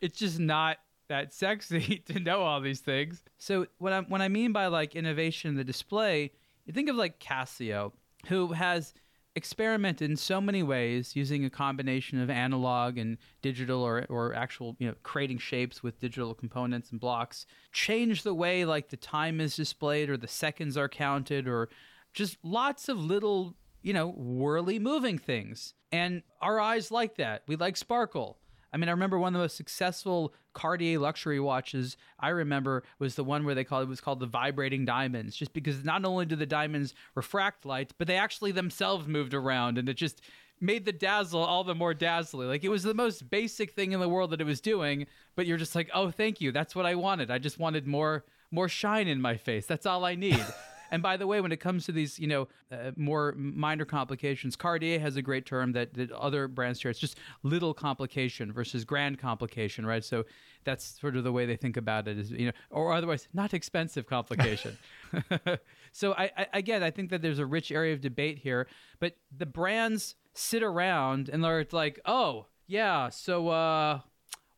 it's 0.00 0.18
just 0.18 0.38
not 0.38 0.78
that 1.08 1.32
sexy 1.32 2.02
to 2.06 2.20
know 2.20 2.42
all 2.42 2.60
these 2.60 2.80
things. 2.80 3.22
So 3.38 3.66
what 3.78 3.92
I 3.92 4.00
what 4.00 4.20
I 4.20 4.28
mean 4.28 4.52
by 4.52 4.66
like 4.66 4.94
innovation 4.94 5.50
in 5.50 5.56
the 5.56 5.64
display 5.64 6.32
you 6.68 6.74
think 6.74 6.88
of 6.88 6.96
like 6.96 7.18
Casio, 7.18 7.92
who 8.26 8.52
has 8.52 8.94
experimented 9.34 10.10
in 10.10 10.16
so 10.16 10.40
many 10.40 10.62
ways 10.62 11.16
using 11.16 11.44
a 11.44 11.50
combination 11.50 12.20
of 12.20 12.28
analog 12.28 12.98
and 12.98 13.18
digital 13.40 13.82
or, 13.82 14.04
or 14.08 14.34
actual 14.34 14.76
you 14.78 14.86
know 14.86 14.94
creating 15.02 15.38
shapes 15.38 15.82
with 15.82 16.00
digital 16.00 16.34
components 16.34 16.90
and 16.90 16.98
blocks 16.98 17.46
change 17.70 18.24
the 18.24 18.34
way 18.34 18.64
like 18.64 18.88
the 18.88 18.96
time 18.96 19.40
is 19.40 19.54
displayed 19.54 20.10
or 20.10 20.16
the 20.16 20.26
seconds 20.26 20.76
are 20.76 20.88
counted 20.88 21.46
or 21.46 21.68
just 22.12 22.36
lots 22.42 22.88
of 22.88 22.98
little 22.98 23.54
you 23.82 23.92
know 23.92 24.10
whirly 24.10 24.78
moving 24.78 25.18
things. 25.18 25.74
And 25.90 26.22
our 26.42 26.60
eyes 26.60 26.90
like 26.90 27.16
that. 27.16 27.42
We 27.46 27.56
like 27.56 27.76
sparkle 27.76 28.38
I 28.72 28.76
mean, 28.76 28.88
I 28.88 28.92
remember 28.92 29.18
one 29.18 29.34
of 29.34 29.38
the 29.38 29.44
most 29.44 29.56
successful 29.56 30.34
Cartier 30.52 30.98
luxury 30.98 31.40
watches 31.40 31.96
I 32.18 32.28
remember 32.28 32.82
was 32.98 33.14
the 33.14 33.24
one 33.24 33.44
where 33.44 33.54
they 33.54 33.64
called 33.64 33.84
it 33.84 33.88
was 33.88 34.00
called 34.00 34.20
the 34.20 34.26
vibrating 34.26 34.84
diamonds, 34.84 35.36
just 35.36 35.52
because 35.52 35.84
not 35.84 36.04
only 36.04 36.26
do 36.26 36.36
the 36.36 36.46
diamonds 36.46 36.94
refract 37.14 37.64
light, 37.64 37.92
but 37.98 38.06
they 38.06 38.16
actually 38.16 38.52
themselves 38.52 39.06
moved 39.06 39.34
around, 39.34 39.78
and 39.78 39.88
it 39.88 39.94
just 39.94 40.20
made 40.60 40.84
the 40.84 40.92
dazzle 40.92 41.40
all 41.40 41.64
the 41.64 41.74
more 41.74 41.94
dazzling. 41.94 42.48
Like 42.48 42.64
it 42.64 42.68
was 42.68 42.82
the 42.82 42.94
most 42.94 43.30
basic 43.30 43.72
thing 43.72 43.92
in 43.92 44.00
the 44.00 44.08
world 44.08 44.30
that 44.30 44.40
it 44.40 44.44
was 44.44 44.60
doing, 44.60 45.06
but 45.36 45.46
you're 45.46 45.56
just 45.56 45.74
like, 45.74 45.88
oh, 45.94 46.10
thank 46.10 46.40
you, 46.40 46.52
that's 46.52 46.74
what 46.74 46.86
I 46.86 46.94
wanted. 46.94 47.30
I 47.30 47.38
just 47.38 47.58
wanted 47.58 47.86
more 47.86 48.24
more 48.50 48.68
shine 48.68 49.08
in 49.08 49.20
my 49.20 49.36
face. 49.36 49.66
That's 49.66 49.86
all 49.86 50.04
I 50.04 50.14
need. 50.14 50.44
And 50.90 51.02
by 51.02 51.16
the 51.16 51.26
way, 51.26 51.40
when 51.40 51.52
it 51.52 51.60
comes 51.60 51.86
to 51.86 51.92
these, 51.92 52.18
you 52.18 52.26
know, 52.26 52.48
uh, 52.72 52.92
more 52.96 53.34
minor 53.36 53.84
complications, 53.84 54.56
Cartier 54.56 54.98
has 55.00 55.16
a 55.16 55.22
great 55.22 55.46
term 55.46 55.72
that, 55.72 55.94
that 55.94 56.10
other 56.12 56.48
brands 56.48 56.80
share. 56.80 56.90
It's 56.90 57.00
just 57.00 57.18
little 57.42 57.74
complication 57.74 58.52
versus 58.52 58.84
grand 58.84 59.18
complication, 59.18 59.84
right? 59.86 60.04
So 60.04 60.24
that's 60.64 60.98
sort 61.00 61.16
of 61.16 61.24
the 61.24 61.32
way 61.32 61.46
they 61.46 61.56
think 61.56 61.76
about 61.76 62.08
it 62.08 62.18
is, 62.18 62.30
you 62.30 62.46
know, 62.46 62.52
or 62.70 62.92
otherwise 62.92 63.28
not 63.32 63.54
expensive 63.54 64.06
complication. 64.06 64.78
so 65.92 66.12
I, 66.12 66.30
I, 66.36 66.46
again, 66.54 66.82
I 66.82 66.90
think 66.90 67.10
that 67.10 67.22
there's 67.22 67.38
a 67.38 67.46
rich 67.46 67.70
area 67.70 67.92
of 67.92 68.00
debate 68.00 68.38
here, 68.38 68.66
but 69.00 69.16
the 69.36 69.46
brands 69.46 70.14
sit 70.34 70.62
around 70.62 71.28
and 71.28 71.42
they're 71.42 71.66
like, 71.72 72.00
oh, 72.04 72.46
yeah, 72.66 73.08
so 73.08 73.48
uh, 73.48 74.00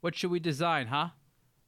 what 0.01 0.17
should 0.17 0.31
we 0.31 0.41
design, 0.41 0.89
huh? 0.89 1.09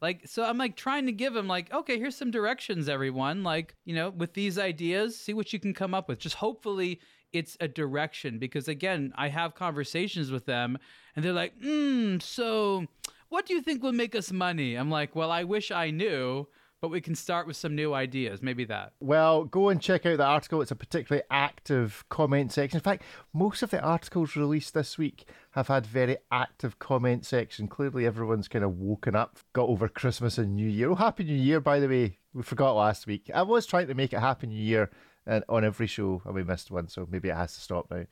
Like, 0.02 0.26
so 0.26 0.42
I'm 0.42 0.58
like 0.58 0.74
trying 0.74 1.06
to 1.06 1.12
give 1.12 1.36
him 1.36 1.46
like, 1.46 1.72
okay, 1.72 1.96
here's 1.96 2.16
some 2.16 2.32
directions, 2.32 2.88
everyone. 2.88 3.44
Like, 3.44 3.76
you 3.84 3.94
know, 3.94 4.10
with 4.10 4.34
these 4.34 4.58
ideas, 4.58 5.16
see 5.16 5.32
what 5.32 5.52
you 5.52 5.60
can 5.60 5.72
come 5.72 5.94
up 5.94 6.08
with. 6.08 6.18
Just 6.18 6.34
hopefully 6.34 7.00
it's 7.32 7.56
a 7.60 7.68
direction 7.68 8.40
because 8.40 8.66
again, 8.66 9.12
I 9.16 9.28
have 9.28 9.54
conversations 9.54 10.32
with 10.32 10.44
them 10.44 10.76
and 11.14 11.24
they're 11.24 11.32
like, 11.32 11.54
hmm, 11.62 12.18
so 12.18 12.84
what 13.28 13.46
do 13.46 13.54
you 13.54 13.62
think 13.62 13.80
will 13.80 13.92
make 13.92 14.16
us 14.16 14.32
money? 14.32 14.74
I'm 14.74 14.90
like, 14.90 15.14
well, 15.14 15.30
I 15.30 15.44
wish 15.44 15.70
I 15.70 15.90
knew 15.90 16.48
but 16.82 16.90
we 16.90 17.00
can 17.00 17.14
start 17.14 17.46
with 17.46 17.56
some 17.56 17.76
new 17.76 17.94
ideas. 17.94 18.42
Maybe 18.42 18.64
that. 18.64 18.92
Well, 18.98 19.44
go 19.44 19.68
and 19.68 19.80
check 19.80 20.04
out 20.04 20.18
the 20.18 20.24
article. 20.24 20.60
It's 20.60 20.72
a 20.72 20.76
particularly 20.76 21.22
active 21.30 22.04
comment 22.08 22.52
section. 22.52 22.78
In 22.78 22.82
fact, 22.82 23.04
most 23.32 23.62
of 23.62 23.70
the 23.70 23.80
articles 23.80 24.34
released 24.34 24.74
this 24.74 24.98
week 24.98 25.24
have 25.52 25.68
had 25.68 25.86
very 25.86 26.16
active 26.32 26.80
comment 26.80 27.24
section. 27.24 27.68
Clearly, 27.68 28.04
everyone's 28.04 28.48
kind 28.48 28.64
of 28.64 28.78
woken 28.78 29.14
up, 29.14 29.38
got 29.52 29.68
over 29.68 29.88
Christmas 29.88 30.38
and 30.38 30.56
New 30.56 30.68
Year. 30.68 30.90
Oh, 30.90 30.96
Happy 30.96 31.22
New 31.22 31.36
Year, 31.36 31.60
by 31.60 31.78
the 31.78 31.88
way. 31.88 32.18
We 32.34 32.42
forgot 32.42 32.72
last 32.72 33.06
week. 33.06 33.30
I 33.32 33.42
was 33.42 33.64
trying 33.64 33.86
to 33.86 33.94
make 33.94 34.12
it 34.12 34.18
Happy 34.18 34.48
New 34.48 34.60
Year 34.60 34.90
and 35.24 35.44
on 35.48 35.64
every 35.64 35.86
show, 35.86 36.20
and 36.24 36.34
we 36.34 36.42
missed 36.42 36.72
one, 36.72 36.88
so 36.88 37.06
maybe 37.08 37.28
it 37.28 37.36
has 37.36 37.54
to 37.54 37.60
stop 37.60 37.92
now. 37.92 38.06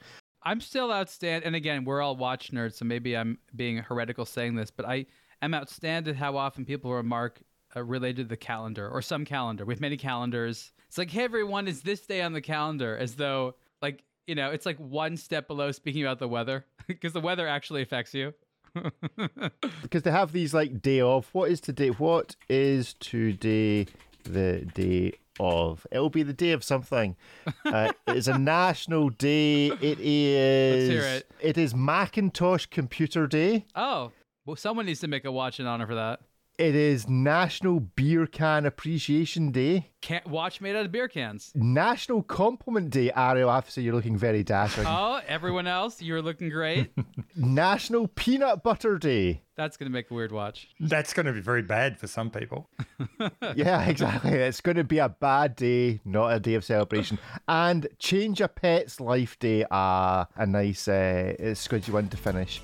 I'm 0.44 0.61
still 0.61 0.92
outstanding. 0.92 1.44
And 1.44 1.56
again, 1.56 1.85
we're 1.85 2.00
all 2.00 2.16
watch 2.16 2.52
nerds, 2.52 2.74
so 2.74 2.85
maybe 2.85 3.16
I'm 3.16 3.38
being 3.56 3.78
heretical 3.78 4.24
saying 4.24 4.54
this, 4.54 4.70
but 4.70 4.87
I 4.87 5.06
am 5.42 5.54
outstanding 5.54 6.14
how 6.14 6.37
often 6.37 6.64
people 6.64 6.92
remark 6.92 7.40
uh, 7.76 7.83
related 7.83 8.24
to 8.24 8.28
the 8.28 8.37
calendar 8.37 8.88
or 8.88 9.02
some 9.02 9.24
calendar 9.24 9.64
with 9.64 9.80
many 9.80 9.96
calendars. 9.96 10.72
It's 10.88 10.98
like, 10.98 11.11
hey, 11.11 11.24
everyone, 11.24 11.68
is 11.68 11.83
this 11.83 12.00
day 12.00 12.22
on 12.22 12.33
the 12.33 12.40
calendar? 12.40 12.96
As 12.96 13.14
though, 13.14 13.54
like, 13.80 14.02
you 14.26 14.35
know, 14.35 14.50
it's 14.50 14.66
like 14.66 14.78
one 14.78 15.16
step 15.16 15.46
below 15.46 15.72
speaking 15.72 16.02
about 16.02 16.18
the 16.18 16.28
weather 16.28 16.66
because 16.87 17.12
the 17.12 17.20
weather 17.20 17.46
actually 17.46 17.83
affects 17.83 18.14
you. 18.14 18.35
because 19.83 20.02
they 20.02 20.11
have 20.11 20.33
these 20.33 20.54
like 20.54 20.80
day 20.80 21.02
off. 21.02 21.30
What 21.33 21.50
is 21.50 21.61
today? 21.61 21.88
What 21.88 22.37
is 22.48 22.94
today? 22.94 23.87
The 24.24 24.66
day 24.74 25.14
of. 25.40 25.87
It'll 25.90 26.11
be 26.11 26.22
the 26.22 26.33
day 26.33 26.52
of 26.52 26.62
something. 26.62 27.16
Uh, 27.64 27.92
it's 28.06 28.28
a 28.28 28.38
national 28.38 29.11
day. 29.11 29.68
It 29.68 29.98
is. 30.00 30.88
Let's 30.88 31.04
hear 31.04 31.16
it. 31.16 31.30
It 31.40 31.59
is 31.59 31.74
Macintosh 31.74 32.66
Computer 32.66 33.26
Day. 33.26 33.64
Oh, 33.74 34.12
well, 34.44 34.56
someone 34.56 34.87
needs 34.87 35.00
to 35.00 35.09
make 35.09 35.24
a 35.24 35.33
watch 35.33 35.59
in 35.59 35.66
honor 35.66 35.87
for 35.87 35.94
that. 35.94 36.20
It 36.60 36.74
is 36.74 37.08
National 37.08 37.80
Beer 37.80 38.26
Can 38.26 38.66
Appreciation 38.66 39.50
Day. 39.50 39.92
Can't 40.02 40.26
watch 40.26 40.60
made 40.60 40.76
out 40.76 40.84
of 40.84 40.92
beer 40.92 41.08
cans. 41.08 41.52
National 41.54 42.22
Compliment 42.22 42.90
Day. 42.90 43.10
Ariel, 43.16 43.48
I 43.48 43.54
have 43.54 43.64
to 43.64 43.72
say 43.72 43.80
you're 43.80 43.94
looking 43.94 44.18
very 44.18 44.44
dashing. 44.44 44.84
Oh, 44.86 45.22
everyone 45.26 45.66
else, 45.66 46.02
you're 46.02 46.20
looking 46.20 46.50
great. 46.50 46.92
National 47.34 48.08
Peanut 48.08 48.62
Butter 48.62 48.98
Day. 48.98 49.40
That's 49.56 49.78
going 49.78 49.90
to 49.90 49.92
make 49.92 50.10
a 50.10 50.14
weird 50.14 50.32
watch. 50.32 50.68
That's 50.78 51.14
going 51.14 51.24
to 51.24 51.32
be 51.32 51.40
very 51.40 51.62
bad 51.62 51.98
for 51.98 52.06
some 52.06 52.30
people. 52.30 52.68
yeah, 53.56 53.82
exactly. 53.86 54.32
It's 54.32 54.60
going 54.60 54.76
to 54.76 54.84
be 54.84 54.98
a 54.98 55.08
bad 55.08 55.56
day, 55.56 56.02
not 56.04 56.28
a 56.28 56.40
day 56.40 56.54
of 56.56 56.64
celebration. 56.64 57.18
And 57.48 57.88
Change 57.98 58.42
a 58.42 58.48
Pet's 58.48 59.00
Life 59.00 59.38
Day. 59.38 59.64
Ah, 59.70 60.26
a 60.36 60.44
nice 60.44 60.88
uh, 60.88 61.32
squidgy 61.40 61.88
one 61.88 62.08
to 62.08 62.18
finish. 62.18 62.60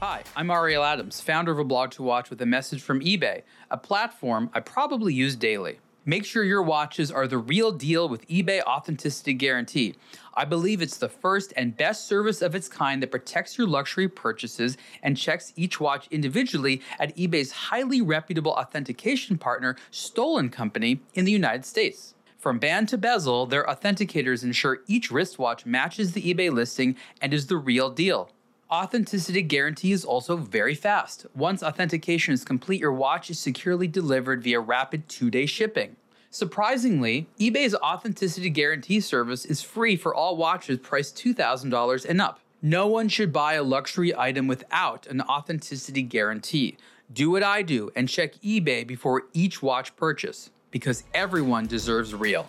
Hi, 0.00 0.22
I'm 0.36 0.48
Ariel 0.48 0.84
Adams, 0.84 1.20
founder 1.20 1.50
of 1.50 1.58
a 1.58 1.64
blog 1.64 1.90
to 1.90 2.04
watch 2.04 2.30
with 2.30 2.40
a 2.40 2.46
message 2.46 2.80
from 2.82 3.00
eBay, 3.00 3.42
a 3.68 3.76
platform 3.76 4.48
I 4.54 4.60
probably 4.60 5.12
use 5.12 5.34
daily. 5.34 5.80
Make 6.04 6.24
sure 6.24 6.44
your 6.44 6.62
watches 6.62 7.10
are 7.10 7.26
the 7.26 7.38
real 7.38 7.72
deal 7.72 8.08
with 8.08 8.24
eBay 8.28 8.62
Authenticity 8.62 9.34
Guarantee. 9.34 9.96
I 10.34 10.44
believe 10.44 10.80
it's 10.80 10.98
the 10.98 11.08
first 11.08 11.52
and 11.56 11.76
best 11.76 12.06
service 12.06 12.42
of 12.42 12.54
its 12.54 12.68
kind 12.68 13.02
that 13.02 13.10
protects 13.10 13.58
your 13.58 13.66
luxury 13.66 14.06
purchases 14.06 14.76
and 15.02 15.16
checks 15.16 15.52
each 15.56 15.80
watch 15.80 16.06
individually 16.12 16.80
at 17.00 17.16
eBay's 17.16 17.50
highly 17.50 18.00
reputable 18.00 18.52
authentication 18.52 19.36
partner, 19.36 19.74
Stoll 19.90 20.38
and 20.38 20.52
Company, 20.52 21.00
in 21.14 21.24
the 21.24 21.32
United 21.32 21.66
States. 21.66 22.14
From 22.38 22.60
band 22.60 22.88
to 22.90 22.98
bezel, 22.98 23.46
their 23.46 23.64
authenticators 23.64 24.44
ensure 24.44 24.78
each 24.86 25.10
wristwatch 25.10 25.66
matches 25.66 26.12
the 26.12 26.22
eBay 26.22 26.52
listing 26.52 26.94
and 27.20 27.34
is 27.34 27.48
the 27.48 27.56
real 27.56 27.90
deal. 27.90 28.30
Authenticity 28.70 29.40
guarantee 29.40 29.92
is 29.92 30.04
also 30.04 30.36
very 30.36 30.74
fast. 30.74 31.24
Once 31.34 31.62
authentication 31.62 32.34
is 32.34 32.44
complete, 32.44 32.82
your 32.82 32.92
watch 32.92 33.30
is 33.30 33.38
securely 33.38 33.88
delivered 33.88 34.42
via 34.42 34.60
rapid 34.60 35.08
two 35.08 35.30
day 35.30 35.46
shipping. 35.46 35.96
Surprisingly, 36.28 37.26
eBay's 37.40 37.74
authenticity 37.76 38.50
guarantee 38.50 39.00
service 39.00 39.46
is 39.46 39.62
free 39.62 39.96
for 39.96 40.14
all 40.14 40.36
watches 40.36 40.78
priced 40.80 41.16
$2,000 41.16 42.04
and 42.04 42.20
up. 42.20 42.40
No 42.60 42.86
one 42.86 43.08
should 43.08 43.32
buy 43.32 43.54
a 43.54 43.62
luxury 43.62 44.14
item 44.14 44.46
without 44.46 45.06
an 45.06 45.22
authenticity 45.22 46.02
guarantee. 46.02 46.76
Do 47.10 47.30
what 47.30 47.42
I 47.42 47.62
do 47.62 47.90
and 47.96 48.06
check 48.06 48.34
eBay 48.42 48.86
before 48.86 49.28
each 49.32 49.62
watch 49.62 49.96
purchase 49.96 50.50
because 50.70 51.04
everyone 51.14 51.66
deserves 51.66 52.14
real. 52.14 52.46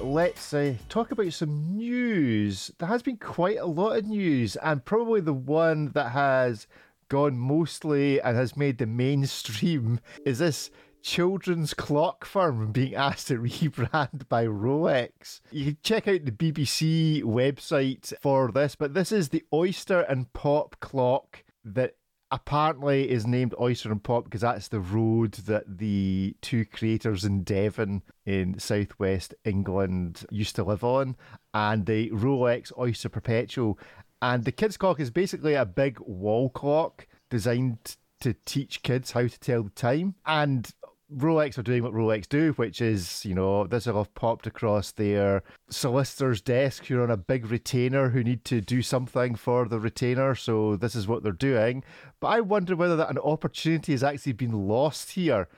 Let's 0.00 0.52
uh, 0.52 0.74
talk 0.88 1.12
about 1.12 1.32
some 1.32 1.76
news. 1.76 2.70
There 2.78 2.88
has 2.88 3.02
been 3.02 3.16
quite 3.16 3.58
a 3.58 3.66
lot 3.66 3.96
of 3.96 4.06
news, 4.06 4.56
and 4.56 4.84
probably 4.84 5.20
the 5.20 5.32
one 5.32 5.92
that 5.92 6.10
has 6.10 6.66
gone 7.08 7.38
mostly 7.38 8.20
and 8.20 8.36
has 8.36 8.56
made 8.56 8.78
the 8.78 8.86
mainstream 8.86 10.00
is 10.26 10.40
this 10.40 10.70
children's 11.00 11.74
clock 11.74 12.24
firm 12.24 12.72
being 12.72 12.94
asked 12.96 13.28
to 13.28 13.38
rebrand 13.38 14.28
by 14.28 14.44
Rolex. 14.46 15.40
You 15.52 15.66
can 15.66 15.78
check 15.82 16.08
out 16.08 16.24
the 16.24 16.32
BBC 16.32 17.22
website 17.22 18.12
for 18.20 18.50
this, 18.50 18.74
but 18.74 18.94
this 18.94 19.12
is 19.12 19.28
the 19.28 19.44
Oyster 19.52 20.00
and 20.00 20.32
Pop 20.32 20.76
clock 20.80 21.44
that 21.64 21.94
apparently 22.34 23.08
is 23.08 23.28
named 23.28 23.54
Oyster 23.60 23.92
and 23.92 24.02
Pop 24.02 24.24
because 24.24 24.40
that's 24.40 24.66
the 24.66 24.80
road 24.80 25.34
that 25.46 25.78
the 25.78 26.34
two 26.42 26.64
creators 26.64 27.24
in 27.24 27.44
Devon 27.44 28.02
in 28.26 28.58
southwest 28.58 29.34
England 29.44 30.26
used 30.30 30.56
to 30.56 30.64
live 30.64 30.82
on, 30.82 31.14
and 31.54 31.86
the 31.86 32.10
Rolex 32.10 32.76
Oyster 32.76 33.08
Perpetual. 33.08 33.78
And 34.20 34.44
the 34.44 34.50
kids' 34.50 34.76
clock 34.76 34.98
is 34.98 35.10
basically 35.10 35.54
a 35.54 35.64
big 35.64 36.00
wall 36.00 36.50
clock 36.50 37.06
designed 37.30 37.96
to 38.20 38.34
teach 38.44 38.82
kids 38.82 39.12
how 39.12 39.28
to 39.28 39.40
tell 39.40 39.62
the 39.62 39.70
time. 39.70 40.16
And 40.26 40.68
Rolex 41.16 41.56
are 41.58 41.62
doing 41.62 41.82
what 41.82 41.92
Rolex 41.92 42.28
do, 42.28 42.52
which 42.52 42.80
is, 42.80 43.24
you 43.24 43.34
know, 43.34 43.66
this 43.66 43.86
will 43.86 43.98
have 43.98 44.14
popped 44.14 44.46
across 44.46 44.90
their 44.90 45.42
solicitor's 45.70 46.40
desk 46.40 46.86
who 46.86 46.98
are 46.98 47.04
on 47.04 47.10
a 47.10 47.16
big 47.16 47.50
retainer 47.50 48.10
who 48.10 48.24
need 48.24 48.44
to 48.46 48.60
do 48.60 48.82
something 48.82 49.34
for 49.34 49.66
the 49.66 49.78
retainer. 49.78 50.34
So 50.34 50.76
this 50.76 50.94
is 50.94 51.06
what 51.06 51.22
they're 51.22 51.32
doing. 51.32 51.84
But 52.20 52.28
I 52.28 52.40
wonder 52.40 52.76
whether 52.76 52.96
that 52.96 53.10
an 53.10 53.18
opportunity 53.18 53.92
has 53.92 54.02
actually 54.02 54.32
been 54.32 54.66
lost 54.68 55.12
here. 55.12 55.48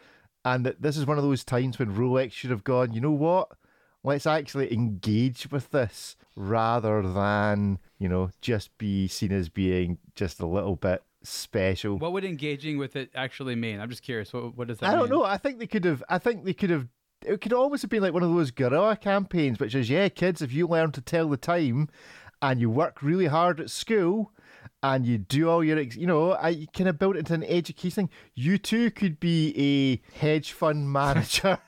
And 0.45 0.65
that 0.65 0.83
this 0.83 0.97
is 0.97 1.07
one 1.07 1.19
of 1.19 1.25
those 1.25 1.43
times 1.43 1.79
when 1.79 1.95
Rolex 1.95 2.33
should 2.33 2.51
have 2.51 2.65
gone, 2.65 2.93
you 2.93 3.01
know 3.01 3.11
what? 3.11 3.49
Let's 4.05 4.27
actually 4.27 4.73
engage 4.73 5.51
with 5.51 5.71
this 5.73 6.17
rather 6.37 7.03
than, 7.03 7.79
you 7.99 8.09
know, 8.09 8.31
just 8.41 8.77
be 8.79 9.09
seen 9.09 9.33
as 9.33 9.49
being 9.49 9.99
just 10.15 10.39
a 10.39 10.47
little 10.47 10.77
bit 10.77 11.03
special. 11.29 11.99
What 11.99 12.13
would 12.13 12.25
engaging 12.25 12.79
with 12.79 12.97
it 12.97 13.11
actually 13.15 13.55
mean? 13.55 13.81
I'm 13.81 13.91
just 13.91 14.03
curious. 14.03 14.33
What, 14.33 14.57
what 14.57 14.69
does 14.69 14.79
that 14.79 14.91
I 14.91 14.93
don't 14.95 15.11
mean? 15.11 15.19
know. 15.19 15.25
I 15.25 15.37
think 15.37 15.59
they 15.59 15.67
could 15.67 15.85
have. 15.85 16.03
I 16.09 16.19
think 16.19 16.45
they 16.45 16.55
could 16.55 16.71
have. 16.71 16.89
It 17.25 17.41
could 17.41 17.53
almost 17.53 17.83
have 17.83 17.91
been 17.91 18.03
like 18.03 18.13
one 18.13 18.23
of 18.23 18.33
those 18.33 18.51
guerrilla 18.51 18.97
campaigns, 18.97 19.59
which 19.59 19.75
is, 19.75 19.89
yeah, 19.91 20.09
kids, 20.09 20.43
if 20.43 20.53
you 20.53 20.69
learn 20.69 20.93
to 20.93 21.01
tell 21.01 21.29
the 21.29 21.37
time, 21.37 21.89
and 22.43 22.61
you 22.61 22.71
work 22.71 23.03
really 23.03 23.27
hard 23.27 23.59
at 23.59 23.71
school, 23.71 24.33
and 24.83 25.07
you 25.07 25.19
do 25.19 25.49
all 25.49 25.65
your, 25.65 25.79
ex- 25.79 25.97
you 25.97 26.07
know, 26.07 26.33
I 26.33 26.51
you 26.51 26.67
kind 26.69 26.89
of 26.89 26.99
build 26.99 27.17
it 27.17 27.21
into 27.21 27.35
an 27.35 27.45
education 27.45 28.09
thing. 28.09 28.11
You 28.35 28.59
too 28.59 28.91
could 28.91 29.19
be 29.19 29.55
a 30.15 30.19
hedge 30.19 30.53
fund 30.53 30.93
manager. 30.93 31.59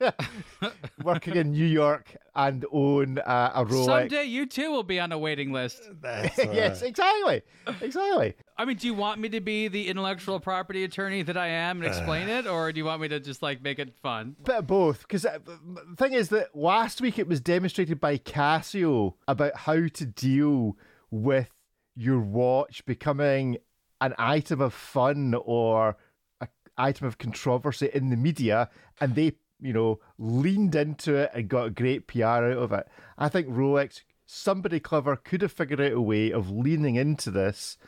working 1.02 1.36
in 1.36 1.52
New 1.52 1.66
York 1.66 2.16
and 2.34 2.64
own 2.72 3.18
uh, 3.18 3.52
a 3.54 3.64
Rolex. 3.64 3.84
Someday 3.84 4.24
you 4.24 4.46
too 4.46 4.70
will 4.70 4.82
be 4.82 5.00
on 5.00 5.12
a 5.12 5.18
waiting 5.18 5.52
list. 5.52 5.82
That's 6.00 6.38
yes, 6.38 6.82
exactly, 6.82 7.42
exactly. 7.80 8.34
I 8.56 8.64
mean, 8.64 8.76
do 8.76 8.86
you 8.86 8.94
want 8.94 9.20
me 9.20 9.28
to 9.30 9.40
be 9.40 9.68
the 9.68 9.88
intellectual 9.88 10.40
property 10.40 10.84
attorney 10.84 11.22
that 11.22 11.36
I 11.36 11.48
am 11.48 11.78
and 11.78 11.86
explain 11.86 12.28
it, 12.28 12.46
or 12.46 12.72
do 12.72 12.78
you 12.78 12.84
want 12.84 13.00
me 13.02 13.08
to 13.08 13.20
just 13.20 13.42
like 13.42 13.62
make 13.62 13.78
it 13.78 13.94
fun? 14.02 14.36
bit 14.44 14.56
of 14.56 14.66
both 14.66 15.02
because 15.02 15.22
the 15.22 15.96
thing 15.96 16.12
is 16.12 16.28
that 16.28 16.54
last 16.56 17.00
week 17.00 17.18
it 17.18 17.26
was 17.26 17.40
demonstrated 17.40 18.00
by 18.00 18.18
Casio 18.18 19.14
about 19.26 19.56
how 19.56 19.88
to 19.88 20.06
deal 20.06 20.76
with 21.10 21.50
your 21.96 22.20
watch 22.20 22.84
becoming 22.86 23.58
an 24.00 24.14
item 24.18 24.60
of 24.60 24.72
fun 24.72 25.34
or 25.34 25.96
an 26.40 26.48
item 26.76 27.06
of 27.06 27.18
controversy 27.18 27.90
in 27.92 28.10
the 28.10 28.16
media 28.16 28.70
and 29.00 29.14
they 29.14 29.32
you 29.60 29.72
know 29.72 29.98
leaned 30.18 30.74
into 30.74 31.14
it 31.14 31.30
and 31.34 31.48
got 31.48 31.66
a 31.66 31.70
great 31.70 32.06
PR 32.06 32.24
out 32.24 32.44
of 32.44 32.72
it 32.72 32.86
I 33.16 33.28
think 33.28 33.48
Rolex 33.48 34.02
somebody 34.26 34.78
clever 34.80 35.16
could 35.16 35.42
have 35.42 35.52
figured 35.52 35.80
out 35.80 35.92
a 35.92 36.00
way 36.00 36.30
of 36.30 36.50
leaning 36.50 36.96
into 36.96 37.30
this 37.30 37.78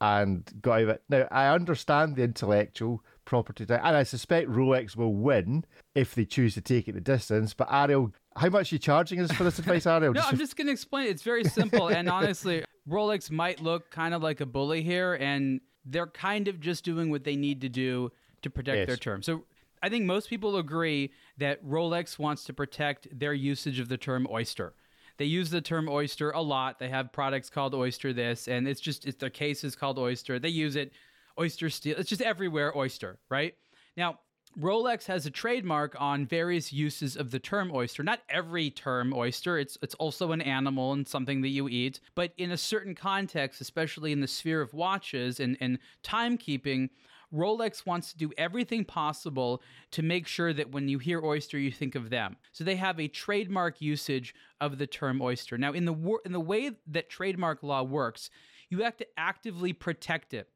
and 0.00 0.50
got 0.60 0.72
out 0.78 0.82
of 0.82 0.88
it. 0.88 1.02
Now, 1.08 1.28
I 1.30 1.48
understand 1.48 2.16
the 2.16 2.24
intellectual 2.24 3.04
property, 3.24 3.64
and 3.68 3.96
I 3.96 4.02
suspect 4.02 4.48
Rolex 4.50 4.96
will 4.96 5.14
win 5.14 5.64
if 5.94 6.14
they 6.14 6.24
choose 6.24 6.54
to 6.54 6.60
take 6.60 6.88
it 6.88 6.94
the 6.94 7.00
distance. 7.00 7.54
But 7.54 7.68
Ariel, 7.70 8.12
how 8.36 8.48
much 8.48 8.72
are 8.72 8.74
you 8.74 8.78
charging 8.80 9.20
us 9.20 9.30
for 9.32 9.44
this 9.44 9.58
advice, 9.60 9.86
Ariel? 9.86 10.12
No, 10.14 10.22
I'm 10.24 10.38
just 10.38 10.56
going 10.56 10.66
to 10.66 10.72
explain. 10.72 11.06
It's 11.08 11.22
very 11.22 11.44
simple. 11.44 11.88
and 11.88 12.08
honestly, 12.08 12.64
Rolex 12.88 13.30
might 13.30 13.60
look 13.60 13.90
kind 13.90 14.12
of 14.14 14.22
like 14.22 14.40
a 14.40 14.46
bully 14.46 14.82
here, 14.82 15.14
and 15.14 15.60
they're 15.84 16.08
kind 16.08 16.48
of 16.48 16.58
just 16.58 16.84
doing 16.84 17.10
what 17.10 17.22
they 17.22 17.36
need 17.36 17.60
to 17.60 17.68
do 17.68 18.10
to 18.42 18.50
protect 18.50 18.78
Yes. 18.78 18.86
their 18.88 18.96
term. 18.96 19.22
So 19.22 19.44
I 19.82 19.88
think 19.88 20.04
most 20.04 20.30
people 20.30 20.56
agree 20.56 21.12
that 21.38 21.64
Rolex 21.64 22.18
wants 22.18 22.44
to 22.44 22.52
protect 22.52 23.08
their 23.18 23.34
usage 23.34 23.80
of 23.80 23.88
the 23.88 23.96
term 23.96 24.26
oyster. 24.30 24.74
They 25.18 25.24
use 25.24 25.50
the 25.50 25.60
term 25.60 25.88
oyster 25.88 26.30
a 26.30 26.40
lot. 26.40 26.78
They 26.78 26.88
have 26.88 27.12
products 27.12 27.50
called 27.50 27.74
oyster 27.74 28.12
this, 28.12 28.48
and 28.48 28.66
it's 28.68 28.80
just 28.80 29.06
it's 29.06 29.18
their 29.18 29.30
case 29.30 29.64
is 29.64 29.76
called 29.76 29.98
oyster. 29.98 30.38
They 30.38 30.48
use 30.48 30.76
it, 30.76 30.92
oyster 31.38 31.68
steel. 31.68 31.96
It's 31.98 32.08
just 32.08 32.22
everywhere 32.22 32.76
oyster, 32.76 33.18
right? 33.28 33.54
Now, 33.96 34.20
Rolex 34.58 35.06
has 35.06 35.24
a 35.24 35.30
trademark 35.30 35.96
on 35.98 36.26
various 36.26 36.72
uses 36.72 37.16
of 37.16 37.30
the 37.30 37.38
term 37.38 37.70
oyster. 37.74 38.02
Not 38.02 38.20
every 38.28 38.70
term 38.70 39.12
oyster. 39.14 39.58
It's 39.58 39.78
it's 39.82 39.94
also 39.94 40.32
an 40.32 40.42
animal 40.42 40.92
and 40.92 41.08
something 41.08 41.40
that 41.42 41.48
you 41.48 41.68
eat. 41.68 42.00
But 42.14 42.32
in 42.36 42.50
a 42.50 42.58
certain 42.58 42.94
context, 42.94 43.60
especially 43.60 44.12
in 44.12 44.20
the 44.20 44.28
sphere 44.28 44.60
of 44.60 44.74
watches 44.74 45.40
and, 45.40 45.56
and 45.60 45.78
timekeeping, 46.02 46.90
Rolex 47.32 47.86
wants 47.86 48.12
to 48.12 48.18
do 48.18 48.30
everything 48.36 48.84
possible 48.84 49.62
to 49.92 50.02
make 50.02 50.26
sure 50.26 50.52
that 50.52 50.72
when 50.72 50.88
you 50.88 50.98
hear 50.98 51.24
oyster, 51.24 51.58
you 51.58 51.72
think 51.72 51.94
of 51.94 52.10
them. 52.10 52.36
So 52.52 52.64
they 52.64 52.76
have 52.76 53.00
a 53.00 53.08
trademark 53.08 53.80
usage 53.80 54.34
of 54.60 54.78
the 54.78 54.86
term 54.86 55.22
oyster. 55.22 55.56
Now, 55.56 55.72
in 55.72 55.84
the 55.84 55.92
wor- 55.92 56.22
in 56.24 56.32
the 56.32 56.40
way 56.40 56.72
that 56.86 57.08
trademark 57.08 57.62
law 57.62 57.82
works, 57.82 58.30
you 58.68 58.82
have 58.82 58.96
to 58.98 59.06
actively 59.16 59.72
protect 59.72 60.34
it 60.34 60.48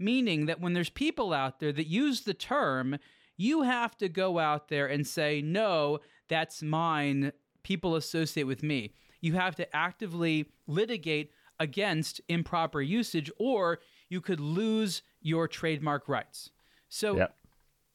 meaning 0.00 0.46
that 0.46 0.60
when 0.60 0.72
there's 0.72 0.90
people 0.90 1.32
out 1.32 1.60
there 1.60 1.72
that 1.72 1.86
use 1.86 2.22
the 2.22 2.34
term, 2.34 2.98
you 3.36 3.62
have 3.62 3.96
to 3.98 4.08
go 4.08 4.38
out 4.38 4.68
there 4.68 4.86
and 4.86 5.06
say, 5.06 5.42
no, 5.42 6.00
that's 6.28 6.62
mine. 6.62 7.32
People 7.62 7.94
associate 7.94 8.44
with 8.44 8.62
me. 8.62 8.94
You 9.20 9.34
have 9.34 9.54
to 9.56 9.76
actively 9.76 10.46
litigate 10.66 11.30
against 11.58 12.22
improper 12.28 12.80
usage, 12.80 13.30
or 13.38 13.80
you 14.10 14.20
could 14.20 14.40
lose 14.40 15.00
your 15.22 15.48
trademark 15.48 16.06
rights. 16.08 16.50
So, 16.90 17.16
Yep. 17.16 17.36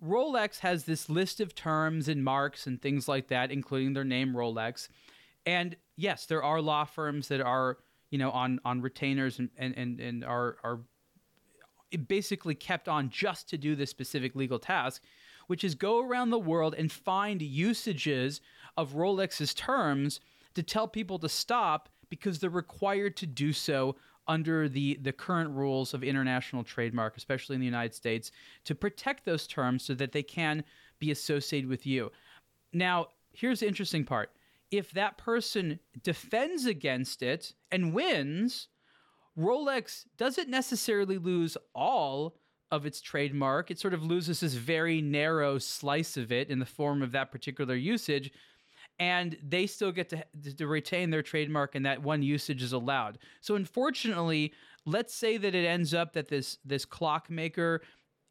Rolex 0.03 0.59
has 0.59 0.83
this 0.83 1.09
list 1.09 1.39
of 1.39 1.55
terms 1.55 2.07
and 2.07 2.23
marks 2.23 2.67
and 2.67 2.81
things 2.81 3.07
like 3.07 3.27
that, 3.29 3.51
including 3.51 3.93
their 3.93 4.03
name 4.03 4.33
Rolex. 4.33 4.89
And 5.45 5.75
yes, 5.95 6.25
there 6.25 6.43
are 6.43 6.61
law 6.61 6.85
firms 6.85 7.27
that 7.29 7.41
are, 7.41 7.77
you 8.09 8.17
know, 8.17 8.31
on 8.31 8.59
on 8.65 8.81
retainers 8.81 9.39
and 9.39 9.49
and 9.57 9.73
and, 9.77 9.99
and 9.99 10.25
are 10.25 10.57
are 10.63 10.81
basically 12.07 12.55
kept 12.55 12.89
on 12.89 13.09
just 13.09 13.49
to 13.49 13.57
do 13.57 13.75
this 13.75 13.89
specific 13.89 14.35
legal 14.35 14.59
task, 14.59 15.01
which 15.47 15.63
is 15.63 15.75
go 15.75 16.05
around 16.05 16.29
the 16.29 16.39
world 16.39 16.75
and 16.77 16.91
find 16.91 17.41
usages 17.41 18.41
of 18.75 18.93
Rolex's 18.93 19.53
terms 19.53 20.19
to 20.55 20.63
tell 20.63 20.87
people 20.87 21.19
to 21.19 21.29
stop 21.29 21.89
because 22.09 22.39
they're 22.39 22.49
required 22.49 23.15
to 23.17 23.25
do 23.25 23.53
so 23.53 23.95
under 24.27 24.67
the, 24.67 24.99
the 25.01 25.11
current 25.11 25.51
rules 25.51 25.93
of 25.93 26.03
international 26.03 26.63
trademark, 26.63 27.17
especially 27.17 27.55
in 27.55 27.59
the 27.59 27.65
United 27.65 27.93
States, 27.93 28.31
to 28.63 28.75
protect 28.75 29.25
those 29.25 29.47
terms 29.47 29.83
so 29.83 29.93
that 29.93 30.11
they 30.11 30.23
can 30.23 30.63
be 30.99 31.11
associated 31.11 31.69
with 31.69 31.85
you. 31.85 32.11
Now, 32.73 33.07
here's 33.33 33.59
the 33.59 33.67
interesting 33.67 34.05
part. 34.05 34.31
If 34.71 34.91
that 34.91 35.17
person 35.17 35.79
defends 36.03 36.65
against 36.65 37.21
it 37.21 37.53
and 37.71 37.93
wins, 37.93 38.67
Rolex 39.37 40.05
doesn't 40.17 40.49
necessarily 40.49 41.17
lose 41.17 41.57
all 41.73 42.35
of 42.71 42.85
its 42.85 42.99
trademark. 43.01 43.69
It 43.69 43.79
sort 43.79 43.93
of 43.93 44.03
loses 44.03 44.39
this 44.39 44.53
very 44.53 45.01
narrow 45.01 45.59
slice 45.59 46.17
of 46.17 46.31
it 46.31 46.49
in 46.49 46.59
the 46.59 46.65
form 46.65 47.01
of 47.01 47.11
that 47.11 47.31
particular 47.31 47.75
usage. 47.75 48.31
And 48.97 49.37
they 49.43 49.67
still 49.67 49.91
get 49.91 50.09
to, 50.09 50.25
to 50.53 50.67
retain 50.67 51.09
their 51.09 51.21
trademark, 51.21 51.75
and 51.75 51.85
that 51.85 52.01
one 52.01 52.23
usage 52.23 52.63
is 52.63 52.71
allowed. 52.71 53.17
So, 53.41 53.55
unfortunately, 53.55 54.53
let's 54.85 55.13
say 55.13 55.35
that 55.37 55.53
it 55.53 55.65
ends 55.65 55.93
up 55.93 56.13
that 56.13 56.29
this 56.29 56.59
this 56.63 56.85
clockmaker, 56.85 57.81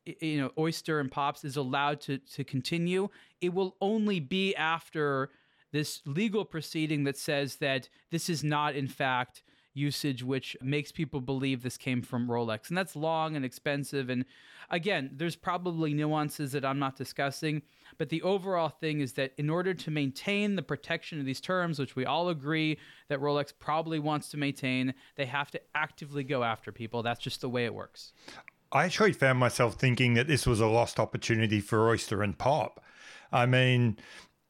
you 0.07 0.41
know, 0.41 0.53
Oyster 0.59 1.01
and 1.01 1.13
Pops 1.13 1.45
is 1.45 1.57
allowed 1.57 2.01
to 2.03 2.19
to 2.19 2.45
continue. 2.45 3.09
It 3.43 3.53
will 3.53 3.77
only 3.83 4.21
be 4.21 4.55
after 4.57 5.31
this 5.73 6.01
legal 6.07 6.45
proceeding 6.45 7.05
that 7.05 7.19
says 7.19 7.57
that 7.57 7.89
this 8.11 8.31
is 8.31 8.45
not, 8.45 8.77
in 8.77 8.87
fact, 8.87 9.43
usage, 9.75 10.23
which 10.23 10.57
makes 10.63 10.93
people 10.93 11.21
believe 11.21 11.63
this 11.63 11.77
came 11.77 12.01
from 12.01 12.29
Rolex. 12.29 12.69
And 12.69 12.79
that's 12.79 12.97
long 12.97 13.37
and 13.37 13.45
expensive. 13.45 14.09
And 14.09 14.25
again, 14.71 15.11
there's 15.13 15.37
probably 15.37 15.93
nuances 15.93 16.53
that 16.53 16.65
I'm 16.65 16.79
not 16.79 16.97
discussing, 16.97 17.63
but 17.99 18.09
the 18.09 18.23
overall 18.23 18.69
thing 18.69 19.01
is 19.01 19.13
that 19.15 19.33
in 19.37 19.51
order 19.51 19.75
to 19.75 19.91
maintain 19.91 20.57
the 20.57 20.63
protection 20.63 21.19
of 21.21 21.27
these 21.27 21.41
terms, 21.41 21.79
which 21.79 21.97
we 21.97 22.07
all 22.07 22.29
agree 22.29 22.79
that 23.09 23.21
Rolex 23.21 23.53
probably 23.59 23.99
wants 23.99 24.31
to 24.31 24.37
maintain, 24.37 24.95
they 25.17 25.27
have 25.27 25.51
to 25.51 25.61
actively 25.75 26.25
go 26.25 26.43
after 26.43 26.73
people. 26.73 27.03
That's 27.03 27.21
just 27.21 27.41
the 27.41 27.49
way 27.49 27.65
it 27.65 27.75
works. 27.75 28.13
I 28.73 28.85
actually 28.85 29.13
found 29.13 29.39
myself 29.39 29.75
thinking 29.75 30.15
that 30.15 30.27
this 30.27 30.47
was 30.47 30.61
a 30.61 30.67
lost 30.67 30.99
opportunity 30.99 31.61
for 31.61 31.89
Oyster 31.89 32.23
and 32.23 32.37
Pop. 32.37 32.83
I 33.33 33.47
mean, 33.47 33.99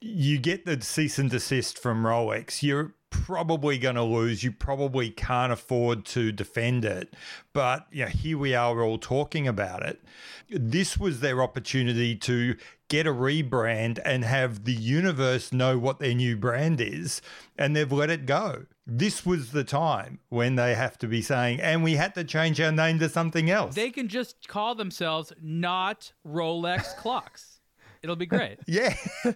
you 0.00 0.38
get 0.38 0.64
the 0.64 0.80
cease 0.80 1.18
and 1.18 1.30
desist 1.30 1.78
from 1.78 2.04
Rolex. 2.04 2.62
You're 2.62 2.94
probably 3.22 3.78
going 3.78 3.94
to 3.94 4.02
lose. 4.02 4.42
You 4.42 4.50
probably 4.50 5.10
can't 5.10 5.52
afford 5.52 6.04
to 6.06 6.32
defend 6.32 6.84
it. 6.84 7.14
But 7.52 7.86
you 7.92 8.04
know, 8.04 8.10
here 8.10 8.36
we 8.36 8.54
are 8.54 8.82
all 8.82 8.98
talking 8.98 9.46
about 9.46 9.82
it. 9.82 10.02
This 10.50 10.98
was 10.98 11.20
their 11.20 11.42
opportunity 11.42 12.16
to 12.16 12.56
get 12.88 13.06
a 13.06 13.12
rebrand 13.12 13.98
and 14.04 14.24
have 14.24 14.64
the 14.64 14.74
universe 14.74 15.52
know 15.52 15.78
what 15.78 16.00
their 16.00 16.14
new 16.14 16.36
brand 16.36 16.80
is, 16.80 17.22
and 17.56 17.74
they've 17.74 17.90
let 17.90 18.10
it 18.10 18.26
go. 18.26 18.66
This 18.86 19.24
was 19.24 19.52
the 19.52 19.64
time 19.64 20.18
when 20.28 20.56
they 20.56 20.74
have 20.74 20.98
to 20.98 21.06
be 21.06 21.22
saying, 21.22 21.60
and 21.60 21.82
we 21.82 21.94
had 21.94 22.14
to 22.16 22.24
change 22.24 22.60
our 22.60 22.72
name 22.72 22.98
to 22.98 23.08
something 23.08 23.48
else. 23.48 23.74
They 23.74 23.90
can 23.90 24.08
just 24.08 24.48
call 24.48 24.74
themselves 24.74 25.32
not 25.40 26.12
Rolex 26.26 26.96
clocks. 26.96 27.60
It'll 28.04 28.16
be 28.16 28.26
great. 28.26 28.58
yeah. 28.66 28.94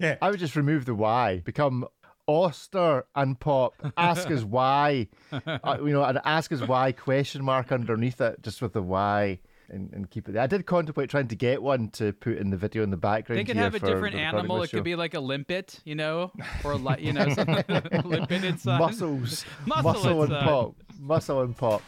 yeah. 0.00 0.16
I 0.20 0.30
would 0.30 0.40
just 0.40 0.56
remove 0.56 0.84
the 0.84 0.96
Y, 0.96 1.42
become 1.44 1.86
Oster 2.26 3.04
and 3.14 3.38
Pop. 3.38 3.74
Ask 3.96 4.30
us 4.30 4.42
why. 4.44 5.08
uh, 5.32 5.78
you 5.80 5.90
know, 5.90 6.04
and 6.04 6.20
ask 6.24 6.52
us 6.52 6.60
why 6.66 6.92
question 6.92 7.44
mark 7.44 7.72
underneath 7.72 8.20
it, 8.20 8.42
just 8.42 8.62
with 8.62 8.72
the 8.72 8.82
why. 8.82 9.40
And, 9.72 9.92
and 9.92 10.10
keep 10.10 10.28
it. 10.28 10.32
there. 10.32 10.42
I 10.42 10.48
did 10.48 10.66
contemplate 10.66 11.10
trying 11.10 11.28
to 11.28 11.36
get 11.36 11.62
one 11.62 11.90
to 11.90 12.12
put 12.12 12.38
in 12.38 12.50
the 12.50 12.56
video 12.56 12.82
in 12.82 12.90
the 12.90 12.96
background. 12.96 13.38
They 13.38 13.44
could 13.44 13.54
here 13.54 13.62
have 13.66 13.76
a 13.76 13.78
for 13.78 13.86
different 13.86 14.16
the 14.16 14.20
animal. 14.20 14.62
It 14.64 14.70
show. 14.70 14.78
could 14.78 14.84
be 14.84 14.96
like 14.96 15.14
a 15.14 15.20
limpet, 15.20 15.78
you 15.84 15.94
know, 15.94 16.32
or 16.64 16.76
like 16.76 17.00
you 17.00 17.12
know, 17.12 17.28
something 17.34 17.64
limpet 18.04 18.42
inside. 18.42 18.80
muscles, 18.80 19.44
Muscle 19.66 19.92
muscle 19.92 20.22
and 20.24 20.32
pop, 20.32 20.74
muscle 20.98 21.40
and 21.42 21.56
pop. 21.56 21.82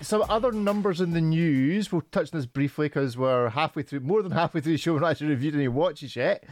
Some 0.00 0.24
other 0.28 0.50
numbers 0.50 1.00
in 1.00 1.12
the 1.12 1.20
news. 1.20 1.92
We'll 1.92 2.00
touch 2.10 2.32
on 2.34 2.40
this 2.40 2.46
briefly 2.46 2.86
because 2.86 3.16
we're 3.16 3.50
halfway 3.50 3.84
through, 3.84 4.00
more 4.00 4.22
than 4.22 4.32
halfway 4.32 4.60
through 4.60 4.72
the 4.72 4.78
show. 4.78 4.94
We're 4.94 5.00
not 5.00 5.12
actually 5.12 5.28
reviewed 5.28 5.54
any 5.54 5.68
watches 5.68 6.16
yet. 6.16 6.42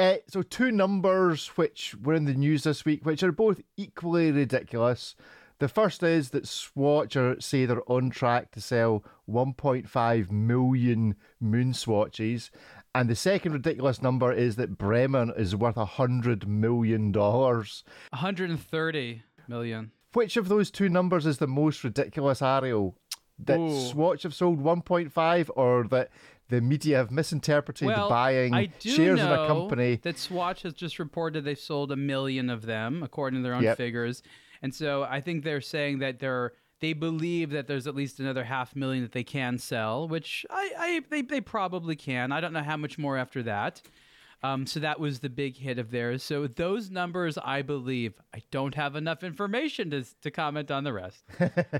Uh, 0.00 0.16
so 0.28 0.40
two 0.40 0.72
numbers 0.72 1.48
which 1.56 1.94
were 2.02 2.14
in 2.14 2.24
the 2.24 2.32
news 2.32 2.62
this 2.62 2.86
week, 2.86 3.04
which 3.04 3.22
are 3.22 3.32
both 3.32 3.60
equally 3.76 4.32
ridiculous. 4.32 5.14
The 5.58 5.68
first 5.68 6.02
is 6.02 6.30
that 6.30 6.48
Swatch 6.48 7.16
are 7.16 7.38
say 7.38 7.66
they're 7.66 7.82
on 7.86 8.08
track 8.08 8.50
to 8.52 8.62
sell 8.62 9.04
1.5 9.28 10.30
million 10.30 11.16
moon 11.38 11.74
swatches. 11.74 12.50
And 12.94 13.10
the 13.10 13.14
second 13.14 13.52
ridiculous 13.52 14.00
number 14.00 14.32
is 14.32 14.56
that 14.56 14.78
Bremont 14.78 15.38
is 15.38 15.54
worth 15.54 15.74
$100 15.74 16.46
million. 16.46 17.12
130 17.12 19.22
million. 19.48 19.92
Which 20.14 20.38
of 20.38 20.48
those 20.48 20.70
two 20.70 20.88
numbers 20.88 21.26
is 21.26 21.36
the 21.36 21.46
most 21.46 21.84
ridiculous, 21.84 22.40
Ariel? 22.40 22.96
That 23.38 23.58
Ooh. 23.58 23.78
Swatch 23.78 24.22
have 24.22 24.34
sold 24.34 24.62
1.5 24.62 25.50
or 25.54 25.86
that 25.88 26.08
the 26.50 26.60
media 26.60 26.98
have 26.98 27.10
misinterpreted 27.10 27.86
Well, 27.86 28.08
buying 28.08 28.72
shares 28.80 29.20
in 29.20 29.26
a 29.26 29.46
company? 29.46 29.96
that 30.02 30.18
Swatch 30.18 30.62
has 30.62 30.74
just 30.74 30.98
reported 30.98 31.44
they've 31.44 31.58
sold 31.58 31.90
a 31.92 31.96
million 31.96 32.50
of 32.50 32.66
them, 32.66 33.02
according 33.02 33.40
to 33.40 33.42
their 33.42 33.54
own 33.54 33.62
Yep. 33.62 33.76
figures. 33.76 34.22
And 34.62 34.74
so 34.74 35.04
I 35.04 35.20
think 35.20 35.44
they're 35.44 35.60
saying 35.62 36.00
that 36.00 36.18
they're 36.18 36.52
they 36.80 36.92
believe 36.94 37.50
that 37.50 37.66
there's 37.66 37.86
at 37.86 37.94
least 37.94 38.20
another 38.20 38.42
half 38.44 38.74
million 38.74 39.02
that 39.02 39.12
they 39.12 39.22
can 39.24 39.58
sell, 39.58 40.08
which 40.08 40.46
I, 40.48 40.72
I 40.78 41.00
they, 41.10 41.20
they 41.22 41.40
probably 41.42 41.94
can. 41.94 42.32
I 42.32 42.40
don't 42.40 42.52
know 42.54 42.62
how 42.62 42.76
much 42.78 42.98
more 42.98 43.16
after 43.18 43.42
that. 43.42 43.82
Um, 44.42 44.66
so 44.66 44.80
that 44.80 44.98
was 44.98 45.20
the 45.20 45.28
big 45.28 45.58
hit 45.58 45.78
of 45.78 45.90
theirs. 45.90 46.22
So 46.22 46.46
those 46.46 46.90
numbers, 46.90 47.36
I 47.36 47.60
believe, 47.60 48.14
I 48.34 48.42
don't 48.50 48.74
have 48.74 48.96
enough 48.96 49.22
information 49.22 49.90
to 49.90 50.04
to 50.22 50.30
comment 50.30 50.70
on 50.70 50.84
the 50.84 50.92
rest. 50.92 51.24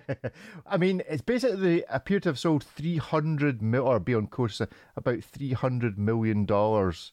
I 0.66 0.76
mean, 0.76 1.02
it's 1.08 1.22
basically 1.22 1.56
they 1.56 1.84
appear 1.84 2.20
to 2.20 2.28
have 2.28 2.38
sold 2.38 2.62
300 2.62 3.62
mil 3.62 3.86
or 3.86 3.98
be 3.98 4.14
on 4.14 4.26
course 4.26 4.60
about 4.96 5.24
300 5.24 5.98
million 5.98 6.44
dollars 6.44 7.12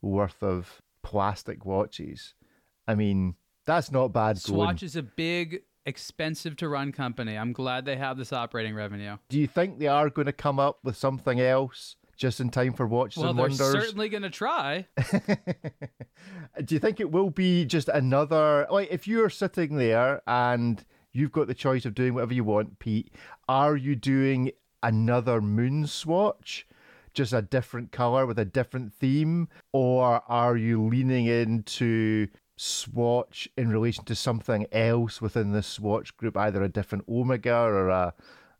worth 0.00 0.42
of 0.42 0.80
plastic 1.02 1.64
watches. 1.66 2.34
I 2.88 2.94
mean, 2.94 3.34
that's 3.66 3.90
not 3.90 4.08
bad 4.08 4.40
going. 4.42 4.60
Swatch 4.60 4.82
is 4.82 4.96
a 4.96 5.02
big, 5.02 5.62
expensive 5.84 6.56
to 6.56 6.68
run 6.68 6.92
company. 6.92 7.36
I'm 7.36 7.52
glad 7.52 7.84
they 7.84 7.96
have 7.96 8.16
this 8.16 8.32
operating 8.32 8.74
revenue. 8.74 9.16
Do 9.28 9.38
you 9.38 9.46
think 9.46 9.78
they 9.78 9.88
are 9.88 10.08
going 10.08 10.26
to 10.26 10.32
come 10.32 10.58
up 10.58 10.78
with 10.82 10.96
something 10.96 11.40
else 11.40 11.96
just 12.16 12.40
in 12.40 12.50
time 12.50 12.72
for 12.72 12.86
Watches 12.86 13.22
Well, 13.22 13.30
and 13.30 13.38
they're 13.38 13.44
Wonders? 13.44 13.72
certainly 13.84 14.08
going 14.08 14.22
to 14.22 14.30
try. 14.30 14.86
Do 16.64 16.74
you 16.74 16.78
think 16.78 17.00
it 17.00 17.10
will 17.10 17.30
be 17.30 17.64
just 17.64 17.88
another 17.88 18.66
like 18.70 18.88
if 18.90 19.06
you're 19.06 19.30
sitting 19.30 19.76
there 19.76 20.22
and 20.26 20.84
you've 21.12 21.32
got 21.32 21.46
the 21.46 21.54
choice 21.54 21.84
of 21.84 21.94
doing 21.94 22.14
whatever 22.14 22.34
you 22.34 22.44
want, 22.44 22.78
Pete, 22.78 23.12
are 23.48 23.76
you 23.76 23.94
doing 23.94 24.50
another 24.82 25.40
moon 25.40 25.86
swatch? 25.86 26.66
Just 27.14 27.32
a 27.32 27.40
different 27.42 27.92
color 27.92 28.26
with 28.26 28.38
a 28.38 28.44
different 28.44 28.92
theme, 28.92 29.48
or 29.72 30.22
are 30.28 30.56
you 30.56 30.86
leaning 30.86 31.26
into 31.26 32.28
swatch 32.58 33.48
in 33.56 33.68
relation 33.70 34.04
to 34.04 34.14
something 34.14 34.66
else 34.72 35.20
within 35.22 35.52
the 35.52 35.62
swatch 35.62 36.14
group, 36.16 36.36
either 36.36 36.62
a 36.62 36.68
different 36.68 37.04
omega 37.08 37.54
or 37.54 37.88
a 37.88 38.14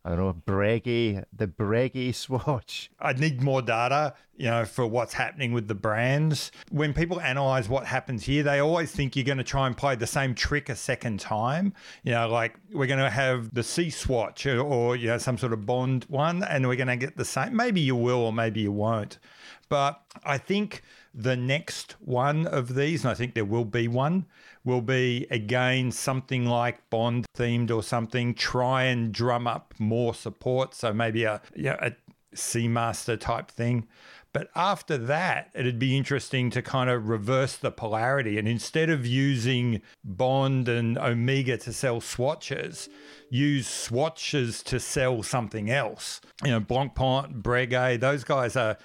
I 0.07 0.15
don't 0.15 0.19
know, 0.19 0.41
Breguet, 0.45 1.25
the 1.33 1.47
Breguet 1.47 2.15
swatch. 2.15 2.89
I 2.97 3.11
need 3.11 3.41
more 3.41 3.61
data, 3.61 4.13
you 4.37 4.45
know, 4.45 4.63
for 4.63 4.87
what's 4.87 5.11
happening 5.11 5.51
with 5.51 5.67
the 5.67 5.75
brands. 5.75 6.49
When 6.71 6.93
people 6.93 7.19
analyze 7.19 7.67
what 7.67 7.85
happens 7.85 8.23
here, 8.23 8.41
they 8.41 8.59
always 8.59 8.89
think 8.89 9.17
you're 9.17 9.25
going 9.25 9.37
to 9.37 9.43
try 9.43 9.67
and 9.67 9.75
play 9.75 9.95
the 9.95 10.07
same 10.07 10.33
trick 10.33 10.69
a 10.69 10.77
second 10.77 11.19
time. 11.19 11.73
You 12.03 12.13
know, 12.13 12.29
like 12.29 12.55
we're 12.71 12.87
going 12.87 12.99
to 12.99 13.09
have 13.09 13.53
the 13.53 13.63
C 13.63 13.89
swatch 13.89 14.45
or, 14.45 14.61
or 14.61 14.95
you 14.95 15.07
know 15.07 15.17
some 15.17 15.37
sort 15.37 15.51
of 15.51 15.65
Bond 15.65 16.05
one, 16.07 16.41
and 16.41 16.65
we're 16.65 16.77
going 16.77 16.87
to 16.87 16.95
get 16.95 17.17
the 17.17 17.25
same. 17.25 17.53
Maybe 17.53 17.81
you 17.81 17.97
will, 17.97 18.19
or 18.19 18.31
maybe 18.31 18.61
you 18.61 18.71
won't. 18.71 19.19
But 19.67 20.01
I 20.23 20.37
think 20.37 20.83
the 21.13 21.35
next 21.35 21.97
one 21.99 22.47
of 22.47 22.75
these, 22.75 23.03
and 23.03 23.11
I 23.11 23.13
think 23.13 23.33
there 23.33 23.43
will 23.43 23.65
be 23.65 23.89
one, 23.89 24.25
will 24.67 24.81
be 24.81 25.25
again 25.31 25.91
something 25.91 26.45
like 26.45 26.89
Bond 26.89 27.25
themed 27.35 27.71
or 27.71 27.81
something. 27.81 28.35
Try 28.35 28.83
and 28.83 29.11
drum 29.11 29.47
up 29.47 29.73
more 29.79 30.13
support. 30.13 30.75
So 30.75 30.93
maybe 30.93 31.23
a 31.23 31.41
yeah 31.55 31.77
a 31.79 31.93
Seamaster 32.35 33.19
type 33.19 33.49
thing. 33.49 33.87
But 34.33 34.49
after 34.53 34.97
that, 34.97 35.49
it'd 35.55 35.79
be 35.79 35.97
interesting 35.97 36.51
to 36.51 36.61
kind 36.61 36.89
of 36.89 37.07
reverse 37.07 37.55
the 37.55 37.71
polarity. 37.71 38.37
And 38.37 38.47
instead 38.47 38.89
of 38.89 39.05
using 39.05 39.81
Bond 40.03 40.67
and 40.69 40.97
Omega 40.97 41.57
to 41.57 41.73
sell 41.73 42.01
swatches, 42.01 42.89
use 43.31 43.67
swatches 43.67 44.61
to 44.63 44.79
sell 44.79 45.23
something 45.23 45.71
else. 45.71 46.21
You 46.43 46.51
know, 46.51 46.59
Blancpain, 46.59 47.41
Breguet, 47.41 48.01
those 48.01 48.23
guys 48.23 48.55
are 48.55 48.77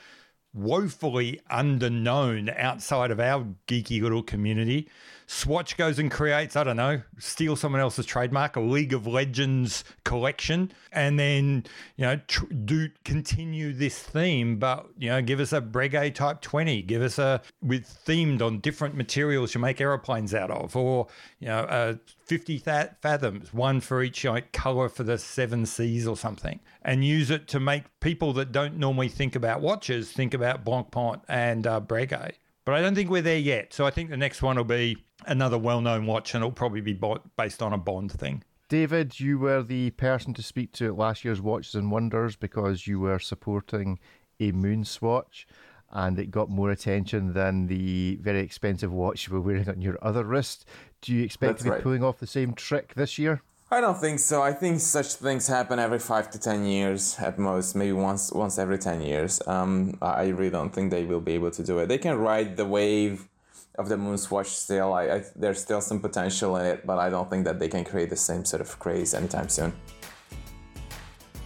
woefully 0.55 1.41
underknown 1.51 2.55
outside 2.59 3.11
of 3.11 3.20
our 3.20 3.47
geeky 3.66 4.01
little 4.01 4.22
community. 4.22 4.89
Swatch 5.33 5.78
goes 5.78 5.99
and 5.99 6.11
creates, 6.11 6.57
I 6.57 6.62
don't 6.62 6.76
know, 6.76 7.01
steal 7.18 7.57
someone 7.57 7.80
else's 7.80 8.05
trademark, 8.05 8.57
a 8.57 8.61
League 8.61 8.93
of 8.93 9.07
Legends 9.07 9.83
collection, 10.05 10.70
and 10.93 11.18
then, 11.18 11.64
you 11.97 12.05
know, 12.05 12.20
tr- 12.28 12.53
do 12.53 12.91
continue 13.05 13.72
this 13.72 13.99
theme, 13.99 14.59
but, 14.59 14.87
you 14.99 15.09
know, 15.09 15.22
give 15.22 15.41
us 15.41 15.55
a 15.55 15.62
Breguet 15.62 16.14
Type 16.14 16.43
20, 16.43 16.83
give 16.83 17.01
us 17.01 17.18
a, 17.18 17.41
with 17.62 17.87
themed 18.07 18.43
on 18.43 18.61
different 18.61 18.95
materials 18.95 19.55
you 19.55 19.61
make 19.61 19.80
aeroplanes 19.80 20.35
out 20.35 20.51
of, 20.51 20.76
or, 20.76 21.09
you 21.41 21.49
know, 21.49 21.61
uh, 21.61 21.95
50 22.26 22.59
th- 22.61 22.91
fathoms, 23.01 23.55
one 23.55 23.80
for 23.80 24.03
each 24.03 24.24
like 24.26 24.53
color 24.53 24.91
for 24.91 25.03
the 25.03 25.16
seven 25.16 25.64
seas 25.64 26.07
or 26.07 26.16
something, 26.16 26.61
and 26.83 27.07
use 27.07 27.30
it 27.30 27.49
to 27.49 27.59
make 27.59 27.85
people 28.01 28.35
that 28.35 28.53
don't 28.53 28.76
normally 28.76 29.09
think 29.09 29.35
about 29.35 29.62
watches 29.62 30.12
think 30.12 30.35
about 30.35 30.62
Blancpain 30.62 31.22
and 31.26 31.66
uh, 31.66 31.80
Breguet. 31.80 32.35
But 32.64 32.74
I 32.74 32.83
don't 32.83 32.95
think 32.95 33.11
we're 33.11 33.22
there 33.22 33.39
yet. 33.39 33.72
So 33.72 33.87
I 33.87 33.91
think 33.91 34.11
the 34.11 34.16
next 34.16 34.41
one 34.41 34.57
will 34.57 34.64
be 34.64 34.97
another 35.27 35.59
well-known 35.59 36.07
watch, 36.07 36.35
and 36.35 36.43
it'll 36.43 36.53
probably 36.53 36.81
be 36.81 36.93
bo- 36.93 37.23
based 37.37 37.62
on 37.62 37.73
a 37.73 37.79
Bond 37.79 38.12
thing. 38.12 38.43
David, 38.68 39.20
you 39.20 39.39
were 39.39 39.62
the 39.62 39.91
person 39.91 40.33
to 40.35 40.43
speak 40.43 40.73
to 40.73 40.87
at 40.87 40.97
last 40.97 41.25
year's 41.25 41.41
Watches 41.41 41.75
and 41.75 41.91
Wonders 41.91 42.37
because 42.37 42.87
you 42.87 42.99
were 43.01 43.18
supporting 43.18 43.99
a 44.41 44.51
moon 44.53 44.85
swatch 44.85 45.47
and 45.93 46.18
it 46.18 46.31
got 46.31 46.49
more 46.49 46.70
attention 46.70 47.35
than 47.35 47.66
the 47.66 48.18
very 48.23 48.41
expensive 48.41 48.91
watch 48.91 49.29
you 49.29 49.35
were 49.35 49.41
wearing 49.41 49.68
on 49.68 49.81
your 49.83 49.99
other 50.01 50.25
wrist. 50.25 50.66
Do 51.03 51.12
you 51.12 51.23
expect 51.23 51.53
That's 51.53 51.62
to 51.62 51.64
be 51.64 51.70
right. 51.70 51.83
pulling 51.83 52.03
off 52.03 52.18
the 52.18 52.27
same 52.27 52.55
trick 52.55 52.95
this 52.95 53.18
year? 53.18 53.43
I 53.70 53.81
don't 53.81 53.99
think 53.99 54.18
so. 54.18 54.43
I 54.43 54.53
think 54.53 54.81
such 54.81 55.14
things 55.14 55.47
happen 55.49 55.79
every 55.79 55.99
five 55.99 56.31
to 56.33 56.39
ten 56.39 56.66
years 56.66 57.16
at 57.18 57.39
most, 57.39 57.75
maybe 57.75 57.93
once 57.93 58.31
once 58.31 58.59
every 58.59 58.79
ten 58.79 59.01
years. 59.01 59.41
Um, 59.47 59.97
I 60.03 60.29
really 60.29 60.51
don't 60.51 60.70
think 60.75 60.91
they 60.91 61.05
will 61.05 61.23
be 61.23 61.33
able 61.33 61.51
to 61.53 61.64
do 61.64 61.79
it. 61.79 61.87
They 61.87 61.97
can 61.97 62.18
ride 62.18 62.59
the 62.59 62.66
wave 62.66 63.29
of 63.77 63.89
the 63.89 63.97
Moonswatch 63.97 64.47
still. 64.47 64.93
I, 64.93 65.05
I, 65.05 65.25
there's 65.37 65.61
still 65.61 65.81
some 65.81 66.01
potential 66.01 66.57
in 66.57 66.66
it, 66.66 66.87
but 66.87 66.99
I 66.99 67.11
don't 67.11 67.29
think 67.29 67.45
that 67.45 67.59
they 67.59 67.68
can 67.68 67.85
create 67.85 68.11
the 68.11 68.16
same 68.16 68.45
sort 68.45 68.61
of 68.61 68.79
craze 68.79 69.14
anytime 69.14 69.49
soon. 69.49 69.73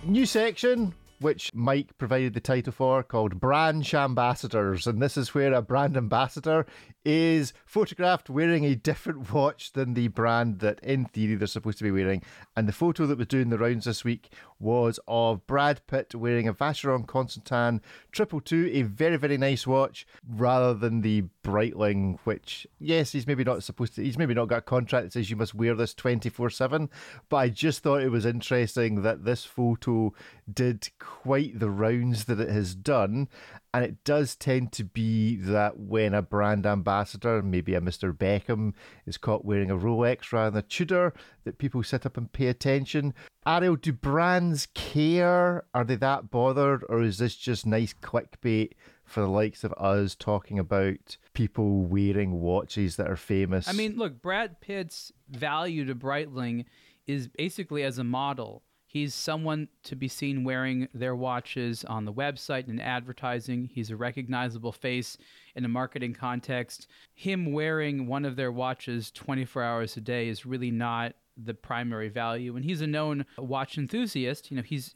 New 0.04 0.26
section 0.26 0.94
which 1.20 1.50
Mike 1.54 1.96
provided 1.98 2.34
the 2.34 2.40
title 2.40 2.72
for, 2.72 3.02
called 3.02 3.40
Brand 3.40 3.92
Ambassadors. 3.94 4.86
And 4.86 5.00
this 5.00 5.16
is 5.16 5.34
where 5.34 5.52
a 5.54 5.62
brand 5.62 5.96
ambassador 5.96 6.66
is 7.06 7.52
photographed 7.64 8.28
wearing 8.28 8.64
a 8.64 8.74
different 8.74 9.32
watch 9.32 9.72
than 9.74 9.94
the 9.94 10.08
brand 10.08 10.58
that, 10.58 10.80
in 10.80 11.04
theory, 11.04 11.36
they're 11.36 11.46
supposed 11.46 11.78
to 11.78 11.84
be 11.84 11.90
wearing. 11.92 12.20
And 12.56 12.66
the 12.66 12.72
photo 12.72 13.06
that 13.06 13.16
was 13.16 13.28
doing 13.28 13.48
the 13.48 13.58
rounds 13.58 13.84
this 13.84 14.02
week 14.02 14.32
was 14.58 14.98
of 15.06 15.46
Brad 15.46 15.86
Pitt 15.86 16.16
wearing 16.16 16.48
a 16.48 16.52
Vacheron 16.52 17.06
Constantin 17.06 17.80
Triple 18.10 18.40
Two, 18.40 18.68
a 18.72 18.82
very, 18.82 19.16
very 19.16 19.38
nice 19.38 19.68
watch, 19.68 20.04
rather 20.28 20.74
than 20.74 21.02
the 21.02 21.24
Breitling, 21.44 22.18
which, 22.24 22.66
yes, 22.80 23.12
he's 23.12 23.26
maybe 23.26 23.44
not 23.44 23.62
supposed 23.62 23.94
to, 23.94 24.02
he's 24.02 24.18
maybe 24.18 24.34
not 24.34 24.48
got 24.48 24.58
a 24.58 24.62
contract 24.62 25.04
that 25.04 25.12
says 25.12 25.30
you 25.30 25.36
must 25.36 25.54
wear 25.54 25.76
this 25.76 25.94
24 25.94 26.50
7. 26.50 26.90
But 27.28 27.36
I 27.36 27.48
just 27.50 27.84
thought 27.84 28.02
it 28.02 28.10
was 28.10 28.26
interesting 28.26 29.02
that 29.02 29.24
this 29.24 29.44
photo 29.44 30.12
did 30.52 30.88
quite 30.98 31.60
the 31.60 31.70
rounds 31.70 32.24
that 32.24 32.40
it 32.40 32.48
has 32.48 32.74
done. 32.74 33.28
And 33.76 33.84
it 33.84 34.04
does 34.04 34.36
tend 34.36 34.72
to 34.72 34.84
be 34.84 35.36
that 35.36 35.78
when 35.78 36.14
a 36.14 36.22
brand 36.22 36.64
ambassador, 36.64 37.42
maybe 37.42 37.74
a 37.74 37.80
Mr. 37.82 38.10
Beckham, 38.10 38.72
is 39.04 39.18
caught 39.18 39.44
wearing 39.44 39.70
a 39.70 39.76
Rolex 39.76 40.32
rather 40.32 40.48
than 40.48 40.60
a 40.60 40.62
Tudor, 40.62 41.12
that 41.44 41.58
people 41.58 41.82
sit 41.82 42.06
up 42.06 42.16
and 42.16 42.32
pay 42.32 42.46
attention. 42.46 43.12
Ariel, 43.46 43.76
do 43.76 43.92
brands 43.92 44.68
care? 44.72 45.66
Are 45.74 45.84
they 45.84 45.96
that 45.96 46.30
bothered? 46.30 46.84
Or 46.88 47.02
is 47.02 47.18
this 47.18 47.36
just 47.36 47.66
nice 47.66 47.92
clickbait 47.92 48.70
for 49.04 49.20
the 49.20 49.28
likes 49.28 49.62
of 49.62 49.74
us 49.74 50.14
talking 50.14 50.58
about 50.58 51.18
people 51.34 51.82
wearing 51.82 52.40
watches 52.40 52.96
that 52.96 53.10
are 53.10 53.14
famous? 53.14 53.68
I 53.68 53.72
mean, 53.72 53.98
look, 53.98 54.22
Brad 54.22 54.58
Pitt's 54.62 55.12
value 55.28 55.84
to 55.84 55.94
Breitling 55.94 56.64
is 57.06 57.28
basically 57.28 57.82
as 57.82 57.98
a 57.98 58.04
model. 58.04 58.62
He's 58.86 59.14
someone 59.14 59.68
to 59.82 59.96
be 59.96 60.08
seen 60.08 60.44
wearing 60.44 60.88
their 60.94 61.16
watches 61.16 61.84
on 61.84 62.04
the 62.04 62.12
website 62.12 62.68
and 62.68 62.80
advertising. 62.80 63.68
He's 63.72 63.90
a 63.90 63.96
recognizable 63.96 64.72
face 64.72 65.18
in 65.54 65.64
a 65.64 65.68
marketing 65.68 66.14
context. 66.14 66.86
Him 67.12 67.52
wearing 67.52 68.06
one 68.06 68.24
of 68.24 68.36
their 68.36 68.52
watches 68.52 69.10
24 69.10 69.62
hours 69.62 69.96
a 69.96 70.00
day 70.00 70.28
is 70.28 70.46
really 70.46 70.70
not 70.70 71.14
the 71.36 71.54
primary 71.54 72.08
value. 72.08 72.56
And 72.56 72.64
he's 72.64 72.80
a 72.80 72.86
known 72.86 73.26
watch 73.38 73.76
enthusiast. 73.76 74.50
You 74.50 74.56
know 74.56 74.62
he's 74.62 74.92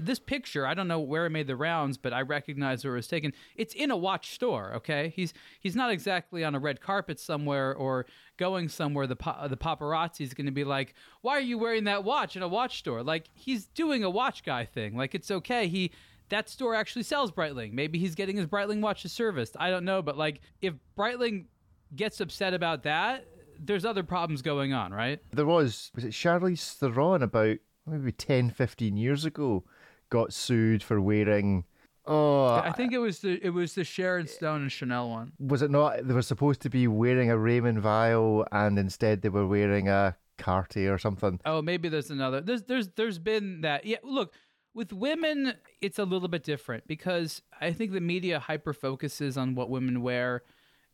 this 0.00 0.18
picture 0.18 0.66
i 0.66 0.74
don't 0.74 0.88
know 0.88 1.00
where 1.00 1.26
it 1.26 1.30
made 1.30 1.46
the 1.46 1.56
rounds 1.56 1.98
but 1.98 2.12
i 2.12 2.20
recognize 2.20 2.84
where 2.84 2.94
it 2.94 2.98
was 2.98 3.08
taken. 3.08 3.32
It's 3.56 3.74
in 3.74 3.90
a 3.90 3.96
watch 3.96 4.34
store 4.34 4.72
okay? 4.74 5.12
He's 5.14 5.32
he's 5.60 5.76
not 5.76 5.90
exactly 5.90 6.44
on 6.44 6.54
a 6.54 6.58
red 6.58 6.80
carpet 6.80 7.18
somewhere 7.18 7.74
or 7.74 8.06
going 8.36 8.68
somewhere. 8.68 9.06
The 9.06 9.16
the 9.48 9.56
paparazzi 9.56 10.22
is 10.22 10.34
going 10.34 10.46
to 10.46 10.52
be 10.52 10.64
like 10.64 10.94
why 11.20 11.36
are 11.36 11.40
you 11.40 11.58
wearing 11.58 11.84
that 11.84 12.04
watch 12.04 12.36
in 12.36 12.42
a 12.42 12.48
watch 12.48 12.78
store? 12.78 13.02
Like 13.02 13.28
he's 13.34 13.66
doing 13.66 14.04
a 14.04 14.10
watch 14.10 14.44
guy 14.44 14.64
thing. 14.64 14.96
Like 14.96 15.14
it's 15.14 15.30
okay. 15.30 15.68
He 15.68 15.90
that 16.28 16.48
store 16.48 16.74
actually 16.74 17.02
sells 17.02 17.30
breitling. 17.30 17.72
Maybe 17.72 17.98
he's 17.98 18.14
getting 18.14 18.36
his 18.36 18.46
breitling 18.46 18.80
watches 18.80 19.12
serviced. 19.12 19.56
I 19.58 19.70
don't 19.70 19.84
know. 19.84 20.00
But 20.00 20.16
like 20.16 20.40
if 20.60 20.74
breitling 20.96 21.46
gets 21.94 22.20
upset 22.20 22.54
about 22.54 22.84
that 22.84 23.26
there's 23.62 23.84
other 23.84 24.02
problems 24.02 24.42
going 24.42 24.72
on, 24.72 24.92
right? 24.92 25.20
There 25.30 25.46
was, 25.46 25.90
was 25.94 26.04
it 26.04 26.12
Charlize 26.12 26.74
Theron 26.74 27.22
about 27.22 27.58
maybe 27.86 28.12
10, 28.12 28.50
15 28.50 28.96
years 28.96 29.24
ago 29.24 29.64
got 30.10 30.32
sued 30.32 30.82
for 30.82 31.00
wearing. 31.00 31.64
Oh, 32.04 32.46
I 32.46 32.72
think 32.72 32.92
it 32.92 32.98
was 32.98 33.20
the 33.20 33.38
it 33.44 33.50
was 33.50 33.74
the 33.74 33.84
Sharon 33.84 34.26
Stone 34.26 34.62
and 34.62 34.72
Chanel 34.72 35.08
one. 35.08 35.32
Was 35.38 35.62
it 35.62 35.70
not? 35.70 36.06
They 36.06 36.12
were 36.12 36.22
supposed 36.22 36.60
to 36.62 36.70
be 36.70 36.88
wearing 36.88 37.30
a 37.30 37.38
Raymond 37.38 37.84
Weil, 37.84 38.44
and 38.50 38.76
instead 38.76 39.22
they 39.22 39.28
were 39.28 39.46
wearing 39.46 39.88
a 39.88 40.16
Cartier 40.36 40.92
or 40.92 40.98
something. 40.98 41.38
Oh, 41.46 41.62
maybe 41.62 41.88
there's 41.88 42.10
another. 42.10 42.40
There's 42.40 42.64
there's 42.64 42.88
there's 42.96 43.20
been 43.20 43.60
that. 43.60 43.86
Yeah, 43.86 43.98
look, 44.02 44.34
with 44.74 44.92
women, 44.92 45.54
it's 45.80 46.00
a 46.00 46.04
little 46.04 46.26
bit 46.26 46.42
different 46.42 46.88
because 46.88 47.40
I 47.60 47.72
think 47.72 47.92
the 47.92 48.00
media 48.00 48.40
hyper 48.40 48.72
focuses 48.72 49.36
on 49.36 49.54
what 49.54 49.70
women 49.70 50.02
wear 50.02 50.42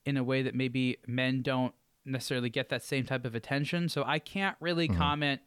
in 0.05 0.19
a 0.19 0.25
way 0.25 0.43
that 0.43 0.55
maybe 0.55 0.99
men 1.07 1.41
don't 1.41 1.75
necessarily 2.05 2.51
get 2.51 2.68
that 2.70 2.82
same 2.82 3.05
type 3.05 3.24
of 3.24 3.34
attention. 3.34 3.88
So 3.88 4.05
I 4.07 4.18
can't 4.18 4.57
really 4.61 4.88
mm-hmm. 4.88 4.99
comment 4.99 5.40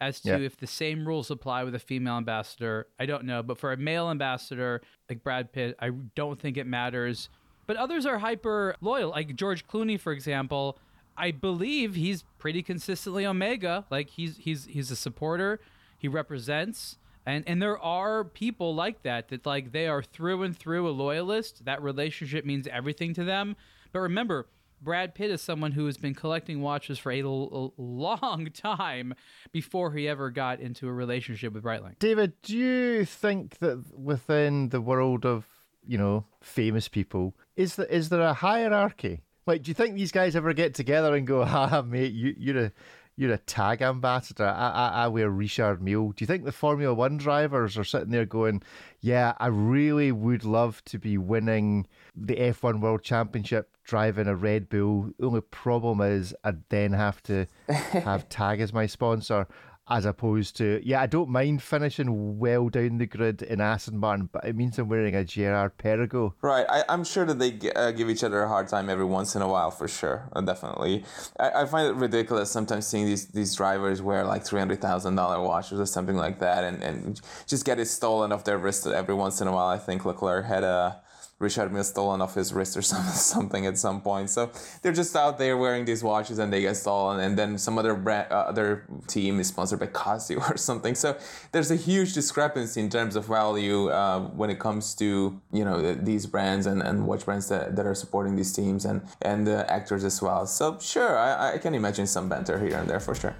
as 0.00 0.20
to 0.20 0.30
yeah. 0.30 0.38
if 0.38 0.56
the 0.56 0.66
same 0.66 1.06
rules 1.06 1.30
apply 1.30 1.64
with 1.64 1.74
a 1.74 1.78
female 1.78 2.16
ambassador. 2.16 2.86
I 2.98 3.06
don't 3.06 3.24
know. 3.24 3.42
But 3.42 3.58
for 3.58 3.72
a 3.72 3.76
male 3.76 4.10
ambassador 4.10 4.80
like 5.08 5.22
Brad 5.22 5.52
Pitt, 5.52 5.76
I 5.80 5.90
don't 6.14 6.40
think 6.40 6.56
it 6.56 6.66
matters. 6.66 7.28
But 7.66 7.76
others 7.76 8.06
are 8.06 8.18
hyper 8.18 8.74
loyal. 8.80 9.10
Like 9.10 9.36
George 9.36 9.66
Clooney, 9.66 9.98
for 10.00 10.12
example, 10.12 10.78
I 11.16 11.32
believe 11.32 11.96
he's 11.96 12.24
pretty 12.38 12.62
consistently 12.62 13.26
Omega. 13.26 13.84
Like 13.90 14.10
he's 14.10 14.36
he's 14.38 14.66
he's 14.66 14.90
a 14.90 14.96
supporter. 14.96 15.60
He 15.98 16.08
represents. 16.08 16.98
And, 17.26 17.44
and 17.46 17.60
there 17.60 17.78
are 17.78 18.24
people 18.24 18.74
like 18.74 19.02
that 19.02 19.28
that 19.28 19.44
like 19.44 19.72
they 19.72 19.86
are 19.86 20.02
through 20.02 20.44
and 20.44 20.56
through 20.56 20.88
a 20.88 20.90
loyalist. 20.90 21.66
That 21.66 21.82
relationship 21.82 22.46
means 22.46 22.66
everything 22.68 23.12
to 23.14 23.24
them. 23.24 23.54
But 23.92 24.00
remember, 24.00 24.46
Brad 24.80 25.14
Pitt 25.14 25.30
is 25.30 25.42
someone 25.42 25.72
who 25.72 25.86
has 25.86 25.96
been 25.96 26.14
collecting 26.14 26.60
watches 26.60 26.98
for 26.98 27.10
a, 27.12 27.20
l- 27.20 27.74
long 27.76 28.48
time 28.54 29.14
before 29.52 29.92
he 29.92 30.08
ever 30.08 30.30
got 30.30 30.60
into 30.60 30.88
a 30.88 30.92
relationship 30.92 31.52
with 31.52 31.64
Breitling. 31.64 31.98
David, 31.98 32.32
do 32.42 32.56
you 32.56 33.04
think 33.04 33.58
that 33.58 33.82
within 33.96 34.68
the 34.70 34.80
world 34.80 35.24
of 35.26 35.46
you 35.86 35.98
know 35.98 36.26
famous 36.42 36.88
people, 36.88 37.34
is 37.56 37.76
there 37.76 37.86
is 37.86 38.08
there 38.08 38.22
a 38.22 38.34
hierarchy? 38.34 39.22
Like, 39.46 39.62
do 39.62 39.70
you 39.70 39.74
think 39.74 39.94
these 39.94 40.12
guys 40.12 40.36
ever 40.36 40.52
get 40.52 40.74
together 40.74 41.14
and 41.14 41.26
go, 41.26 41.44
"Ha, 41.44 41.82
mate, 41.82 42.12
you, 42.12 42.34
you're 42.36 42.64
a 42.66 42.72
you're 43.18 43.32
a 43.32 43.38
tag 43.38 43.82
ambassador. 43.82 44.46
I, 44.46 44.70
I, 44.70 44.88
I 44.88 45.08
wear 45.08 45.28
Richard 45.28 45.82
Mille. 45.82 46.12
Do 46.12 46.22
you 46.22 46.26
think 46.26 46.44
the 46.44 46.52
Formula 46.52 46.94
One 46.94 47.16
drivers 47.16 47.76
are 47.76 47.82
sitting 47.82 48.10
there 48.10 48.24
going, 48.24 48.62
yeah, 49.00 49.34
I 49.38 49.48
really 49.48 50.12
would 50.12 50.44
love 50.44 50.84
to 50.84 50.98
be 50.98 51.18
winning 51.18 51.88
the 52.14 52.36
F1 52.36 52.80
World 52.80 53.02
Championship 53.02 53.76
driving 53.82 54.28
a 54.28 54.36
Red 54.36 54.68
Bull. 54.68 55.10
The 55.18 55.26
only 55.26 55.40
problem 55.40 56.00
is 56.00 56.32
I'd 56.44 56.68
then 56.68 56.92
have 56.92 57.20
to 57.24 57.46
have 57.68 58.28
tag 58.28 58.60
as 58.60 58.72
my 58.72 58.86
sponsor 58.86 59.48
as 59.88 60.04
opposed 60.04 60.56
to 60.56 60.80
yeah, 60.84 61.00
I 61.00 61.06
don't 61.06 61.30
mind 61.30 61.62
finishing 61.62 62.38
well 62.38 62.68
down 62.68 62.98
the 62.98 63.06
grid 63.06 63.42
in 63.42 63.60
Aston 63.60 63.98
Martin, 63.98 64.28
but 64.30 64.44
it 64.44 64.54
means 64.54 64.78
I'm 64.78 64.88
wearing 64.88 65.14
a 65.14 65.24
Girard 65.24 65.78
Perregaux. 65.78 66.34
Right, 66.42 66.66
I, 66.68 66.84
am 66.92 67.04
sure 67.04 67.24
that 67.24 67.38
they 67.38 67.70
uh, 67.72 67.90
give 67.92 68.10
each 68.10 68.24
other 68.24 68.42
a 68.42 68.48
hard 68.48 68.68
time 68.68 68.88
every 68.88 69.04
once 69.04 69.34
in 69.34 69.42
a 69.42 69.48
while 69.48 69.70
for 69.70 69.88
sure, 69.88 70.28
uh, 70.34 70.40
definitely. 70.40 71.04
I, 71.38 71.62
I, 71.62 71.66
find 71.66 71.88
it 71.88 71.94
ridiculous 71.94 72.50
sometimes 72.50 72.86
seeing 72.86 73.06
these 73.06 73.28
these 73.28 73.54
drivers 73.54 74.02
wear 74.02 74.24
like 74.24 74.44
three 74.44 74.58
hundred 74.58 74.80
thousand 74.80 75.16
dollar 75.16 75.40
watches 75.40 75.80
or 75.80 75.86
something 75.86 76.16
like 76.16 76.38
that, 76.40 76.64
and 76.64 76.82
and 76.82 77.20
just 77.46 77.64
get 77.64 77.78
it 77.78 77.86
stolen 77.86 78.32
off 78.32 78.44
their 78.44 78.58
wrist 78.58 78.86
every 78.86 79.14
once 79.14 79.40
in 79.40 79.48
a 79.48 79.52
while. 79.52 79.68
I 79.68 79.78
think 79.78 80.04
Leclerc 80.04 80.46
had 80.46 80.64
a 80.64 81.00
Richard 81.38 81.72
Mille 81.72 81.84
stolen 81.84 82.20
off 82.20 82.34
his 82.34 82.52
wrist 82.52 82.76
or 82.76 82.82
some, 82.92 83.04
something 83.04 83.66
at 83.66 83.78
some 83.78 84.00
point. 84.00 84.30
So 84.30 84.50
they're 84.82 84.92
just 84.92 85.14
out 85.14 85.38
there 85.38 85.56
wearing 85.56 85.84
these 85.84 86.02
watches 86.02 86.38
and 86.38 86.52
they 86.52 86.62
get 86.62 86.76
stolen, 86.76 87.20
and 87.20 87.38
then 87.38 87.58
some 87.58 87.78
other 87.78 87.94
brand, 87.94 88.30
uh, 88.30 88.46
other 88.48 88.84
team 89.06 89.40
is 89.40 89.48
sponsored 89.48 89.80
by 89.80 89.86
Casio 89.86 90.38
or 90.50 90.56
something. 90.56 90.94
So 90.94 91.16
there's 91.52 91.70
a 91.70 91.76
huge 91.76 92.14
discrepancy 92.14 92.80
in 92.80 92.90
terms 92.90 93.16
of 93.16 93.26
value 93.26 93.88
uh, 93.90 94.20
when 94.20 94.50
it 94.50 94.58
comes 94.58 94.94
to 94.96 95.40
you 95.52 95.64
know 95.64 95.94
these 95.94 96.26
brands 96.26 96.66
and, 96.66 96.82
and 96.82 97.06
watch 97.06 97.24
brands 97.24 97.48
that, 97.48 97.76
that 97.76 97.86
are 97.86 97.94
supporting 97.94 98.36
these 98.36 98.52
teams 98.52 98.84
and 98.84 99.02
and 99.22 99.46
the 99.46 99.70
actors 99.70 100.04
as 100.04 100.20
well. 100.20 100.46
So 100.46 100.78
sure, 100.80 101.18
I, 101.18 101.54
I 101.54 101.58
can 101.58 101.74
imagine 101.74 102.06
some 102.06 102.28
banter 102.28 102.58
here 102.58 102.76
and 102.76 102.88
there 102.88 103.00
for 103.00 103.14
sure. 103.14 103.34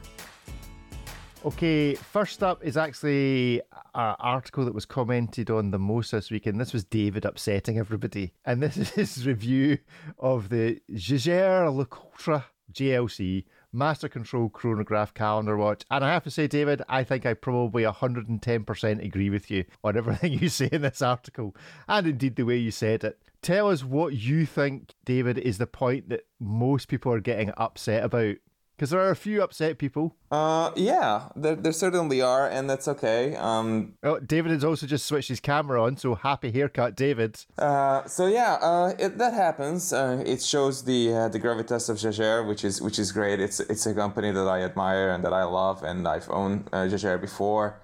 Okay, 1.44 1.94
first 1.94 2.42
up 2.42 2.64
is 2.64 2.76
actually 2.76 3.60
an 3.94 4.16
article 4.18 4.64
that 4.64 4.74
was 4.74 4.84
commented 4.84 5.50
on 5.50 5.70
the 5.70 5.78
most 5.78 6.10
this 6.10 6.32
week, 6.32 6.46
and 6.46 6.60
this 6.60 6.72
was 6.72 6.82
David 6.84 7.24
upsetting 7.24 7.78
everybody. 7.78 8.32
And 8.44 8.60
this 8.60 8.76
is 8.76 8.90
his 8.90 9.26
review 9.26 9.78
of 10.18 10.48
the 10.48 10.80
Jaeger 10.88 11.70
LeCoultre 11.70 12.44
JLC 12.72 13.44
Master 13.72 14.08
Control 14.08 14.48
Chronograph 14.48 15.14
Calendar 15.14 15.56
Watch. 15.56 15.84
And 15.90 16.04
I 16.04 16.12
have 16.12 16.24
to 16.24 16.30
say, 16.30 16.48
David, 16.48 16.82
I 16.88 17.04
think 17.04 17.24
I 17.24 17.34
probably 17.34 17.84
110% 17.84 19.04
agree 19.04 19.30
with 19.30 19.48
you 19.48 19.64
on 19.84 19.96
everything 19.96 20.32
you 20.40 20.48
say 20.48 20.68
in 20.72 20.82
this 20.82 21.02
article, 21.02 21.54
and 21.86 22.06
indeed 22.08 22.34
the 22.34 22.44
way 22.44 22.56
you 22.56 22.72
said 22.72 23.04
it. 23.04 23.18
Tell 23.42 23.70
us 23.70 23.84
what 23.84 24.14
you 24.14 24.44
think, 24.44 24.94
David, 25.04 25.38
is 25.38 25.58
the 25.58 25.68
point 25.68 26.08
that 26.08 26.26
most 26.40 26.88
people 26.88 27.12
are 27.12 27.20
getting 27.20 27.52
upset 27.56 28.02
about 28.02 28.36
because 28.78 28.90
there 28.90 29.00
are 29.00 29.10
a 29.10 29.16
few 29.16 29.42
upset 29.42 29.76
people. 29.76 30.14
Uh, 30.30 30.70
yeah, 30.76 31.30
there, 31.34 31.56
there 31.56 31.72
certainly 31.72 32.22
are, 32.22 32.48
and 32.48 32.70
that's 32.70 32.86
okay. 32.86 33.34
Um, 33.34 33.94
oh, 34.04 34.20
David 34.20 34.52
has 34.52 34.62
also 34.62 34.86
just 34.86 35.04
switched 35.06 35.28
his 35.28 35.40
camera 35.40 35.82
on, 35.82 35.96
so 35.96 36.14
happy 36.14 36.52
haircut, 36.52 36.94
David. 36.94 37.44
Uh, 37.58 38.04
so 38.06 38.28
yeah, 38.28 38.54
uh, 38.62 38.94
it, 38.96 39.18
that 39.18 39.34
happens. 39.34 39.92
Uh, 39.92 40.22
it 40.24 40.40
shows 40.42 40.84
the 40.84 41.12
uh, 41.12 41.28
the 41.28 41.40
gravitas 41.40 41.88
of 41.90 42.00
Jaeger, 42.00 42.44
which 42.44 42.62
is 42.64 42.80
which 42.80 43.00
is 43.00 43.10
great. 43.10 43.40
It's 43.40 43.58
it's 43.58 43.84
a 43.86 43.94
company 43.94 44.30
that 44.30 44.46
I 44.46 44.62
admire 44.62 45.10
and 45.10 45.24
that 45.24 45.32
I 45.32 45.42
love, 45.42 45.82
and 45.82 46.06
I've 46.06 46.30
owned 46.30 46.68
uh, 46.72 46.84
Jaeger 46.88 47.18
before. 47.18 47.80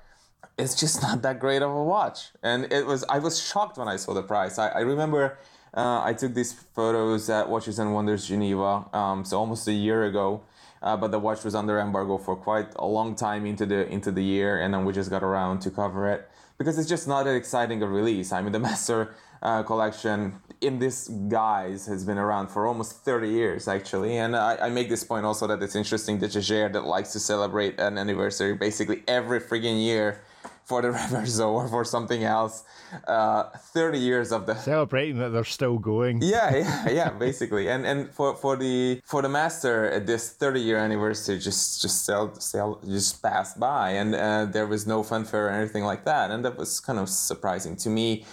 It's 0.57 0.77
just 0.77 1.03
not 1.03 1.23
that 1.23 1.41
great 1.41 1.63
of 1.63 1.71
a 1.71 1.83
watch, 1.83 2.31
and 2.41 2.73
it 2.73 2.87
was. 2.87 3.03
I 3.09 3.19
was 3.19 3.43
shocked 3.43 3.77
when 3.79 3.89
I 3.89 3.97
saw 3.97 4.15
the 4.15 4.23
price. 4.23 4.59
I, 4.59 4.69
I 4.69 4.81
remember 4.81 5.37
Uh, 5.77 6.01
I 6.11 6.15
took 6.15 6.35
these 6.35 6.53
photos 6.77 7.29
at 7.29 7.49
Watches 7.49 7.81
and 7.81 7.91
Wonders 7.93 8.29
Geneva, 8.29 8.87
um, 8.95 9.25
so 9.25 9.41
almost 9.43 9.67
a 9.67 9.73
year 9.73 10.05
ago. 10.05 10.41
Uh, 10.85 10.97
but 10.97 11.11
the 11.11 11.19
watch 11.19 11.43
was 11.43 11.55
under 11.55 11.81
embargo 11.81 12.19
for 12.19 12.37
quite 12.37 12.69
a 12.77 12.87
long 12.87 13.17
time 13.17 13.47
into 13.47 13.65
the 13.65 13.89
into 13.89 14.13
the 14.13 14.23
year, 14.23 14.61
and 14.61 14.73
then 14.73 14.85
we 14.85 14.93
just 14.93 15.09
got 15.09 15.23
around 15.23 15.61
to 15.61 15.71
cover 15.71 16.09
it. 16.13 16.29
Because 16.59 16.79
it's 16.79 16.89
just 16.89 17.09
not 17.09 17.25
that 17.25 17.35
exciting 17.35 17.83
a 17.83 17.87
release. 17.87 18.31
I 18.31 18.43
mean, 18.43 18.53
the 18.53 18.59
Master 18.71 19.15
uh, 19.43 19.63
collection 19.63 20.35
in 20.61 20.79
this 20.79 21.09
guise 21.29 21.87
has 21.87 22.05
been 22.05 22.19
around 22.19 22.49
for 22.49 22.67
almost 22.67 23.05
30 23.05 23.29
years 23.29 23.69
actually. 23.69 24.17
And 24.17 24.37
I, 24.37 24.57
I 24.57 24.69
make 24.71 24.89
this 24.89 25.05
point 25.05 25.27
also 25.27 25.47
that 25.47 25.63
it's 25.63 25.75
interesting 25.75 26.19
that 26.21 26.35
Jaeger 26.35 26.69
that 26.71 26.85
likes 26.85 27.13
to 27.13 27.21
celebrate 27.21 27.79
an 27.79 27.99
anniversary 27.99 28.55
basically 28.55 29.03
every 29.07 29.41
friggin' 29.41 29.83
year 29.83 30.21
for 30.65 30.83
the 30.83 30.89
Reverso 30.99 31.49
or 31.49 31.69
for 31.69 31.85
something 31.85 32.25
else. 32.25 32.65
Uh, 33.07 33.45
30 33.75 33.99
years 33.99 34.33
of 34.33 34.47
the 34.47 34.55
celebrating 34.55 35.19
that 35.19 35.31
they're 35.31 35.45
still 35.45 35.79
going. 35.79 36.21
Yeah, 36.23 36.57
yeah, 36.57 36.91
yeah, 36.91 37.11
basically. 37.11 37.69
And 37.69 37.87
and 37.87 38.11
for, 38.11 38.35
for 38.37 38.57
the 38.57 39.01
for 39.05 39.23
the 39.23 39.29
master, 39.29 39.87
at 39.91 40.07
this 40.07 40.31
30 40.31 40.61
year 40.61 40.79
anniversary 40.79 41.39
just 41.39 41.83
just 41.83 42.05
sell, 42.05 42.35
sell, 42.41 42.81
just 42.87 43.23
passed 43.23 43.59
by, 43.59 43.91
and 43.91 44.15
uh, 44.15 44.45
there 44.47 44.67
was 44.67 44.87
no 44.87 45.03
fanfare 45.03 45.47
or 45.47 45.51
anything 45.51 45.85
like 45.85 46.05
that, 46.05 46.31
and 46.31 46.45
that 46.45 46.57
was 46.57 46.81
kind 46.81 46.99
of 46.99 47.09
surprising 47.09 47.77
to 47.77 47.89
me 47.89 48.25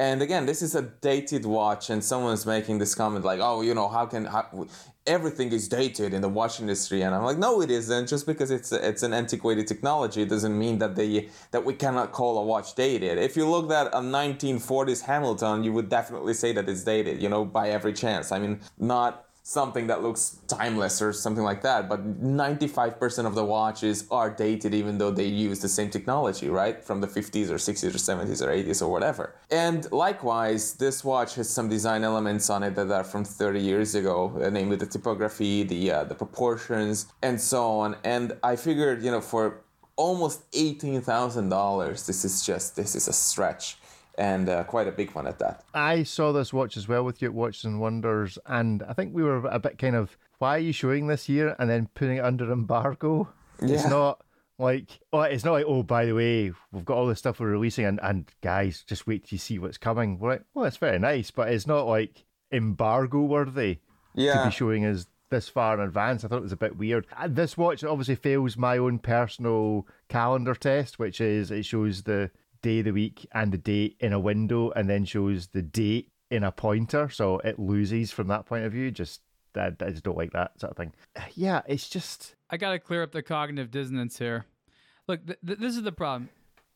and 0.00 0.22
again, 0.22 0.46
this 0.46 0.62
is 0.62 0.74
a 0.74 0.80
dated 0.80 1.44
watch, 1.44 1.90
and 1.90 2.02
someone's 2.02 2.46
making 2.46 2.78
this 2.78 2.94
comment 2.94 3.22
like, 3.22 3.40
"Oh, 3.42 3.60
you 3.60 3.74
know, 3.74 3.86
how 3.86 4.06
can 4.06 4.24
how, 4.24 4.46
everything 5.06 5.52
is 5.52 5.68
dated 5.68 6.12
in 6.14 6.22
the 6.22 6.28
watch 6.28 6.60
industry?" 6.60 7.02
And 7.02 7.14
I'm 7.14 7.24
like, 7.24 7.38
"No, 7.38 7.60
it 7.60 7.70
isn't. 7.70 8.08
Just 8.08 8.26
because 8.26 8.50
it's 8.50 8.72
it's 8.72 9.02
an 9.02 9.12
antiquated 9.12 9.66
technology 9.66 10.22
it 10.22 10.28
doesn't 10.28 10.56
mean 10.58 10.78
that 10.78 10.96
they 10.96 11.28
that 11.52 11.64
we 11.64 11.74
cannot 11.74 12.12
call 12.12 12.38
a 12.38 12.44
watch 12.44 12.74
dated. 12.74 13.18
If 13.18 13.36
you 13.36 13.48
looked 13.48 13.72
at 13.72 13.88
a 13.88 14.00
1940s 14.00 15.02
Hamilton, 15.02 15.64
you 15.64 15.72
would 15.72 15.88
definitely 15.88 16.34
say 16.34 16.52
that 16.52 16.68
it's 16.68 16.84
dated. 16.84 17.22
You 17.22 17.28
know, 17.28 17.44
by 17.44 17.70
every 17.70 17.92
chance. 17.92 18.32
I 18.32 18.38
mean, 18.38 18.60
not 18.78 19.29
something 19.42 19.86
that 19.86 20.02
looks 20.02 20.38
timeless 20.46 21.00
or 21.00 21.12
something 21.12 21.44
like 21.44 21.62
that. 21.62 21.88
But 21.88 22.20
95% 22.22 23.26
of 23.26 23.34
the 23.34 23.44
watches 23.44 24.06
are 24.10 24.30
dated 24.30 24.74
even 24.74 24.98
though 24.98 25.10
they 25.10 25.26
use 25.26 25.60
the 25.60 25.68
same 25.68 25.90
technology, 25.90 26.48
right? 26.48 26.84
From 26.84 27.00
the 27.00 27.06
50s 27.06 27.50
or 27.50 27.54
60s 27.54 27.94
or 27.94 27.98
70s 27.98 28.42
or 28.42 28.48
80s 28.48 28.82
or 28.82 28.88
whatever. 28.88 29.34
And 29.50 29.90
likewise, 29.92 30.74
this 30.74 31.02
watch 31.02 31.34
has 31.36 31.48
some 31.48 31.68
design 31.68 32.04
elements 32.04 32.50
on 32.50 32.62
it 32.62 32.74
that 32.76 32.90
are 32.90 33.04
from 33.04 33.24
30 33.24 33.60
years 33.60 33.94
ago, 33.94 34.40
uh, 34.42 34.50
namely 34.50 34.76
the 34.76 34.86
typography, 34.86 35.62
the 35.62 35.90
uh, 35.90 36.04
the 36.04 36.14
proportions, 36.14 37.06
and 37.22 37.40
so 37.40 37.66
on. 37.80 37.96
And 38.04 38.36
I 38.42 38.56
figured, 38.56 39.02
you 39.02 39.10
know, 39.10 39.20
for 39.20 39.62
almost 39.96 40.50
$18,000, 40.52 42.06
this 42.06 42.24
is 42.24 42.44
just 42.44 42.76
this 42.76 42.94
is 42.94 43.08
a 43.08 43.12
stretch 43.12 43.76
and 44.18 44.48
uh, 44.48 44.64
quite 44.64 44.88
a 44.88 44.92
big 44.92 45.12
one 45.12 45.26
at 45.26 45.38
that. 45.38 45.64
I 45.74 46.02
saw 46.02 46.32
this 46.32 46.52
watch 46.52 46.76
as 46.76 46.88
well 46.88 47.04
with 47.04 47.22
you 47.22 47.28
at 47.28 47.34
Watches 47.34 47.64
and 47.64 47.80
Wonders, 47.80 48.38
and 48.46 48.82
I 48.82 48.92
think 48.92 49.14
we 49.14 49.22
were 49.22 49.46
a 49.46 49.58
bit 49.58 49.78
kind 49.78 49.96
of, 49.96 50.16
why 50.38 50.56
are 50.56 50.60
you 50.60 50.72
showing 50.72 51.06
this 51.06 51.26
here 51.26 51.56
and 51.58 51.68
then 51.68 51.88
putting 51.94 52.18
it 52.18 52.24
under 52.24 52.50
embargo? 52.52 53.28
Yeah. 53.62 53.74
It's 53.74 53.88
not 53.88 54.22
like, 54.58 55.00
oh, 55.12 55.22
it's 55.22 55.44
not 55.44 55.52
like, 55.52 55.64
oh, 55.66 55.82
by 55.82 56.04
the 56.04 56.14
way, 56.14 56.52
we've 56.72 56.84
got 56.84 56.96
all 56.96 57.06
this 57.06 57.18
stuff 57.18 57.40
we're 57.40 57.48
releasing, 57.48 57.86
and, 57.86 58.00
and 58.02 58.30
guys, 58.42 58.84
just 58.86 59.06
wait 59.06 59.26
to 59.28 59.38
see 59.38 59.58
what's 59.58 59.78
coming. 59.78 60.18
We're 60.18 60.32
like, 60.32 60.44
well, 60.54 60.66
it's 60.66 60.76
very 60.76 60.98
nice, 60.98 61.30
but 61.30 61.48
it's 61.48 61.66
not 61.66 61.86
like 61.86 62.24
embargo 62.52 63.20
worthy 63.20 63.78
yeah. 64.14 64.38
to 64.38 64.44
be 64.46 64.50
showing 64.50 64.84
us 64.84 65.06
this 65.30 65.48
far 65.48 65.74
in 65.74 65.80
advance. 65.80 66.24
I 66.24 66.28
thought 66.28 66.38
it 66.38 66.42
was 66.42 66.52
a 66.52 66.56
bit 66.56 66.76
weird. 66.76 67.06
Uh, 67.16 67.28
this 67.30 67.56
watch 67.56 67.84
obviously 67.84 68.16
fails 68.16 68.56
my 68.56 68.76
own 68.76 68.98
personal 68.98 69.86
calendar 70.08 70.54
test, 70.54 70.98
which 70.98 71.20
is 71.20 71.50
it 71.50 71.64
shows 71.64 72.02
the 72.02 72.30
day 72.62 72.80
of 72.80 72.86
the 72.86 72.92
week 72.92 73.26
and 73.32 73.52
the 73.52 73.58
date 73.58 73.96
in 74.00 74.12
a 74.12 74.20
window 74.20 74.70
and 74.70 74.88
then 74.88 75.04
shows 75.04 75.48
the 75.48 75.62
date 75.62 76.10
in 76.30 76.44
a 76.44 76.52
pointer. 76.52 77.08
So 77.08 77.38
it 77.38 77.58
loses 77.58 78.10
from 78.10 78.28
that 78.28 78.46
point 78.46 78.64
of 78.64 78.72
view. 78.72 78.90
Just 78.90 79.22
I, 79.56 79.72
I 79.80 79.90
just 79.90 80.04
don't 80.04 80.16
like 80.16 80.32
that 80.32 80.58
sort 80.60 80.72
of 80.72 80.76
thing. 80.76 80.92
Yeah, 81.34 81.62
it's 81.66 81.88
just. 81.88 82.34
I 82.50 82.56
got 82.56 82.72
to 82.72 82.78
clear 82.78 83.02
up 83.02 83.12
the 83.12 83.22
cognitive 83.22 83.70
dissonance 83.70 84.18
here. 84.18 84.46
Look, 85.06 85.26
th- 85.26 85.38
th- 85.44 85.58
this 85.58 85.76
is 85.76 85.82
the 85.82 85.92
problem. 85.92 86.28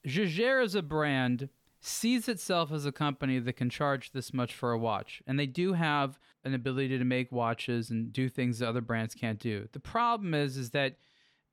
Jaeger 0.05 0.61
is 0.61 0.74
a 0.74 0.82
brand 0.82 1.49
sees 1.80 2.28
itself 2.28 2.72
as 2.72 2.87
a 2.87 2.93
company 2.93 3.39
that 3.39 3.53
can 3.57 3.68
charge 3.68 4.12
this 4.12 4.32
much 4.32 4.55
for 4.55 4.72
a 4.72 4.78
watch. 4.78 5.22
And 5.26 5.39
they 5.39 5.47
do 5.47 5.74
have 5.74 6.18
an 6.43 6.55
ability 6.55 6.99
to 6.99 7.05
make 7.05 7.30
watches 7.30 7.91
and 7.91 8.11
do 8.11 8.28
things 8.28 8.59
that 8.59 8.68
other 8.68 8.80
brands 8.80 9.14
can't 9.14 9.39
do. 9.39 9.68
The 9.72 9.80
problem 9.80 10.32
is 10.32 10.57
is 10.57 10.70
that 10.70 10.97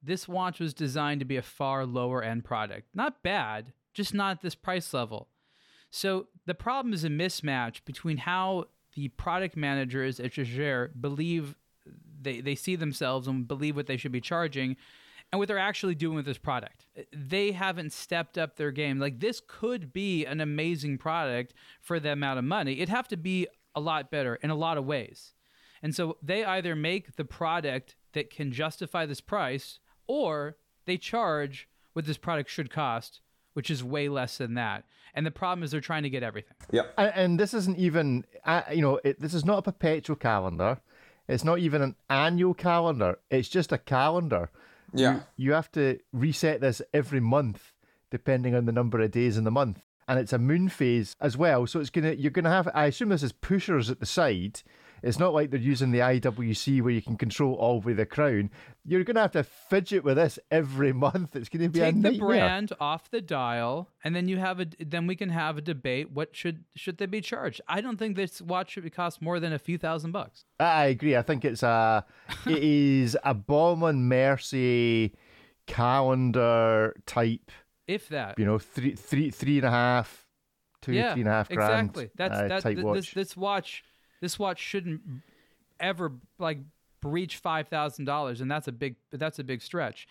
this 0.01 0.27
watch 0.27 0.59
was 0.59 0.73
designed 0.73 1.19
to 1.19 1.25
be 1.25 1.37
a 1.37 1.41
far 1.41 1.85
lower 1.85 2.23
end 2.23 2.45
product. 2.45 2.87
Not 2.95 3.21
bad, 3.21 3.73
just 3.93 4.13
not 4.13 4.31
at 4.31 4.41
this 4.41 4.55
price 4.55 4.93
level. 4.93 5.27
So 5.89 6.27
the 6.45 6.53
problem 6.53 6.93
is 6.93 7.03
a 7.03 7.09
mismatch 7.09 7.83
between 7.85 8.17
how 8.17 8.65
the 8.95 9.09
product 9.09 9.57
managers 9.57 10.19
at 10.19 10.37
Jaeger 10.37 10.91
believe 10.99 11.57
they, 12.21 12.41
they 12.41 12.55
see 12.55 12.75
themselves 12.75 13.27
and 13.27 13.47
believe 13.47 13.75
what 13.75 13.87
they 13.87 13.97
should 13.97 14.11
be 14.11 14.21
charging 14.21 14.77
and 15.31 15.39
what 15.39 15.47
they're 15.47 15.57
actually 15.57 15.95
doing 15.95 16.15
with 16.15 16.25
this 16.25 16.37
product. 16.37 16.85
They 17.13 17.51
haven't 17.51 17.93
stepped 17.93 18.37
up 18.37 18.55
their 18.55 18.71
game. 18.71 18.99
Like 18.99 19.19
this 19.19 19.41
could 19.45 19.93
be 19.93 20.25
an 20.25 20.41
amazing 20.41 20.97
product 20.97 21.53
for 21.79 21.99
the 21.99 22.11
amount 22.11 22.39
of 22.39 22.45
money. 22.45 22.73
It'd 22.73 22.89
have 22.89 23.07
to 23.09 23.17
be 23.17 23.47
a 23.73 23.79
lot 23.79 24.11
better 24.11 24.35
in 24.35 24.49
a 24.49 24.55
lot 24.55 24.77
of 24.77 24.85
ways. 24.85 25.33
And 25.81 25.95
so 25.95 26.17
they 26.21 26.43
either 26.43 26.75
make 26.75 27.15
the 27.15 27.25
product 27.25 27.95
that 28.13 28.29
can 28.29 28.51
justify 28.51 29.05
this 29.05 29.21
price 29.21 29.79
or 30.05 30.57
they 30.85 30.97
charge 30.97 31.67
what 31.93 32.05
this 32.05 32.17
product 32.17 32.49
should 32.49 32.69
cost 32.69 33.21
which 33.53 33.69
is 33.69 33.83
way 33.83 34.09
less 34.09 34.37
than 34.37 34.53
that. 34.55 34.83
And 35.13 35.25
the 35.25 35.31
problem 35.31 35.63
is 35.63 35.71
they're 35.71 35.81
trying 35.81 36.03
to 36.03 36.09
get 36.09 36.23
everything. 36.23 36.55
Yeah. 36.71 36.83
And, 36.97 37.11
and 37.15 37.39
this 37.39 37.53
isn't 37.53 37.77
even, 37.77 38.25
uh, 38.45 38.61
you 38.71 38.81
know, 38.81 38.99
it, 39.03 39.19
this 39.19 39.33
is 39.33 39.43
not 39.43 39.59
a 39.59 39.61
perpetual 39.61 40.15
calendar. 40.15 40.79
It's 41.27 41.43
not 41.43 41.59
even 41.59 41.81
an 41.81 41.95
annual 42.09 42.53
calendar. 42.53 43.19
It's 43.29 43.49
just 43.49 43.71
a 43.71 43.77
calendar. 43.77 44.49
Yeah. 44.93 45.13
You, 45.13 45.21
you 45.37 45.51
have 45.53 45.71
to 45.73 45.99
reset 46.11 46.61
this 46.61 46.81
every 46.93 47.19
month, 47.19 47.73
depending 48.09 48.55
on 48.55 48.65
the 48.65 48.71
number 48.71 48.99
of 49.01 49.11
days 49.11 49.37
in 49.37 49.43
the 49.43 49.51
month. 49.51 49.81
And 50.07 50.19
it's 50.19 50.33
a 50.33 50.39
moon 50.39 50.67
phase 50.67 51.15
as 51.21 51.37
well. 51.37 51.67
So 51.67 51.79
it's 51.79 51.89
gonna 51.89 52.13
you're 52.13 52.31
gonna 52.31 52.49
have 52.49 52.67
I 52.73 52.87
assume 52.87 53.09
this 53.09 53.23
is 53.23 53.31
pushers 53.31 53.89
at 53.89 53.99
the 54.01 54.05
side 54.05 54.61
it's 55.03 55.17
not 55.17 55.33
like 55.33 55.49
they're 55.49 55.59
using 55.59 55.91
the 55.91 55.99
IWC 55.99 56.81
where 56.81 56.91
you 56.91 57.01
can 57.01 57.17
control 57.17 57.55
all 57.55 57.81
with 57.81 57.97
the 57.97 58.05
crown. 58.05 58.51
You're 58.85 59.03
going 59.03 59.15
to 59.15 59.21
have 59.21 59.31
to 59.31 59.43
fidget 59.43 60.03
with 60.03 60.17
this 60.17 60.37
every 60.49 60.93
month. 61.07 61.35
It's 61.35 61.49
going 61.49 61.63
to 61.63 61.69
be 61.69 61.79
Take 61.79 61.95
a 61.95 61.97
nightmare. 61.97 62.11
the 62.11 62.19
brand 62.19 62.73
off 62.79 63.09
the 63.09 63.21
dial, 63.21 63.89
and 64.03 64.15
then 64.15 64.27
you 64.27 64.37
have 64.37 64.59
a 64.59 64.67
then 64.79 65.07
we 65.07 65.15
can 65.15 65.29
have 65.29 65.57
a 65.57 65.61
debate. 65.61 66.11
What 66.11 66.35
should 66.35 66.65
should 66.75 66.97
they 66.97 67.05
be 67.05 67.21
charged? 67.21 67.61
I 67.67 67.81
don't 67.81 67.97
think 67.97 68.15
this 68.15 68.41
watch 68.41 68.71
should 68.71 68.93
cost 68.93 69.21
more 69.21 69.39
than 69.39 69.53
a 69.53 69.59
few 69.59 69.77
thousand 69.77 70.11
bucks. 70.11 70.45
I 70.59 70.85
agree. 70.85 71.15
I 71.15 71.21
think 71.21 71.45
it's 71.45 71.63
a 71.63 72.05
it 72.45 72.59
is 72.63 73.17
a 73.23 73.33
Baume 73.33 74.07
& 74.07 74.07
Mercier 74.07 75.09
calendar 75.67 76.95
type. 77.05 77.51
If 77.87 78.09
that, 78.09 78.37
you 78.37 78.45
know, 78.45 78.59
three 78.59 78.95
three 78.95 79.31
three 79.31 79.57
and 79.57 79.65
a 79.65 79.71
half, 79.71 80.27
two 80.81 80.93
yeah, 80.93 81.13
three 81.13 81.21
and 81.21 81.29
a 81.29 81.33
half 81.33 81.49
grand. 81.49 81.89
Exactly. 81.89 82.09
That's 82.15 82.37
uh, 82.37 82.47
that. 82.47 82.63
Th- 82.63 82.77
this 82.77 83.11
this 83.11 83.37
watch 83.37 83.83
this 84.21 84.39
watch 84.39 84.59
shouldn't 84.59 85.01
ever 85.79 86.13
like 86.39 86.59
breach 87.01 87.37
five 87.37 87.67
thousand 87.67 88.05
dollars, 88.05 88.39
and 88.41 88.49
that's 88.49 88.67
a 88.67 88.71
big 88.71 88.95
that's 89.11 89.39
a 89.39 89.43
big 89.43 89.61
stretch. 89.61 90.07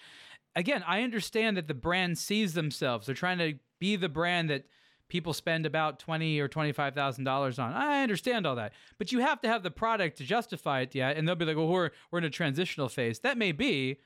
Again, 0.56 0.82
I 0.86 1.02
understand 1.02 1.56
that 1.56 1.68
the 1.68 1.74
brand 1.74 2.18
sees 2.18 2.54
themselves; 2.54 3.06
they're 3.06 3.14
trying 3.14 3.38
to 3.38 3.54
be 3.78 3.96
the 3.96 4.08
brand 4.08 4.50
that 4.50 4.64
people 5.08 5.32
spend 5.32 5.64
about 5.64 5.98
twenty 5.98 6.40
or 6.40 6.48
twenty 6.48 6.72
five 6.72 6.94
thousand 6.94 7.24
dollars 7.24 7.58
on. 7.58 7.72
I 7.72 8.02
understand 8.02 8.46
all 8.46 8.56
that, 8.56 8.72
but 8.98 9.12
you 9.12 9.20
have 9.20 9.40
to 9.42 9.48
have 9.48 9.62
the 9.62 9.70
product 9.70 10.18
to 10.18 10.24
justify 10.24 10.80
it. 10.80 10.94
Yeah, 10.94 11.08
and 11.10 11.26
they'll 11.26 11.36
be 11.36 11.44
like, 11.44 11.56
"Well, 11.56 11.68
we're 11.68 11.90
we're 12.10 12.18
in 12.18 12.24
a 12.24 12.30
transitional 12.30 12.88
phase." 12.88 13.20
That 13.20 13.38
may 13.38 13.52
be, 13.52 13.98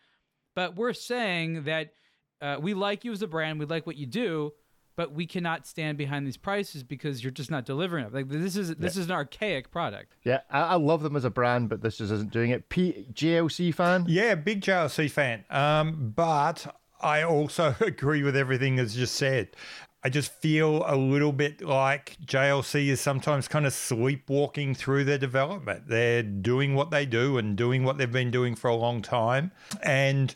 but 0.55 0.77
we're 0.77 0.93
saying 0.93 1.65
that 1.65 1.95
uh, 2.41 2.59
we 2.61 2.75
like 2.75 3.05
you 3.05 3.13
as 3.13 3.23
a 3.23 3.27
brand, 3.27 3.59
we 3.59 3.65
like 3.65 3.87
what 3.87 3.97
you 3.97 4.07
do, 4.07 4.53
but 4.97 5.13
we 5.13 5.27
cannot 5.27 5.67
stand 5.67 5.99
behind 5.99 6.27
these 6.27 6.37
prices 6.37 6.83
because 6.83 7.23
you're 7.23 7.33
just 7.33 7.51
not 7.51 7.65
delivering 7.65 8.07
it. 8.07 8.15
Like 8.15 8.29
this 8.29 8.57
is 8.57 8.75
this 8.77 8.97
yeah. 8.97 9.03
is 9.03 9.07
an 9.07 9.13
archaic 9.13 9.71
product. 9.71 10.17
Yeah, 10.25 10.41
I, 10.51 10.61
I, 10.61 10.75
love 10.75 11.03
them 11.03 11.17
as 11.17 11.25
a 11.25 11.31
brand, 11.31 11.69
but 11.69 11.83
this 11.83 11.99
just 11.99 12.13
isn't 12.13 12.31
doing 12.31 12.51
it. 12.51 12.69
P- 12.69 13.07
JLC 13.13 13.75
fan? 13.75 14.05
Yeah, 14.09 14.35
big 14.35 14.61
JLC 14.61 15.11
fan. 15.11 15.45
Um, 15.51 16.13
but 16.15 16.75
I 17.01 17.23
also 17.23 17.75
agree 17.81 18.23
with 18.23 18.37
everything 18.37 18.77
that's 18.77 18.95
just 18.95 19.15
said. 19.15 19.49
I 20.07 20.11
just 20.11 20.33
feel 20.33 20.85
a 20.87 20.97
little 20.97 21.33
bit 21.33 21.63
like 21.63 22.19
JLC 22.27 22.89
is 22.89 23.01
sometimes 23.01 23.49
kind 23.49 23.65
of 23.65 23.73
sleepwalking 23.73 24.75
through 24.75 25.05
their 25.05 25.17
development. 25.17 25.89
They're 25.89 26.23
doing 26.23 26.75
what 26.75 26.91
they 26.91 27.07
do 27.07 27.39
and 27.39 27.57
doing 27.57 27.85
what 27.85 27.97
they've 27.97 28.13
been 28.13 28.31
doing 28.31 28.55
for 28.55 28.69
a 28.69 28.75
long 28.75 29.01
time 29.01 29.51
and 29.83 30.35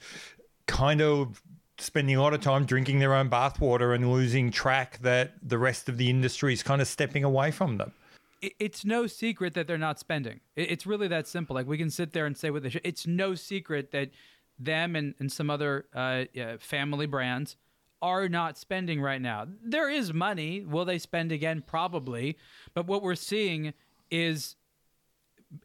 kind 0.67 1.03
of 1.03 1.43
spending 1.79 2.17
a 2.17 2.23
lot 2.23 2.35
of 2.35 2.41
time 2.41 2.65
drinking 2.65 2.99
their 2.99 3.15
own 3.15 3.31
bathwater 3.31 3.95
and 3.95 4.11
losing 4.11 4.51
track 4.51 4.99
that 5.03 5.33
the 5.43 5.59
rest 5.59 5.89
of 5.89 5.97
the 5.97 6.11
industry 6.11 6.53
is 6.53 6.63
kind 6.63 6.81
of 6.81 6.89
stepping 6.89 7.25
away 7.25 7.51
from 7.51 7.79
them. 7.79 7.93
It's 8.41 8.85
no 8.85 9.07
secret 9.07 9.55
that 9.55 9.67
they're 9.67 9.79
not 9.79 9.99
spending. 9.99 10.41
It's 10.55 10.87
really 10.87 11.09
that 11.09 11.27
simple. 11.27 11.55
Like 11.55 11.67
we 11.67 11.79
can 11.79 11.91
sit 11.91 12.13
there 12.13 12.27
and 12.27 12.37
say 12.37 12.51
what 12.51 12.63
they. 12.63 12.81
It's 12.85 13.07
no 13.07 13.35
secret 13.35 13.91
that 13.91 14.11
them 14.59 14.97
and, 14.97 15.15
and 15.19 15.31
some 15.31 15.51
other 15.51 15.87
uh, 15.95 16.25
family 16.61 17.07
brands 17.07 17.57
are 18.01 18.29
not 18.29 18.57
spending 18.57 19.01
right 19.01 19.21
now. 19.21 19.47
There 19.63 19.91
is 19.91 20.13
money. 20.13 20.65
Will 20.65 20.85
they 20.85 20.99
spend 20.99 21.33
again? 21.33 21.65
Probably. 21.67 22.37
But 22.75 22.87
what 22.87 23.03
we're 23.03 23.17
seeing 23.17 23.75
is 24.11 24.55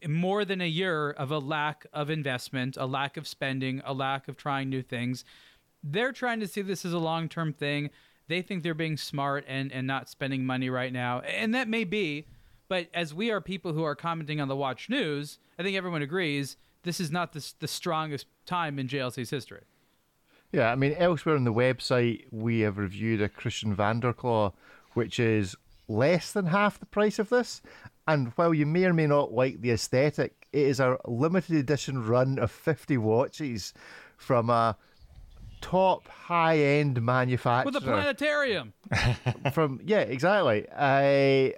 more 0.08 0.44
than 0.44 0.60
a 0.60 0.68
year 0.68 1.10
of 1.10 1.30
a 1.30 1.38
lack 1.38 1.86
of 1.92 2.10
investment, 2.10 2.76
a 2.76 2.86
lack 2.86 3.16
of 3.16 3.28
spending, 3.28 3.82
a 3.84 3.92
lack 3.92 4.28
of 4.28 4.36
trying 4.36 4.68
new 4.68 4.82
things. 4.82 5.24
They're 5.86 6.12
trying 6.12 6.40
to 6.40 6.48
see 6.48 6.62
this 6.62 6.84
as 6.84 6.94
a 6.94 6.98
long 6.98 7.28
term 7.28 7.52
thing. 7.52 7.90
They 8.26 8.40
think 8.40 8.62
they're 8.62 8.72
being 8.72 8.96
smart 8.96 9.44
and, 9.46 9.70
and 9.70 9.86
not 9.86 10.08
spending 10.08 10.46
money 10.46 10.70
right 10.70 10.92
now. 10.92 11.20
And 11.20 11.54
that 11.54 11.68
may 11.68 11.84
be, 11.84 12.26
but 12.68 12.88
as 12.94 13.12
we 13.12 13.30
are 13.30 13.40
people 13.42 13.74
who 13.74 13.84
are 13.84 13.94
commenting 13.94 14.40
on 14.40 14.48
the 14.48 14.56
Watch 14.56 14.88
News, 14.88 15.38
I 15.58 15.62
think 15.62 15.76
everyone 15.76 16.00
agrees 16.00 16.56
this 16.84 17.00
is 17.00 17.10
not 17.10 17.32
the, 17.32 17.52
the 17.60 17.68
strongest 17.68 18.26
time 18.46 18.78
in 18.78 18.88
JLC's 18.88 19.30
history. 19.30 19.64
Yeah, 20.52 20.70
I 20.70 20.76
mean, 20.76 20.94
elsewhere 20.96 21.34
on 21.34 21.44
the 21.44 21.52
website, 21.52 22.26
we 22.30 22.60
have 22.60 22.78
reviewed 22.78 23.20
a 23.20 23.28
Christiaan 23.28 23.74
van 23.74 24.00
der 24.00 24.12
Klaauw, 24.12 24.52
which 24.92 25.18
is 25.18 25.56
less 25.88 26.32
than 26.32 26.46
half 26.46 26.78
the 26.78 26.86
price 26.86 27.18
of 27.18 27.28
this. 27.28 27.60
And 28.06 28.28
while 28.36 28.54
you 28.54 28.64
may 28.64 28.84
or 28.84 28.92
may 28.92 29.06
not 29.06 29.32
like 29.32 29.60
the 29.60 29.72
aesthetic, 29.72 30.46
it 30.52 30.62
is 30.62 30.78
a 30.78 30.98
limited 31.06 31.56
edition 31.56 32.06
run 32.06 32.38
of 32.38 32.50
50 32.50 32.96
watches 32.98 33.74
from 34.16 34.48
a 34.48 34.76
top 35.64 36.06
high 36.08 36.58
end 36.58 37.00
manufacturer 37.00 37.64
with 37.64 37.76
a 37.76 37.80
planetarium. 37.80 38.74
from 39.54 39.80
yeah, 39.82 40.00
exactly. 40.00 40.66
I, 40.70 41.54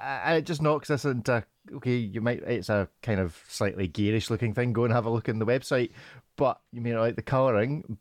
I 0.00 0.34
it 0.34 0.46
just 0.46 0.62
knocks 0.62 0.90
us 0.90 1.04
into 1.04 1.44
okay. 1.74 1.96
You 1.96 2.20
might 2.20 2.44
it's 2.44 2.68
a 2.68 2.88
kind 3.02 3.18
of 3.18 3.42
slightly 3.48 3.88
garish 3.88 4.30
looking 4.30 4.54
thing. 4.54 4.72
Go 4.72 4.84
and 4.84 4.92
have 4.92 5.06
a 5.06 5.10
look 5.10 5.28
in 5.28 5.40
the 5.40 5.46
website, 5.46 5.90
but 6.36 6.60
you 6.72 6.80
may 6.80 6.92
not 6.92 7.00
like 7.00 7.16
the 7.16 7.22
coloring. 7.22 7.98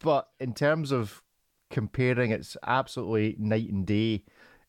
But 0.00 0.28
in 0.38 0.52
terms 0.52 0.92
of 0.92 1.22
comparing, 1.70 2.30
it's 2.30 2.58
absolutely 2.66 3.34
night 3.38 3.70
and 3.70 3.86
day 3.86 4.24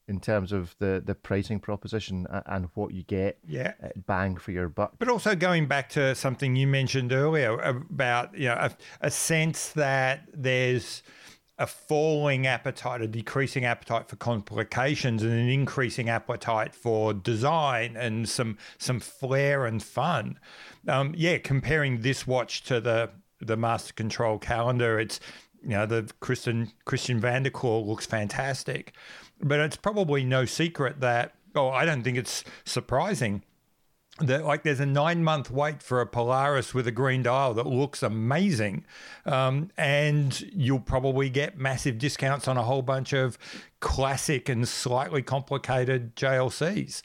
in 0.10 0.20
terms 0.20 0.51
of 0.51 0.76
the, 0.80 1.01
the 1.05 1.16
pricing 1.16 1.60
proposition 1.60 2.28
and 2.47 2.68
what 2.74 2.93
you 2.93 3.03
get 3.03 3.38
yeah. 3.47 3.74
Uh, 3.82 3.89
bang 4.07 4.36
for 4.36 4.51
your 4.51 4.68
buck. 4.68 4.93
But 4.99 5.07
also 5.07 5.36
going 5.36 5.68
back 5.68 5.89
to 5.89 6.16
something 6.16 6.55
you 6.55 6.68
mentioned 6.68 7.14
earlier 7.14 7.60
about 7.60 8.38
you 8.38 8.47
know 8.47 8.55
a, 8.55 8.72
a 9.01 9.12
sense 9.12 9.70
that 9.70 10.24
there's 10.34 11.03
a 11.60 11.68
falling 11.68 12.47
appetite, 12.47 13.01
a 13.01 13.07
decreasing 13.07 13.66
appetite 13.66 14.07
for 14.07 14.16
complications, 14.16 15.22
and 15.22 15.32
an 15.32 15.49
increasing 15.49 16.10
appetite 16.10 16.74
for 16.74 17.14
design 17.14 17.97
and 17.97 18.28
some 18.28 18.57
some 18.78 18.99
flair 18.99 19.66
and 19.66 19.84
fun. 19.84 20.39
Um, 20.88 21.14
yeah, 21.16 21.38
comparing 21.38 22.01
this 22.01 22.26
watch 22.26 22.64
to 22.64 22.80
the 22.80 23.12
the 23.41 23.57
Master 23.57 23.93
Control 23.93 24.39
calendar, 24.39 24.99
it's 24.99 25.20
you 25.62 25.70
know 25.72 25.86
the 25.86 26.10
Christian 26.22 26.72
Christiaan 26.86 27.20
van 27.20 27.43
der 27.43 27.51
Klaauw 27.51 27.86
looks 27.86 28.05
fantastic. 28.05 28.93
But 29.41 29.59
it's 29.59 29.77
probably 29.77 30.23
no 30.23 30.45
secret 30.45 30.99
that, 31.01 31.35
oh, 31.55 31.69
I 31.69 31.85
don't 31.85 32.03
think 32.03 32.17
it's 32.17 32.43
surprising 32.65 33.43
that 34.21 34.45
like 34.45 34.63
there's 34.63 34.79
a 34.79 34.85
nine 34.85 35.23
month 35.23 35.49
wait 35.49 35.81
for 35.81 36.01
a 36.01 36.05
Polaris 36.05 36.73
with 36.73 36.87
a 36.87 36.91
green 36.91 37.23
dial 37.23 37.53
that 37.53 37.65
looks 37.65 38.03
amazing. 38.03 38.85
Um, 39.25 39.71
and 39.77 40.39
you'll 40.53 40.79
probably 40.79 41.29
get 41.29 41.57
massive 41.57 41.97
discounts 41.97 42.47
on 42.47 42.57
a 42.57 42.63
whole 42.63 42.81
bunch 42.81 43.13
of 43.13 43.37
classic 43.79 44.49
and 44.49 44.67
slightly 44.67 45.21
complicated 45.21 46.15
JLCs. 46.15 47.01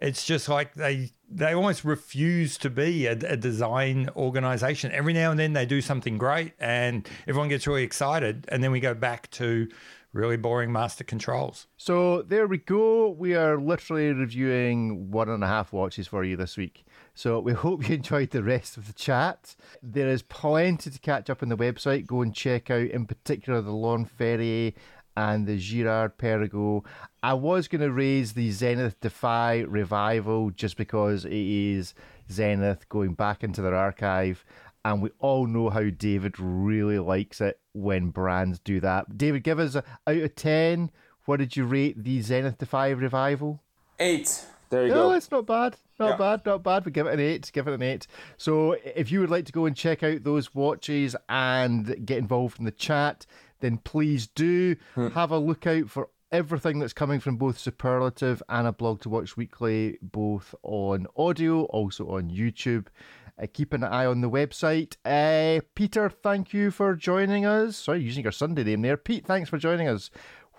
It's 0.00 0.24
just 0.24 0.48
like 0.48 0.74
they 0.74 1.10
they 1.30 1.52
almost 1.52 1.84
refuse 1.84 2.56
to 2.58 2.70
be 2.70 3.06
a, 3.06 3.12
a 3.12 3.36
design 3.36 4.08
organization. 4.16 4.92
Every 4.92 5.12
now 5.12 5.30
and 5.30 5.40
then 5.40 5.54
they 5.54 5.66
do 5.66 5.80
something 5.80 6.18
great 6.18 6.52
and 6.58 7.08
everyone 7.26 7.48
gets 7.48 7.66
really 7.66 7.82
excited. 7.82 8.46
And 8.48 8.62
then 8.62 8.70
we 8.70 8.80
go 8.80 8.94
back 8.94 9.30
to 9.32 9.68
really 10.12 10.36
boring 10.36 10.72
master 10.72 11.04
controls. 11.04 11.66
So 11.76 12.22
there 12.22 12.46
we 12.46 12.58
go. 12.58 13.10
We 13.10 13.34
are 13.34 13.60
literally 13.60 14.12
reviewing 14.12 15.10
one 15.10 15.28
and 15.28 15.44
a 15.44 15.46
half 15.46 15.72
watches 15.72 16.08
for 16.08 16.24
you 16.24 16.36
this 16.36 16.56
week. 16.56 16.84
So 17.14 17.40
we 17.40 17.52
hope 17.54 17.88
you 17.88 17.96
enjoyed 17.96 18.30
the 18.30 18.42
rest 18.42 18.76
of 18.76 18.86
the 18.86 18.92
chat. 18.92 19.54
There 19.82 20.08
is 20.08 20.22
plenty 20.22 20.90
to 20.90 20.98
catch 20.98 21.28
up 21.28 21.42
on 21.42 21.48
the 21.48 21.56
website. 21.56 22.06
Go 22.06 22.22
and 22.22 22.34
check 22.34 22.70
out, 22.70 22.88
in 22.88 23.06
particular, 23.06 23.60
the 23.60 23.72
Laurent 23.72 24.10
Ferrier 24.10 24.72
and 25.16 25.46
the 25.46 25.58
Girard 25.58 26.16
Perregaux. 26.16 26.84
I 27.22 27.34
was 27.34 27.66
going 27.66 27.80
to 27.80 27.92
raise 27.92 28.32
the 28.32 28.50
Zenith 28.52 29.00
Defy 29.00 29.60
revival 29.60 30.50
just 30.50 30.76
because 30.76 31.24
it 31.24 31.32
is 31.32 31.92
Zenith 32.30 32.88
going 32.88 33.14
back 33.14 33.42
into 33.42 33.60
their 33.60 33.74
archive 33.74 34.44
and 34.84 35.02
we 35.02 35.10
all 35.18 35.46
know 35.46 35.70
how 35.70 35.90
David 35.90 36.38
really 36.38 36.98
likes 36.98 37.40
it 37.40 37.58
when 37.78 38.10
brands 38.10 38.58
do 38.58 38.80
that. 38.80 39.16
David, 39.16 39.42
give 39.42 39.58
us 39.58 39.74
a, 39.74 39.84
out 40.06 40.16
of 40.16 40.34
10, 40.34 40.90
what 41.24 41.38
did 41.38 41.56
you 41.56 41.64
rate 41.64 42.02
the 42.02 42.20
Zenith 42.20 42.58
Defy 42.58 42.90
revival? 42.90 43.60
Eight. 43.98 44.44
There 44.70 44.84
you 44.84 44.88
no, 44.88 44.94
go. 44.94 45.10
No, 45.10 45.16
it's 45.16 45.30
not 45.30 45.46
bad. 45.46 45.76
Not 45.98 46.10
Yeah. 46.10 46.16
bad, 46.16 46.46
not 46.46 46.62
bad. 46.62 46.84
We 46.84 46.92
give 46.92 47.06
it 47.06 47.14
an 47.14 47.20
eight. 47.20 47.50
Give 47.52 47.66
it 47.66 47.74
an 47.74 47.82
eight. 47.82 48.06
So, 48.36 48.76
if 48.94 49.10
you 49.10 49.20
would 49.20 49.30
like 49.30 49.46
to 49.46 49.52
go 49.52 49.66
and 49.66 49.74
check 49.74 50.02
out 50.02 50.24
those 50.24 50.54
watches 50.54 51.16
and 51.28 52.06
get 52.06 52.18
involved 52.18 52.58
in 52.58 52.64
the 52.64 52.70
chat, 52.70 53.26
then 53.60 53.78
please 53.78 54.26
do 54.26 54.76
hmm. 54.94 55.08
have 55.08 55.30
a 55.30 55.38
look 55.38 55.66
out 55.66 55.88
for 55.88 56.08
everything 56.30 56.78
that's 56.78 56.92
coming 56.92 57.20
from 57.20 57.36
both 57.36 57.58
Superlative 57.58 58.42
and 58.48 58.66
a 58.66 58.72
blog 58.72 59.00
to 59.00 59.08
watch 59.08 59.36
weekly, 59.36 59.98
both 60.02 60.54
on 60.62 61.06
audio, 61.16 61.62
also 61.64 62.08
on 62.08 62.30
YouTube. 62.30 62.86
Uh, 63.40 63.46
keep 63.52 63.72
an 63.72 63.84
eye 63.84 64.06
on 64.06 64.20
the 64.20 64.30
website. 64.30 64.96
Uh, 65.04 65.60
Peter, 65.74 66.10
thank 66.10 66.52
you 66.52 66.70
for 66.70 66.94
joining 66.96 67.46
us. 67.46 67.76
Sorry, 67.76 68.00
using 68.00 68.24
your 68.24 68.32
Sunday 68.32 68.64
name 68.64 68.82
there. 68.82 68.96
Pete, 68.96 69.24
thanks 69.26 69.48
for 69.48 69.58
joining 69.58 69.86
us. 69.88 70.10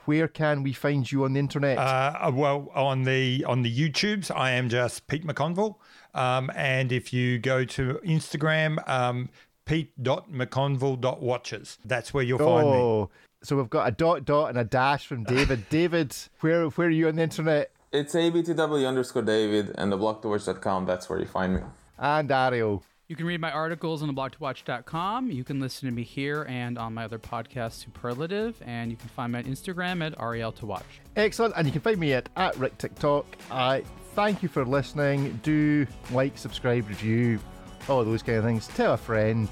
Where 0.05 0.29
can 0.29 0.63
we 0.63 0.71
find 0.73 1.11
you 1.11 1.25
on 1.25 1.33
the 1.33 1.39
internet? 1.39 1.77
Uh, 1.77 2.31
well, 2.33 2.71
on 2.73 3.03
the 3.03 3.43
on 3.45 3.61
the 3.63 3.71
YouTubes, 3.71 4.31
I 4.33 4.51
am 4.51 4.69
just 4.69 5.07
Pete 5.07 5.25
McConville, 5.25 5.75
um, 6.13 6.49
and 6.55 6.89
if 6.91 7.13
you 7.13 7.37
go 7.37 7.65
to 7.65 7.99
Instagram, 8.05 8.87
um, 8.89 9.29
pete.mcconville.watches, 9.65 11.77
that's 11.85 12.11
where 12.13 12.23
you'll 12.23 12.39
find 12.39 12.71
me. 12.71 12.77
Oh, 12.77 13.09
so 13.43 13.57
we've 13.57 13.69
got 13.69 13.87
a 13.87 13.91
dot 13.91 14.25
dot 14.25 14.49
and 14.49 14.57
a 14.57 14.63
dash 14.63 15.05
from 15.05 15.25
David. 15.25 15.69
David, 15.69 16.15
where 16.39 16.67
where 16.69 16.87
are 16.87 16.91
you 16.91 17.09
on 17.09 17.17
the 17.17 17.23
internet? 17.23 17.71
It's 17.91 18.13
abtw 18.13 18.87
underscore 18.87 19.23
David 19.23 19.73
and 19.75 19.91
the 19.91 19.97
blogtowatch.com. 19.97 20.85
That's 20.85 21.09
where 21.09 21.19
you 21.19 21.25
find 21.25 21.55
me. 21.55 21.61
And 21.99 22.31
Ariel. 22.31 22.83
You 23.07 23.15
can 23.15 23.25
read 23.25 23.41
my 23.41 23.51
articles 23.51 24.03
on 24.03 24.07
the 24.07 24.13
theblogtowatch.com. 24.13 25.31
You 25.31 25.43
can 25.43 25.59
listen 25.59 25.89
to 25.89 25.93
me 25.93 26.03
here 26.03 26.45
and 26.47 26.77
on 26.77 26.93
my 26.93 27.05
other 27.05 27.17
podcast, 27.17 27.83
Superlative. 27.83 28.61
And 28.63 28.91
you 28.91 28.97
can 28.97 29.09
find 29.09 29.33
me 29.33 29.39
on 29.39 29.45
Instagram 29.45 30.05
at 30.05 30.13
Ariel 30.21 30.51
to 30.53 30.67
watch. 30.67 30.85
Excellent. 31.15 31.55
And 31.57 31.65
you 31.65 31.71
can 31.71 31.81
find 31.81 31.97
me 31.97 32.13
at, 32.13 32.29
at 32.35 32.55
Rick 32.57 32.77
TikTok. 32.77 33.25
I 33.49 33.83
thank 34.13 34.43
you 34.43 34.49
for 34.49 34.63
listening. 34.63 35.39
Do 35.41 35.87
like, 36.11 36.37
subscribe, 36.37 36.87
review, 36.87 37.39
all 37.87 38.05
those 38.05 38.21
kind 38.21 38.37
of 38.37 38.43
things. 38.43 38.67
Tell 38.67 38.93
a 38.93 38.97
friend 38.97 39.49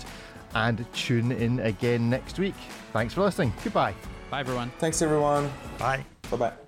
and 0.53 0.85
tune 0.93 1.31
in 1.31 1.59
again 1.61 2.11
next 2.11 2.37
week. 2.37 2.55
Thanks 2.93 3.15
for 3.15 3.21
listening. 3.21 3.53
Goodbye. 3.63 3.95
Bye, 4.29 4.41
everyone. 4.41 4.71
Thanks, 4.77 5.01
everyone. 5.01 5.49
Bye. 5.79 6.05
Bye 6.29 6.37
bye. 6.37 6.66